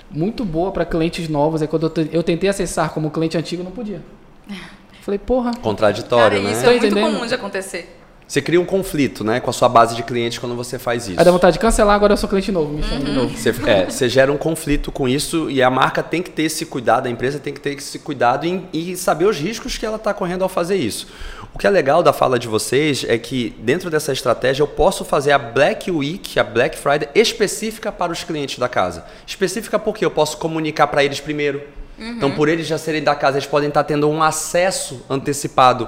muito 0.09 0.43
boa 0.43 0.71
para 0.71 0.83
clientes 0.83 1.29
novos 1.29 1.61
é 1.61 1.67
quando 1.67 1.91
eu 2.11 2.23
tentei 2.23 2.49
acessar 2.49 2.89
como 2.91 3.11
cliente 3.11 3.37
antigo 3.37 3.61
não 3.61 3.71
podia 3.71 4.01
Falei, 5.09 5.17
porra. 5.17 5.51
Contraditório, 5.59 6.37
Cara, 6.37 6.49
né? 6.49 6.51
Isso 6.51 6.69
é 6.69 6.79
muito 6.79 6.95
comum 6.95 7.25
de 7.25 7.33
acontecer. 7.33 7.95
Você 8.27 8.43
cria 8.43 8.61
um 8.61 8.65
conflito, 8.65 9.23
né, 9.23 9.39
com 9.39 9.49
a 9.49 9.53
sua 9.53 9.67
base 9.67 9.95
de 9.95 10.03
clientes 10.03 10.37
quando 10.37 10.55
você 10.55 10.77
faz 10.77 11.07
isso. 11.07 11.19
Aí 11.19 11.25
dá 11.25 11.31
vontade 11.31 11.53
de 11.53 11.59
cancelar, 11.59 11.95
agora 11.95 12.13
eu 12.13 12.17
sou 12.17 12.29
cliente 12.29 12.51
novo, 12.51 12.71
me 12.71 12.83
chama 12.83 12.97
uhum. 12.97 13.03
de 13.05 13.11
novo. 13.11 13.35
Você, 13.35 13.49
é, 13.65 13.85
você 13.85 14.07
gera 14.07 14.31
um 14.31 14.37
conflito 14.37 14.91
com 14.91 15.09
isso 15.09 15.49
e 15.49 15.63
a 15.63 15.69
marca 15.71 16.03
tem 16.03 16.21
que 16.21 16.29
ter 16.29 16.43
esse 16.43 16.63
cuidado, 16.63 17.07
a 17.07 17.09
empresa 17.09 17.39
tem 17.39 17.51
que 17.51 17.59
ter 17.59 17.75
esse 17.75 17.97
cuidado 17.97 18.45
em, 18.45 18.69
e 18.71 18.95
saber 18.95 19.25
os 19.25 19.39
riscos 19.39 19.79
que 19.79 19.83
ela 19.83 19.95
está 19.95 20.13
correndo 20.13 20.43
ao 20.43 20.49
fazer 20.49 20.75
isso. 20.75 21.07
O 21.55 21.57
que 21.57 21.65
é 21.65 21.71
legal 21.71 22.03
da 22.03 22.13
fala 22.13 22.37
de 22.37 22.47
vocês 22.47 23.03
é 23.09 23.17
que 23.17 23.55
dentro 23.57 23.89
dessa 23.89 24.13
estratégia 24.13 24.61
eu 24.61 24.67
posso 24.67 25.03
fazer 25.03 25.31
a 25.31 25.39
Black 25.39 25.89
Week, 25.89 26.39
a 26.39 26.43
Black 26.43 26.77
Friday 26.77 27.09
específica 27.15 27.91
para 27.91 28.11
os 28.11 28.23
clientes 28.23 28.59
da 28.59 28.69
casa. 28.69 29.05
Específica 29.25 29.79
porque 29.79 30.05
eu 30.05 30.11
posso 30.11 30.37
comunicar 30.37 30.85
para 30.85 31.03
eles 31.03 31.19
primeiro 31.19 31.63
Uhum. 31.99 32.12
Então, 32.12 32.31
por 32.31 32.47
eles 32.47 32.65
já 32.65 32.77
serem 32.77 33.03
da 33.03 33.15
casa, 33.15 33.38
eles 33.38 33.47
podem 33.47 33.69
estar 33.69 33.83
tendo 33.83 34.09
um 34.09 34.23
acesso 34.23 35.05
antecipado 35.09 35.88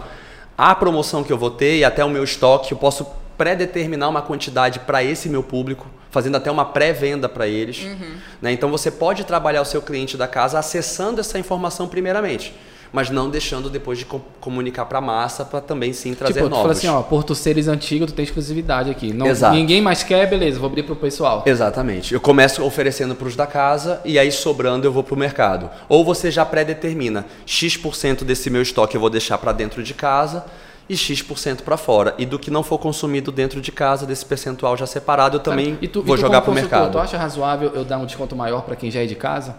à 0.58 0.76
promoção 0.76 1.24
que 1.24 1.32
eu 1.32 1.38
vou 1.38 1.52
ter 1.52 1.78
e 1.78 1.84
até 1.84 2.04
o 2.04 2.10
meu 2.10 2.24
estoque. 2.24 2.72
Eu 2.72 2.78
posso 2.78 3.08
pré-determinar 3.38 4.10
uma 4.10 4.22
quantidade 4.22 4.80
para 4.80 5.04
esse 5.04 5.30
meu 5.30 5.42
público, 5.42 5.88
fazendo 6.10 6.38
até 6.38 6.52
uma 6.52 6.66
pré-venda 6.66 7.30
para 7.30 7.48
eles. 7.48 7.84
Uhum. 7.84 8.16
Né? 8.42 8.52
Então, 8.52 8.70
você 8.70 8.92
pode 8.92 9.24
trabalhar 9.24 9.62
o 9.62 9.66
seu 9.66 9.82
cliente 9.82 10.18
da 10.18 10.28
casa 10.28 10.60
acessando 10.60 11.22
essa 11.22 11.40
informação 11.40 11.88
primeiramente 11.88 12.54
mas 12.92 13.10
não 13.10 13.30
deixando 13.30 13.70
depois 13.70 13.98
de 13.98 14.06
comunicar 14.40 14.86
para 14.86 14.98
a 14.98 15.02
massa 15.02 15.46
para 15.46 15.62
também 15.62 15.94
sim 15.94 16.14
trazer 16.14 16.34
tipo, 16.34 16.50
novos. 16.50 16.64
Tipo, 16.64 16.72
assim, 16.72 16.88
ó, 16.88 17.02
Porto 17.02 17.34
Ceres 17.34 17.68
antigo, 17.68 18.06
tu 18.06 18.14
tem 18.14 18.24
exclusividade 18.24 18.90
aqui. 18.90 19.14
Não, 19.14 19.28
Exato. 19.28 19.56
Ninguém 19.56 19.82
mais 19.82 20.04
quer, 20.04 20.30
beleza, 20.30 20.60
vou 20.60 20.68
abrir 20.68 20.84
para 20.84 20.94
o 20.94 20.98
pessoal. 20.98 21.44
Exatamente. 21.46 22.14
Eu 22.14 22.20
começo 22.20 22.64
oferecendo 22.64 23.16
para 23.16 23.28
os 23.28 23.36
da 23.36 23.48
casa 23.48 24.02
e 24.04 24.20
aí 24.20 24.32
sobrando 24.32 24.86
eu 24.86 24.92
vou 24.92 25.04
para 25.04 25.16
o 25.16 25.18
mercado. 25.18 25.70
Ou 25.88 26.04
você 26.04 26.30
já 26.30 26.46
pré-determina, 26.46 27.26
X% 27.46 28.24
desse 28.26 28.50
meu 28.50 28.62
estoque 28.62 28.96
eu 28.96 29.02
vou 29.02 29.10
deixar 29.10 29.38
para 29.38 29.54
dentro 29.54 29.82
de 29.82 29.94
casa 29.94 30.46
e 30.90 30.98
X% 30.98 31.64
para 31.64 31.78
fora. 31.78 32.14
E 32.18 32.26
do 32.26 32.38
que 32.38 32.52
não 32.52 32.64
for 32.64 32.78
consumido 32.78 33.32
dentro 33.32 33.62
de 33.62 33.72
casa, 33.72 34.06
desse 34.06 34.26
percentual 34.26 34.76
já 34.76 34.86
separado, 34.86 35.38
eu 35.38 35.40
também 35.40 35.76
tu, 35.76 36.04
vou 36.04 36.18
jogar 36.18 36.42
para 36.42 36.52
o 36.52 36.54
mercado. 36.54 36.92
Tu 36.92 37.00
acha 37.00 37.18
razoável 37.18 37.72
eu 37.74 37.86
dar 37.86 37.98
um 37.98 38.06
desconto 38.06 38.36
maior 38.36 38.64
para 38.64 38.76
quem 38.76 38.92
já 38.92 39.02
é 39.02 39.06
de 39.06 39.16
casa? 39.16 39.56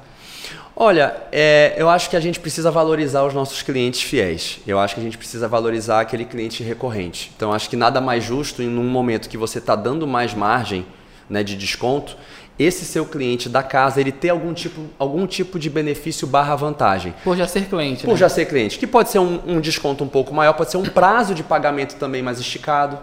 Olha, 0.85 1.15
é, 1.31 1.75
eu 1.77 1.89
acho 1.89 2.11
que 2.11 2.17
a 2.17 2.21
gente 2.21 2.41
precisa 2.41 2.69
valorizar 2.69 3.23
os 3.23 3.33
nossos 3.33 3.63
clientes 3.63 4.03
fiéis. 4.03 4.59
Eu 4.67 4.81
acho 4.81 4.97
que 4.97 5.01
a 5.01 5.05
gente 5.05 5.17
precisa 5.17 5.47
valorizar 5.47 6.01
aquele 6.01 6.25
cliente 6.25 6.61
recorrente. 6.65 7.31
Então, 7.37 7.53
acho 7.53 7.71
que 7.71 7.77
nada 7.77 8.01
mais 8.01 8.25
justo 8.25 8.61
em 8.61 8.77
um 8.77 8.83
momento 8.83 9.29
que 9.29 9.37
você 9.37 9.59
está 9.59 9.77
dando 9.77 10.09
mais 10.09 10.35
margem 10.35 10.85
né, 11.31 11.45
de 11.45 11.55
desconto, 11.55 12.17
esse 12.59 12.85
seu 12.85 13.07
cliente 13.07 13.49
da 13.49 13.63
casa 13.63 14.01
ele 14.01 14.11
ter 14.11 14.31
algum 14.31 14.53
tipo, 14.53 14.81
algum 14.99 15.25
tipo 15.25 15.57
de 15.57 15.71
benefício 15.71 16.27
barra 16.27 16.57
vantagem. 16.57 17.15
Por 17.23 17.37
já 17.37 17.47
ser 17.47 17.67
cliente. 17.67 18.05
Por 18.05 18.15
né? 18.15 18.17
já 18.17 18.29
ser 18.29 18.47
cliente. 18.47 18.77
Que 18.77 18.87
pode 18.89 19.09
ser 19.09 19.21
um, 19.21 19.39
um 19.47 19.61
desconto 19.61 20.03
um 20.03 20.09
pouco 20.09 20.35
maior, 20.35 20.53
pode 20.55 20.73
ser 20.73 20.79
um 20.79 20.83
prazo 20.83 21.33
de 21.33 21.45
pagamento 21.45 21.95
também 21.95 22.23
mais 22.23 22.41
esticado. 22.41 22.99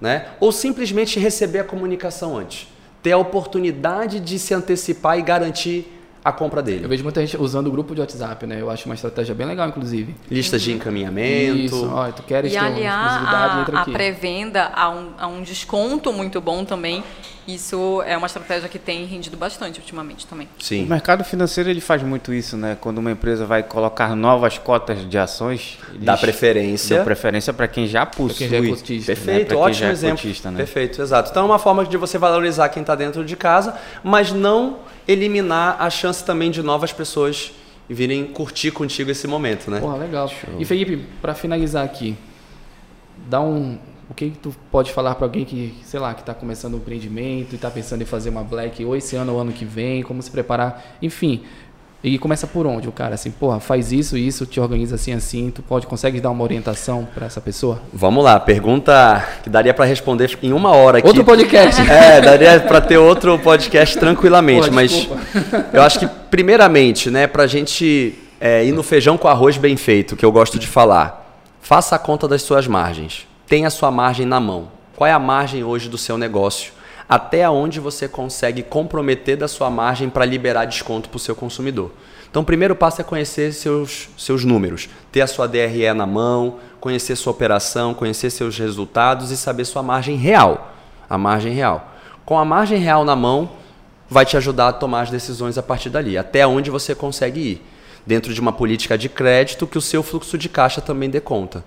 Né? 0.00 0.26
Ou 0.38 0.52
simplesmente 0.52 1.18
receber 1.18 1.58
a 1.58 1.64
comunicação 1.64 2.36
antes. 2.36 2.68
Ter 3.02 3.10
a 3.10 3.18
oportunidade 3.18 4.20
de 4.20 4.38
se 4.38 4.54
antecipar 4.54 5.18
e 5.18 5.22
garantir 5.22 5.95
a 6.26 6.32
compra 6.32 6.60
dele. 6.60 6.84
Eu 6.84 6.88
vejo 6.88 7.04
muita 7.04 7.24
gente 7.24 7.40
usando 7.40 7.68
o 7.68 7.70
grupo 7.70 7.94
de 7.94 8.00
WhatsApp, 8.00 8.48
né? 8.48 8.60
Eu 8.60 8.68
acho 8.68 8.86
uma 8.86 8.96
estratégia 8.96 9.32
bem 9.32 9.46
legal, 9.46 9.68
inclusive. 9.68 10.12
Listas 10.28 10.60
de 10.60 10.72
encaminhamento. 10.72 11.56
Isso, 11.56 11.88
ó, 11.94 12.10
tu 12.10 12.24
queres 12.24 12.50
e 12.50 12.54
ter 12.54 12.64
aliar 12.64 13.64
a, 13.72 13.82
a 13.82 13.84
pré-venda 13.84 14.72
a 14.74 14.90
um, 14.90 15.10
a 15.16 15.28
um 15.28 15.40
desconto 15.40 16.12
muito 16.12 16.40
bom 16.40 16.64
também. 16.64 17.04
Isso 17.46 18.02
é 18.04 18.16
uma 18.16 18.26
estratégia 18.26 18.68
que 18.68 18.76
tem 18.76 19.04
rendido 19.04 19.36
bastante 19.36 19.78
ultimamente 19.78 20.26
também. 20.26 20.48
Sim. 20.58 20.84
O 20.84 20.88
mercado 20.88 21.22
financeiro 21.22 21.70
ele 21.70 21.80
faz 21.80 22.02
muito 22.02 22.34
isso, 22.34 22.56
né? 22.56 22.76
Quando 22.80 22.98
uma 22.98 23.12
empresa 23.12 23.46
vai 23.46 23.62
colocar 23.62 24.16
novas 24.16 24.58
cotas 24.58 25.08
de 25.08 25.16
ações, 25.16 25.78
dá 25.94 26.16
preferência. 26.16 26.98
Dá 26.98 27.04
preferência 27.04 27.52
para 27.52 27.68
quem 27.68 27.86
já 27.86 28.04
possui. 28.04 28.48
Quem 28.48 28.48
já 28.48 28.56
é 28.56 28.68
cotista, 28.68 29.14
Perfeito, 29.14 29.54
né? 29.54 29.60
ótimo 29.60 29.88
é 29.88 29.92
exemplo. 29.92 30.16
Cotista, 30.16 30.50
né? 30.50 30.56
Perfeito, 30.56 31.00
exato. 31.00 31.30
Então 31.30 31.44
é 31.44 31.46
uma 31.46 31.60
forma 31.60 31.84
de 31.84 31.96
você 31.96 32.18
valorizar 32.18 32.68
quem 32.68 32.80
está 32.80 32.96
dentro 32.96 33.24
de 33.24 33.36
casa, 33.36 33.76
mas 34.02 34.32
não 34.32 34.78
eliminar 35.06 35.76
a 35.80 35.88
chance 35.90 36.24
também 36.24 36.50
de 36.50 36.62
novas 36.62 36.92
pessoas 36.92 37.52
virem 37.88 38.26
curtir 38.26 38.70
contigo 38.72 39.10
esse 39.10 39.26
momento, 39.28 39.70
né? 39.70 39.80
Porra, 39.80 39.98
legal. 39.98 40.28
Show. 40.28 40.54
E 40.58 40.64
Felipe, 40.64 41.04
para 41.22 41.34
finalizar 41.34 41.84
aqui, 41.84 42.16
dá 43.28 43.40
um 43.40 43.78
o 44.08 44.14
que, 44.14 44.30
que 44.30 44.38
tu 44.38 44.54
pode 44.70 44.92
falar 44.92 45.16
para 45.16 45.26
alguém 45.26 45.44
que, 45.44 45.74
sei 45.82 45.98
lá, 45.98 46.14
que 46.14 46.20
está 46.20 46.32
começando 46.32 46.74
um 46.74 46.76
empreendimento 46.76 47.52
e 47.52 47.56
está 47.56 47.68
pensando 47.68 48.02
em 48.02 48.04
fazer 48.04 48.30
uma 48.30 48.44
black 48.44 48.84
ou 48.84 48.94
esse 48.94 49.16
ano 49.16 49.32
ou 49.32 49.40
ano 49.40 49.52
que 49.52 49.64
vem, 49.64 50.02
como 50.02 50.22
se 50.22 50.30
preparar, 50.30 50.96
enfim. 51.02 51.42
E 52.04 52.18
começa 52.18 52.46
por 52.46 52.66
onde 52.66 52.88
o 52.88 52.92
cara 52.92 53.14
assim, 53.14 53.30
porra, 53.30 53.58
faz 53.58 53.90
isso, 53.90 54.16
isso, 54.16 54.46
te 54.46 54.60
organiza 54.60 54.94
assim, 54.94 55.12
assim, 55.12 55.50
tu 55.50 55.62
pode 55.62 55.86
consegue 55.86 56.20
dar 56.20 56.30
uma 56.30 56.44
orientação 56.44 57.08
para 57.14 57.26
essa 57.26 57.40
pessoa? 57.40 57.80
Vamos 57.92 58.22
lá, 58.22 58.38
pergunta 58.38 59.26
que 59.42 59.50
daria 59.50 59.74
para 59.74 59.84
responder 59.84 60.38
em 60.42 60.52
uma 60.52 60.70
hora 60.70 60.98
aqui. 60.98 61.06
Outro 61.06 61.24
podcast. 61.24 61.80
É, 61.88 62.20
daria 62.20 62.60
para 62.60 62.80
ter 62.80 62.98
outro 62.98 63.38
podcast 63.38 63.98
tranquilamente, 63.98 64.68
porra, 64.68 64.72
mas 64.72 65.08
eu 65.72 65.82
acho 65.82 65.98
que 65.98 66.06
primeiramente, 66.30 67.10
né, 67.10 67.26
para 67.26 67.44
a 67.44 67.46
gente 67.46 68.14
é, 68.40 68.64
ir 68.64 68.72
no 68.72 68.82
feijão 68.82 69.16
com 69.16 69.26
arroz 69.28 69.56
bem 69.56 69.76
feito, 69.76 70.14
que 70.14 70.24
eu 70.24 70.30
gosto 70.30 70.58
de 70.58 70.66
falar, 70.66 71.40
faça 71.60 71.96
a 71.96 71.98
conta 71.98 72.28
das 72.28 72.42
suas 72.42 72.66
margens 72.66 73.26
tenha 73.46 73.68
a 73.68 73.70
sua 73.70 73.90
margem 73.90 74.26
na 74.26 74.40
mão. 74.40 74.68
Qual 74.94 75.06
é 75.06 75.12
a 75.12 75.18
margem 75.18 75.62
hoje 75.62 75.88
do 75.88 75.98
seu 75.98 76.18
negócio? 76.18 76.72
Até 77.08 77.48
onde 77.48 77.78
você 77.78 78.08
consegue 78.08 78.62
comprometer 78.62 79.36
da 79.36 79.46
sua 79.46 79.70
margem 79.70 80.10
para 80.10 80.24
liberar 80.24 80.64
desconto 80.64 81.08
para 81.08 81.16
o 81.16 81.20
seu 81.20 81.36
consumidor? 81.36 81.92
Então, 82.28 82.42
o 82.42 82.44
primeiro 82.44 82.74
passo 82.74 83.00
é 83.00 83.04
conhecer 83.04 83.52
seus, 83.52 84.08
seus 84.18 84.44
números, 84.44 84.88
ter 85.12 85.20
a 85.20 85.26
sua 85.26 85.46
DRE 85.46 85.92
na 85.94 86.04
mão, 86.04 86.56
conhecer 86.80 87.14
sua 87.16 87.30
operação, 87.30 87.94
conhecer 87.94 88.30
seus 88.30 88.58
resultados 88.58 89.30
e 89.30 89.36
saber 89.36 89.64
sua 89.64 89.82
margem 89.82 90.16
real. 90.16 90.74
A 91.08 91.16
margem 91.16 91.52
real. 91.52 91.94
Com 92.24 92.36
a 92.36 92.44
margem 92.44 92.78
real 92.78 93.04
na 93.04 93.14
mão, 93.14 93.50
vai 94.10 94.26
te 94.26 94.36
ajudar 94.36 94.68
a 94.68 94.72
tomar 94.72 95.02
as 95.02 95.10
decisões 95.10 95.56
a 95.56 95.62
partir 95.62 95.90
dali, 95.90 96.18
até 96.18 96.46
onde 96.46 96.70
você 96.70 96.94
consegue 96.94 97.40
ir, 97.40 97.66
dentro 98.04 98.34
de 98.34 98.40
uma 98.40 98.52
política 98.52 98.98
de 98.98 99.08
crédito 99.08 99.66
que 99.66 99.78
o 99.78 99.80
seu 99.80 100.02
fluxo 100.02 100.36
de 100.36 100.48
caixa 100.48 100.80
também 100.80 101.08
dê 101.08 101.20
conta. 101.20 101.64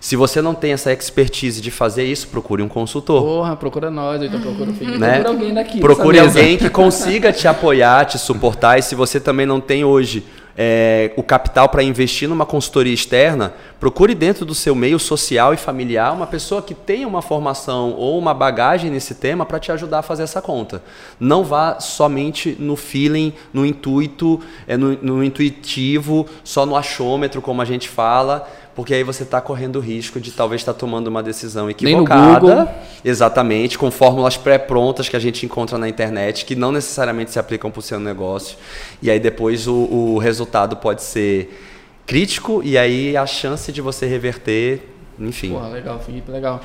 Se 0.00 0.16
você 0.16 0.40
não 0.40 0.54
tem 0.54 0.72
essa 0.72 0.90
expertise 0.90 1.60
de 1.60 1.70
fazer 1.70 2.04
isso, 2.04 2.28
procure 2.28 2.62
um 2.62 2.68
consultor. 2.68 3.22
Porra, 3.22 3.54
procura 3.54 3.90
nós, 3.90 4.22
então 4.22 4.40
procura 4.40 4.70
o 4.70 4.74
Felipe. 4.74 4.98
Né? 4.98 5.20
Procura 5.20 5.28
alguém 5.28 5.54
daqui. 5.54 5.80
Procure 5.80 6.18
alguém 6.18 6.56
que 6.56 6.70
consiga 6.70 7.30
te 7.32 7.46
apoiar, 7.46 8.06
te 8.06 8.18
suportar. 8.18 8.78
E 8.78 8.82
se 8.82 8.94
você 8.94 9.20
também 9.20 9.44
não 9.44 9.60
tem 9.60 9.84
hoje 9.84 10.24
é, 10.56 11.12
o 11.16 11.22
capital 11.22 11.68
para 11.68 11.82
investir 11.82 12.28
numa 12.28 12.46
consultoria 12.46 12.92
externa, 12.92 13.52
procure 13.78 14.14
dentro 14.14 14.44
do 14.44 14.54
seu 14.54 14.74
meio 14.74 14.98
social 14.98 15.54
e 15.54 15.56
familiar 15.56 16.12
uma 16.12 16.26
pessoa 16.26 16.62
que 16.62 16.74
tenha 16.74 17.06
uma 17.06 17.22
formação 17.22 17.92
ou 17.92 18.18
uma 18.18 18.34
bagagem 18.34 18.90
nesse 18.90 19.14
tema 19.14 19.46
para 19.46 19.58
te 19.58 19.70
ajudar 19.70 19.98
a 19.98 20.02
fazer 20.02 20.22
essa 20.22 20.40
conta. 20.42 20.82
Não 21.18 21.44
vá 21.44 21.78
somente 21.78 22.56
no 22.58 22.74
feeling, 22.74 23.32
no 23.52 23.64
intuito, 23.64 24.40
é, 24.66 24.76
no, 24.76 24.92
no 25.00 25.24
intuitivo, 25.24 26.26
só 26.42 26.64
no 26.66 26.76
achômetro, 26.76 27.40
como 27.40 27.62
a 27.62 27.64
gente 27.64 27.88
fala 27.88 28.46
porque 28.74 28.94
aí 28.94 29.02
você 29.02 29.22
está 29.22 29.40
correndo 29.40 29.76
o 29.76 29.80
risco 29.80 30.20
de 30.20 30.30
talvez 30.30 30.60
estar 30.60 30.74
tomando 30.74 31.08
uma 31.08 31.22
decisão 31.22 31.68
equivocada. 31.68 32.74
Exatamente, 33.04 33.78
com 33.78 33.90
fórmulas 33.90 34.36
pré-prontas 34.36 35.08
que 35.08 35.16
a 35.16 35.20
gente 35.20 35.44
encontra 35.44 35.76
na 35.78 35.88
internet, 35.88 36.44
que 36.44 36.54
não 36.54 36.70
necessariamente 36.72 37.30
se 37.30 37.38
aplicam 37.38 37.70
para 37.70 37.80
o 37.80 37.82
seu 37.82 37.98
negócio. 37.98 38.56
E 39.02 39.10
aí 39.10 39.18
depois 39.18 39.66
o, 39.66 39.74
o 39.74 40.18
resultado 40.18 40.76
pode 40.76 41.02
ser 41.02 41.58
crítico 42.06 42.60
e 42.64 42.76
aí 42.76 43.16
a 43.16 43.26
chance 43.26 43.70
de 43.70 43.80
você 43.80 44.06
reverter, 44.06 44.88
enfim. 45.18 45.50
Porra, 45.50 45.68
legal, 45.68 46.00
Felipe, 46.00 46.30
legal. 46.30 46.60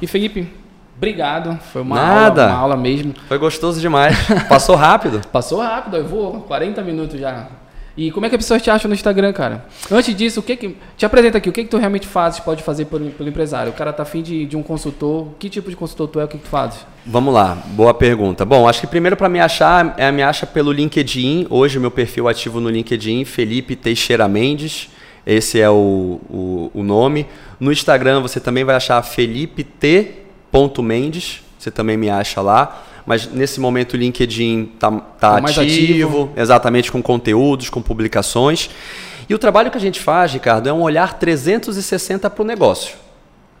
E 0.00 0.06
Felipe, 0.06 0.65
obrigado. 0.96 1.58
Foi 1.72 1.82
uma, 1.82 1.96
Nada. 1.96 2.42
Aula, 2.42 2.52
uma 2.52 2.60
aula 2.60 2.76
mesmo. 2.76 3.14
Foi 3.28 3.38
gostoso 3.38 3.80
demais. 3.80 4.16
Passou 4.48 4.76
rápido. 4.76 5.20
Passou 5.32 5.60
rápido, 5.60 5.96
eu 5.96 6.06
vou 6.06 6.40
40 6.42 6.82
minutos 6.82 7.18
já. 7.20 7.48
E 7.96 8.10
como 8.10 8.26
é 8.26 8.28
que 8.28 8.34
a 8.34 8.38
pessoa 8.38 8.60
te 8.60 8.70
acha 8.70 8.86
no 8.86 8.92
Instagram, 8.92 9.32
cara? 9.32 9.64
Antes 9.90 10.14
disso, 10.14 10.40
o 10.40 10.42
que 10.42 10.54
que. 10.54 10.76
Te 10.98 11.06
apresenta 11.06 11.38
aqui, 11.38 11.48
o 11.48 11.52
que 11.52 11.64
que 11.64 11.70
tu 11.70 11.78
realmente 11.78 12.06
fazes, 12.06 12.38
pode 12.40 12.62
fazer 12.62 12.84
pelo, 12.84 13.08
pelo 13.10 13.28
empresário? 13.28 13.72
O 13.72 13.74
cara 13.74 13.90
tá 13.90 14.02
afim 14.02 14.20
de, 14.20 14.44
de 14.44 14.54
um 14.54 14.62
consultor. 14.62 15.28
Que 15.38 15.48
tipo 15.48 15.70
de 15.70 15.76
consultor 15.76 16.06
tu 16.08 16.20
é? 16.20 16.24
O 16.24 16.28
que, 16.28 16.36
que 16.36 16.44
tu 16.44 16.50
fazes? 16.50 16.86
Vamos 17.06 17.32
lá, 17.32 17.56
boa 17.68 17.94
pergunta. 17.94 18.44
Bom, 18.44 18.68
acho 18.68 18.82
que 18.82 18.86
primeiro 18.86 19.16
para 19.16 19.30
me 19.30 19.40
achar, 19.40 19.94
é 19.96 20.12
me 20.12 20.22
acha 20.22 20.46
pelo 20.46 20.72
LinkedIn. 20.72 21.46
Hoje 21.48 21.78
meu 21.78 21.90
perfil 21.90 22.28
ativo 22.28 22.60
no 22.60 22.68
LinkedIn, 22.68 23.24
Felipe 23.24 23.74
Teixeira 23.74 24.28
Mendes. 24.28 24.90
Esse 25.24 25.58
é 25.58 25.70
o, 25.70 26.20
o, 26.28 26.70
o 26.74 26.82
nome. 26.82 27.26
No 27.58 27.72
Instagram 27.72 28.20
você 28.20 28.38
também 28.38 28.62
vai 28.62 28.76
achar 28.76 29.02
Felipe 29.02 29.64
T. 29.64 30.25
Mendes. 30.82 31.42
Você 31.58 31.70
também 31.70 31.96
me 31.96 32.08
acha 32.10 32.40
lá. 32.40 32.82
Mas 33.04 33.30
nesse 33.30 33.60
momento 33.60 33.94
o 33.94 33.96
LinkedIn 33.96 34.72
tá, 34.78 34.90
tá 34.90 35.34
Tá 35.36 35.40
mais 35.40 35.56
ativo, 35.58 36.24
ativo. 36.24 36.30
exatamente 36.36 36.90
com 36.90 37.00
conteúdos, 37.02 37.70
com 37.70 37.80
publicações. 37.80 38.68
E 39.28 39.34
o 39.34 39.38
trabalho 39.38 39.70
que 39.70 39.76
a 39.76 39.80
gente 39.80 40.00
faz, 40.00 40.32
Ricardo, 40.32 40.68
é 40.68 40.72
um 40.72 40.82
olhar 40.82 41.18
360 41.18 42.28
para 42.30 42.42
o 42.42 42.44
negócio. 42.46 42.96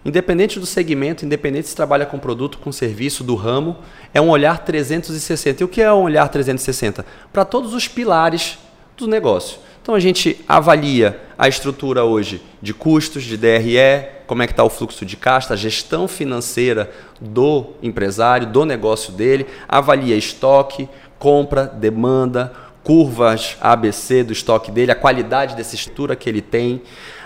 Independente 0.04 0.60
do 0.60 0.66
segmento, 0.66 1.24
independente 1.24 1.68
se 1.68 1.74
trabalha 1.74 2.06
com 2.06 2.16
produto, 2.18 2.58
com 2.58 2.70
serviço, 2.70 3.24
do 3.24 3.34
ramo, 3.34 3.76
é 4.14 4.20
um 4.20 4.28
olhar 4.30 4.58
360. 4.58 5.62
E 5.62 5.64
o 5.64 5.68
que 5.68 5.82
é 5.82 5.92
um 5.92 6.02
olhar 6.02 6.28
360? 6.28 7.04
Para 7.32 7.44
todos 7.44 7.74
os 7.74 7.88
pilares 7.88 8.56
do 8.96 9.08
negócio. 9.08 9.58
Então 9.86 9.94
a 9.94 10.00
gente 10.00 10.44
avalia 10.48 11.16
a 11.38 11.46
estrutura 11.46 12.02
hoje 12.02 12.42
de 12.60 12.74
custos, 12.74 13.22
de 13.22 13.36
DRE, 13.36 14.08
como 14.26 14.42
é 14.42 14.46
que 14.48 14.52
está 14.52 14.64
o 14.64 14.68
fluxo 14.68 15.06
de 15.06 15.16
caixa, 15.16 15.54
a 15.54 15.56
gestão 15.56 16.08
financeira 16.08 16.90
do 17.20 17.66
empresário, 17.80 18.48
do 18.48 18.64
negócio 18.64 19.12
dele, 19.12 19.46
avalia 19.68 20.16
estoque, 20.16 20.88
compra, 21.20 21.66
demanda, 21.66 22.52
curvas 22.82 23.56
ABC 23.60 24.24
do 24.24 24.32
estoque 24.32 24.72
dele, 24.72 24.90
a 24.90 24.96
qualidade 24.96 25.54
dessa 25.54 25.76
estrutura 25.76 26.16
que 26.16 26.28
ele 26.28 26.42
tem, 26.42 26.82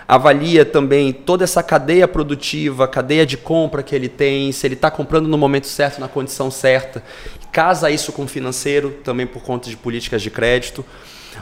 avalia 0.07 0.63
também 0.63 1.11
toda 1.11 1.43
essa 1.43 1.63
cadeia 1.63 2.07
produtiva, 2.07 2.87
cadeia 2.87 3.25
de 3.25 3.37
compra 3.37 3.81
que 3.81 3.95
ele 3.95 4.07
tem, 4.07 4.51
se 4.51 4.67
ele 4.67 4.75
está 4.75 4.91
comprando 4.91 5.27
no 5.27 5.35
momento 5.35 5.65
certo, 5.65 5.99
na 5.99 6.07
condição 6.07 6.51
certa, 6.51 7.01
casa 7.51 7.89
isso 7.89 8.11
com 8.11 8.25
o 8.25 8.27
financeiro, 8.27 8.91
também 9.03 9.25
por 9.25 9.41
conta 9.41 9.67
de 9.67 9.75
políticas 9.75 10.21
de 10.21 10.29
crédito. 10.29 10.85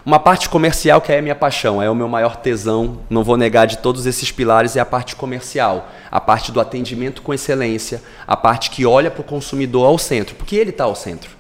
Uma 0.06 0.20
parte 0.20 0.50
comercial 0.50 1.02
que 1.02 1.12
é 1.12 1.20
a 1.20 1.22
minha 1.22 1.36
paixão, 1.36 1.82
é 1.82 1.90
o 1.90 1.96
meu 1.96 2.08
maior 2.08 2.36
tesão, 2.38 3.00
não 3.10 3.24
vou 3.24 3.38
negar 3.38 3.66
de 3.66 3.78
todos 3.80 4.06
esses 4.06 4.32
pilares, 4.32 4.76
é 4.76 4.80
a 4.80 4.86
parte 4.86 5.16
comercial, 5.16 5.90
a 6.12 6.22
parte 6.22 6.52
do 6.52 6.60
atendimento 6.60 7.22
com 7.22 7.34
excelência, 7.34 8.02
a 8.28 8.38
parte 8.38 8.70
que 8.70 8.86
olha 8.86 9.10
para 9.12 9.22
o 9.22 9.24
consumidor 9.24 9.86
ao 9.86 9.98
centro, 9.98 10.36
porque 10.36 10.56
ele 10.56 10.70
está 10.70 10.84
ao 10.84 10.96
centro. 10.96 11.40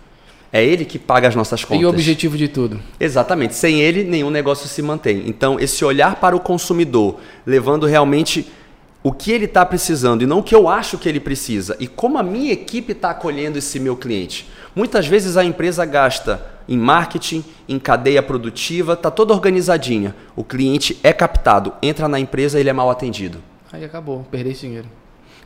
É 0.51 0.63
ele 0.65 0.83
que 0.83 0.97
paga 0.97 1.27
as 1.27 1.35
nossas 1.35 1.63
contas. 1.63 1.81
E 1.81 1.85
o 1.85 1.89
objetivo 1.89 2.35
de 2.35 2.47
tudo? 2.47 2.79
Exatamente. 2.99 3.53
Sem 3.53 3.81
ele, 3.81 4.03
nenhum 4.03 4.31
negócio 4.31 4.67
se 4.67 4.81
mantém. 4.81 5.23
Então, 5.27 5.59
esse 5.59 5.85
olhar 5.85 6.15
para 6.15 6.35
o 6.35 6.39
consumidor, 6.39 7.19
levando 7.45 7.85
realmente 7.85 8.51
o 9.03 9.11
que 9.11 9.31
ele 9.31 9.45
está 9.45 9.65
precisando 9.65 10.23
e 10.23 10.25
não 10.25 10.39
o 10.39 10.43
que 10.43 10.55
eu 10.55 10.67
acho 10.67 10.97
que 10.97 11.07
ele 11.07 11.19
precisa. 11.19 11.77
E 11.79 11.87
como 11.87 12.17
a 12.17 12.23
minha 12.23 12.51
equipe 12.51 12.93
está 12.93 13.11
acolhendo 13.11 13.59
esse 13.59 13.79
meu 13.79 13.95
cliente. 13.95 14.47
Muitas 14.75 15.07
vezes 15.07 15.35
a 15.35 15.43
empresa 15.43 15.85
gasta 15.85 16.45
em 16.67 16.77
marketing, 16.77 17.43
em 17.67 17.79
cadeia 17.79 18.21
produtiva, 18.21 18.93
está 18.93 19.09
toda 19.09 19.33
organizadinha. 19.33 20.15
O 20.35 20.43
cliente 20.43 20.99
é 21.03 21.11
captado, 21.11 21.73
entra 21.81 22.07
na 22.07 22.19
empresa 22.19 22.57
e 22.57 22.61
ele 22.61 22.69
é 22.69 22.73
mal 22.73 22.89
atendido. 22.91 23.39
Aí 23.71 23.83
acabou, 23.83 24.25
perdeu 24.29 24.51
esse 24.51 24.61
dinheiro. 24.61 24.87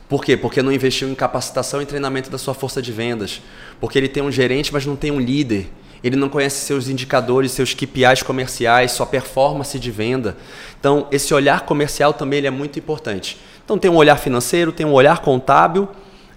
Por 0.08 0.22
quê? 0.22 0.36
Porque 0.36 0.62
não 0.62 0.70
investiu 0.70 1.08
em 1.08 1.14
capacitação 1.14 1.80
e 1.80 1.86
treinamento 1.86 2.30
da 2.30 2.36
sua 2.36 2.52
força 2.52 2.82
de 2.82 2.92
vendas. 2.92 3.40
Porque 3.80 3.98
ele 3.98 4.08
tem 4.08 4.22
um 4.22 4.30
gerente, 4.30 4.72
mas 4.72 4.84
não 4.84 4.96
tem 4.96 5.10
um 5.10 5.18
líder. 5.18 5.70
Ele 6.02 6.16
não 6.16 6.28
conhece 6.28 6.66
seus 6.66 6.88
indicadores, 6.88 7.52
seus 7.52 7.72
KPIs 7.72 8.22
comerciais, 8.22 8.92
sua 8.92 9.06
performance 9.06 9.78
de 9.78 9.90
venda. 9.90 10.36
Então, 10.78 11.06
esse 11.10 11.32
olhar 11.32 11.62
comercial 11.62 12.12
também 12.12 12.38
ele 12.38 12.46
é 12.46 12.50
muito 12.50 12.78
importante. 12.78 13.38
Então, 13.64 13.78
tem 13.78 13.90
um 13.90 13.96
olhar 13.96 14.16
financeiro, 14.16 14.70
tem 14.70 14.84
um 14.84 14.92
olhar 14.92 15.20
contábil, 15.20 15.88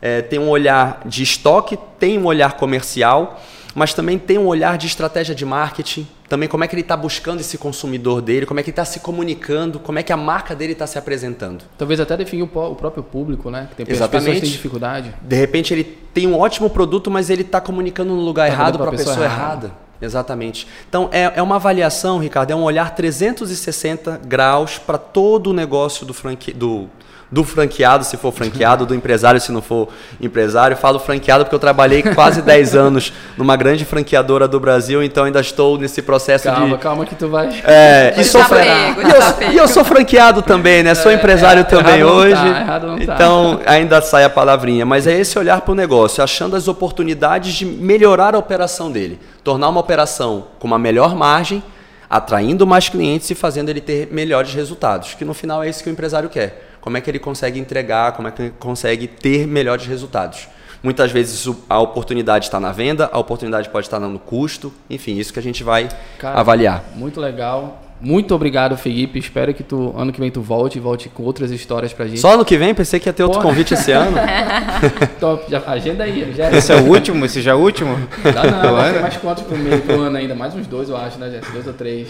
eh, 0.01 0.21
tem 0.21 0.39
um 0.39 0.49
olhar 0.49 1.01
de 1.05 1.23
estoque, 1.23 1.77
tem 1.99 2.17
um 2.17 2.25
olhar 2.25 2.53
comercial, 2.53 3.39
mas 3.73 3.93
também 3.93 4.17
tem 4.17 4.37
um 4.37 4.47
olhar 4.47 4.77
de 4.77 4.87
estratégia 4.87 5.35
de 5.35 5.45
marketing. 5.45 6.07
Também 6.27 6.49
como 6.49 6.63
é 6.63 6.67
que 6.67 6.73
ele 6.73 6.81
está 6.81 6.97
buscando 6.97 7.39
esse 7.39 7.57
consumidor 7.57 8.21
dele, 8.21 8.45
como 8.45 8.59
é 8.59 8.63
que 8.63 8.69
ele 8.69 8.73
está 8.73 8.83
se 8.83 8.99
comunicando, 8.99 9.79
como 9.79 9.97
é 9.97 10.03
que 10.03 10.11
a 10.11 10.17
marca 10.17 10.55
dele 10.55 10.73
está 10.73 10.85
se 10.85 10.97
apresentando. 10.97 11.63
Talvez 11.77 11.99
até 11.99 12.17
definir 12.17 12.43
o, 12.43 12.47
próprio 12.47 13.03
público, 13.03 13.49
né? 13.49 13.67
Que 13.69 13.75
tem 13.77 13.85
pessoas 13.85 14.09
Exatamente. 14.09 14.35
que 14.35 14.41
têm 14.41 14.51
dificuldade. 14.51 15.13
De 15.21 15.35
repente 15.35 15.73
ele 15.73 15.83
tem 15.83 16.27
um 16.27 16.37
ótimo 16.37 16.69
produto, 16.69 17.09
mas 17.09 17.29
ele 17.29 17.43
está 17.43 17.61
comunicando 17.61 18.13
no 18.13 18.21
lugar 18.21 18.47
Tá 18.47 18.53
errado 18.53 18.77
para 18.77 18.87
a 18.87 18.91
pessoa, 18.91 19.15
pessoa 19.15 19.25
errada. 19.25 19.71
Exatamente. 20.01 20.67
Então 20.89 21.09
é, 21.11 21.33
é 21.35 21.41
uma 21.41 21.55
avaliação, 21.55 22.19
Ricardo, 22.19 22.51
é 22.51 22.55
um 22.55 22.63
olhar 22.63 22.93
360 22.93 24.21
graus 24.25 24.77
para 24.77 24.97
todo 24.97 25.51
o 25.51 25.53
negócio 25.53 26.05
do, 26.05 26.13
franque, 26.13 26.51
do, 26.51 26.89
do 27.29 27.43
franqueado, 27.43 28.05
se 28.05 28.15
for 28.15 28.31
franqueado, 28.31 28.85
do 28.85 28.95
empresário, 28.95 29.39
se 29.41 29.51
não 29.51 29.61
for 29.61 29.89
empresário. 30.21 30.77
Falo 30.77 30.97
franqueado 30.97 31.43
porque 31.43 31.55
eu 31.55 31.59
trabalhei 31.59 32.01
quase 32.01 32.41
10 32.43 32.73
anos 32.75 33.11
numa 33.37 33.55
grande 33.57 33.83
franqueadora 33.83 34.47
do 34.47 34.59
Brasil, 34.59 35.03
então 35.03 35.25
ainda 35.25 35.41
estou 35.41 35.77
nesse 35.77 36.01
processo 36.01 36.45
Calma, 36.45 36.77
de. 36.77 36.81
calma 36.81 37.05
que 37.05 37.15
tu 37.15 37.27
vai. 37.27 37.61
É, 37.65 38.13
e, 38.17 38.23
sou 38.23 38.41
fran- 38.45 38.61
Desapego, 38.61 39.01
e 39.01 39.03
eu, 39.03 39.11
desapego. 39.19 39.51
e 39.51 39.57
eu 39.57 39.67
sou 39.67 39.83
franqueado 39.83 40.41
também, 40.41 40.83
né? 40.83 40.95
Sou 40.95 41.11
empresário 41.11 41.65
também 41.65 41.95
errado 41.99 42.07
não 42.09 42.15
hoje. 42.15 42.33
tá, 42.35 42.47
errado 42.61 42.87
não 42.87 42.97
tá. 42.97 43.03
então, 43.15 43.59
ainda 43.65 44.01
sai 44.01 44.23
a 44.23 44.29
palavrinha. 44.29 44.85
Mas 44.85 45.05
é 45.05 45.19
esse 45.19 45.37
olhar 45.37 45.59
para 45.61 45.71
o 45.73 45.75
negócio, 45.75 46.23
achando 46.23 46.55
as 46.55 46.67
oportunidades 46.69 47.53
de 47.53 47.65
melhorar 47.65 48.35
a 48.35 48.37
operação 48.37 48.89
dele. 48.91 49.19
Tornar 49.43 49.67
uma 49.69 49.79
operação 49.81 50.45
com 50.59 50.67
uma 50.67 50.79
melhor 50.79 51.13
margem, 51.15 51.61
atraindo 52.09 52.65
mais 52.65 52.87
clientes 52.87 53.29
e 53.29 53.35
fazendo 53.35 53.67
ele 53.69 53.81
ter 53.81 54.07
melhores 54.11 54.53
resultados. 54.53 55.13
Que 55.13 55.25
no 55.25 55.33
final 55.33 55.61
é 55.61 55.69
isso 55.69 55.83
que 55.83 55.89
o 55.89 55.91
empresário 55.91 56.29
quer. 56.29 56.66
Como 56.87 56.95
é 56.95 57.01
que 57.01 57.11
ele 57.11 57.19
consegue 57.19 57.59
entregar, 57.59 58.13
como 58.13 58.29
é 58.29 58.31
que 58.31 58.43
ele 58.43 58.53
consegue 58.57 59.07
ter 59.07 59.45
melhores 59.45 59.85
resultados. 59.85 60.47
Muitas 60.81 61.11
vezes 61.11 61.45
a 61.67 61.81
oportunidade 61.81 62.45
está 62.45 62.61
na 62.61 62.71
venda, 62.71 63.09
a 63.11 63.19
oportunidade 63.19 63.67
pode 63.67 63.87
estar 63.87 63.99
no 63.99 64.17
custo, 64.17 64.71
enfim, 64.89 65.17
isso 65.17 65.33
que 65.33 65.39
a 65.39 65.41
gente 65.41 65.65
vai 65.65 65.89
Cara, 66.17 66.39
avaliar. 66.39 66.85
Muito 66.95 67.19
legal. 67.19 67.83
Muito 67.99 68.33
obrigado, 68.33 68.77
Felipe. 68.77 69.19
Espero 69.19 69.53
que 69.53 69.63
tu, 69.63 69.93
ano 69.97 70.13
que 70.13 70.19
vem 70.21 70.31
tu 70.31 70.39
volte 70.39 70.77
e 70.77 70.79
volte 70.79 71.09
com 71.09 71.23
outras 71.23 71.51
histórias 71.51 71.91
pra 71.91 72.07
gente. 72.07 72.21
Só 72.21 72.35
ano 72.35 72.45
que 72.45 72.55
vem, 72.55 72.73
pensei 72.73 73.01
que 73.01 73.09
ia 73.09 73.13
ter 73.13 73.23
outro 73.23 73.41
Porra. 73.41 73.49
convite 73.49 73.73
esse 73.73 73.91
ano. 73.91 74.15
Top, 75.19 75.43
já, 75.51 75.61
agenda 75.67 76.05
aí, 76.05 76.33
já. 76.37 76.49
Esse 76.53 76.71
é 76.71 76.77
o 76.77 76.85
último? 76.85 77.25
Esse 77.25 77.41
já 77.41 77.51
é 77.51 77.55
o 77.55 77.59
último? 77.59 77.97
Dá 78.23 78.45
não, 78.45 78.75
vai 78.75 78.91
ter 78.91 78.95
Olha. 78.95 79.01
mais 79.01 79.17
quantos 79.17 79.43
pro 79.43 79.57
meio 79.57 79.81
do 79.81 79.91
ano 79.99 80.15
ainda? 80.15 80.33
Mais 80.33 80.55
uns 80.55 80.67
dois, 80.67 80.87
eu 80.87 80.95
acho, 80.95 81.19
né, 81.19 81.31
Jéssica? 81.31 81.51
Dois 81.51 81.67
ou 81.67 81.73
três. 81.73 82.07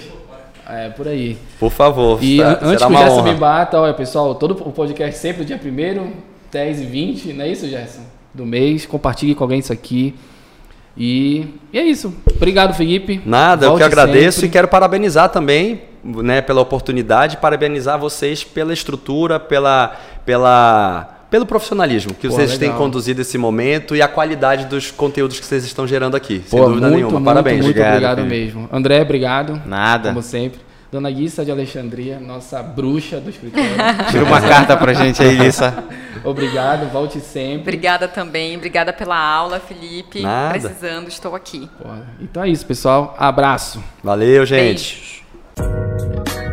É, 0.69 0.89
por 0.89 1.07
aí. 1.07 1.37
Por 1.59 1.71
favor. 1.71 2.21
E 2.21 2.37
será- 2.37 2.49
antes 2.61 2.67
será 2.79 2.87
que 2.87 2.93
o 2.93 2.97
Gerson 2.97 3.19
honra. 3.19 3.31
me 3.33 3.39
bata, 3.39 3.79
olha, 3.79 3.93
pessoal, 3.93 4.35
todo 4.35 4.51
o 4.67 4.71
podcast 4.71 5.17
sempre 5.19 5.45
dia 5.45 5.59
1 5.63 6.11
10 6.51 6.81
e 6.81 6.85
20, 6.85 7.33
não 7.33 7.45
é 7.45 7.49
isso, 7.49 7.67
Gerson? 7.67 8.01
Do 8.33 8.45
mês. 8.45 8.85
Compartilhe 8.85 9.33
com 9.33 9.43
alguém 9.43 9.59
isso 9.59 9.71
aqui. 9.71 10.13
E, 10.97 11.53
e 11.71 11.77
é 11.79 11.83
isso. 11.83 12.13
Obrigado, 12.35 12.73
Felipe. 12.73 13.21
Nada, 13.25 13.65
eu 13.65 13.69
Volte 13.71 13.81
que 13.81 13.85
agradeço 13.85 14.39
sempre. 14.41 14.49
e 14.49 14.51
quero 14.51 14.67
parabenizar 14.67 15.29
também, 15.29 15.81
né, 16.03 16.41
pela 16.41 16.59
oportunidade, 16.61 17.37
parabenizar 17.37 17.99
vocês 17.99 18.43
pela 18.43 18.73
estrutura, 18.73 19.39
pela, 19.39 19.95
pela 20.25 21.16
pelo 21.29 21.45
profissionalismo 21.45 22.13
que 22.13 22.27
Pô, 22.27 22.33
vocês 22.33 22.57
têm 22.57 22.69
legal. 22.69 22.77
conduzido 22.77 23.21
esse 23.21 23.37
momento 23.37 23.95
e 23.95 24.01
a 24.01 24.07
qualidade 24.07 24.65
dos 24.65 24.91
conteúdos 24.91 25.39
que 25.39 25.45
vocês 25.45 25.63
estão 25.65 25.87
gerando 25.87 26.15
aqui. 26.15 26.43
sem 26.45 26.57
Pô, 26.59 26.65
dúvida 26.67 26.87
muito, 26.87 26.95
nenhuma. 26.95 27.13
muito, 27.13 27.25
Parabéns. 27.25 27.63
Muito 27.63 27.69
Obrigado, 27.69 27.93
obrigado, 27.93 28.25
mesmo. 28.25 28.69
André, 28.71 29.01
obrigado. 29.01 29.61
Nada. 29.65 30.09
Como 30.09 30.21
sempre. 30.21 30.67
Dona 30.89 31.11
Guissa 31.11 31.43
de 31.43 31.51
Alexandria, 31.51 32.17
nossa 32.17 32.63
bruxa 32.63 33.19
do 33.19 33.29
escritório. 33.29 33.69
Tira 34.09 34.23
uma 34.23 34.39
carta 34.39 34.77
pra 34.77 34.93
gente 34.93 35.21
aí, 35.21 35.35
Lissa. 35.35 35.83
obrigado, 36.23 36.89
volte 36.89 37.19
sempre. 37.19 37.59
Obrigada 37.59 38.07
também, 38.07 38.55
obrigada 38.55 38.93
pela 38.93 39.17
aula, 39.17 39.59
Felipe. 39.59 40.21
Nada. 40.21 40.57
Precisando, 40.57 41.09
estou 41.09 41.35
aqui. 41.35 41.69
Porra. 41.81 42.07
Então 42.21 42.41
é 42.41 42.49
isso, 42.49 42.65
pessoal. 42.65 43.13
Abraço. 43.19 43.83
Valeu, 44.01 44.45
gente. 44.45 45.23
Beijos. 45.57 46.46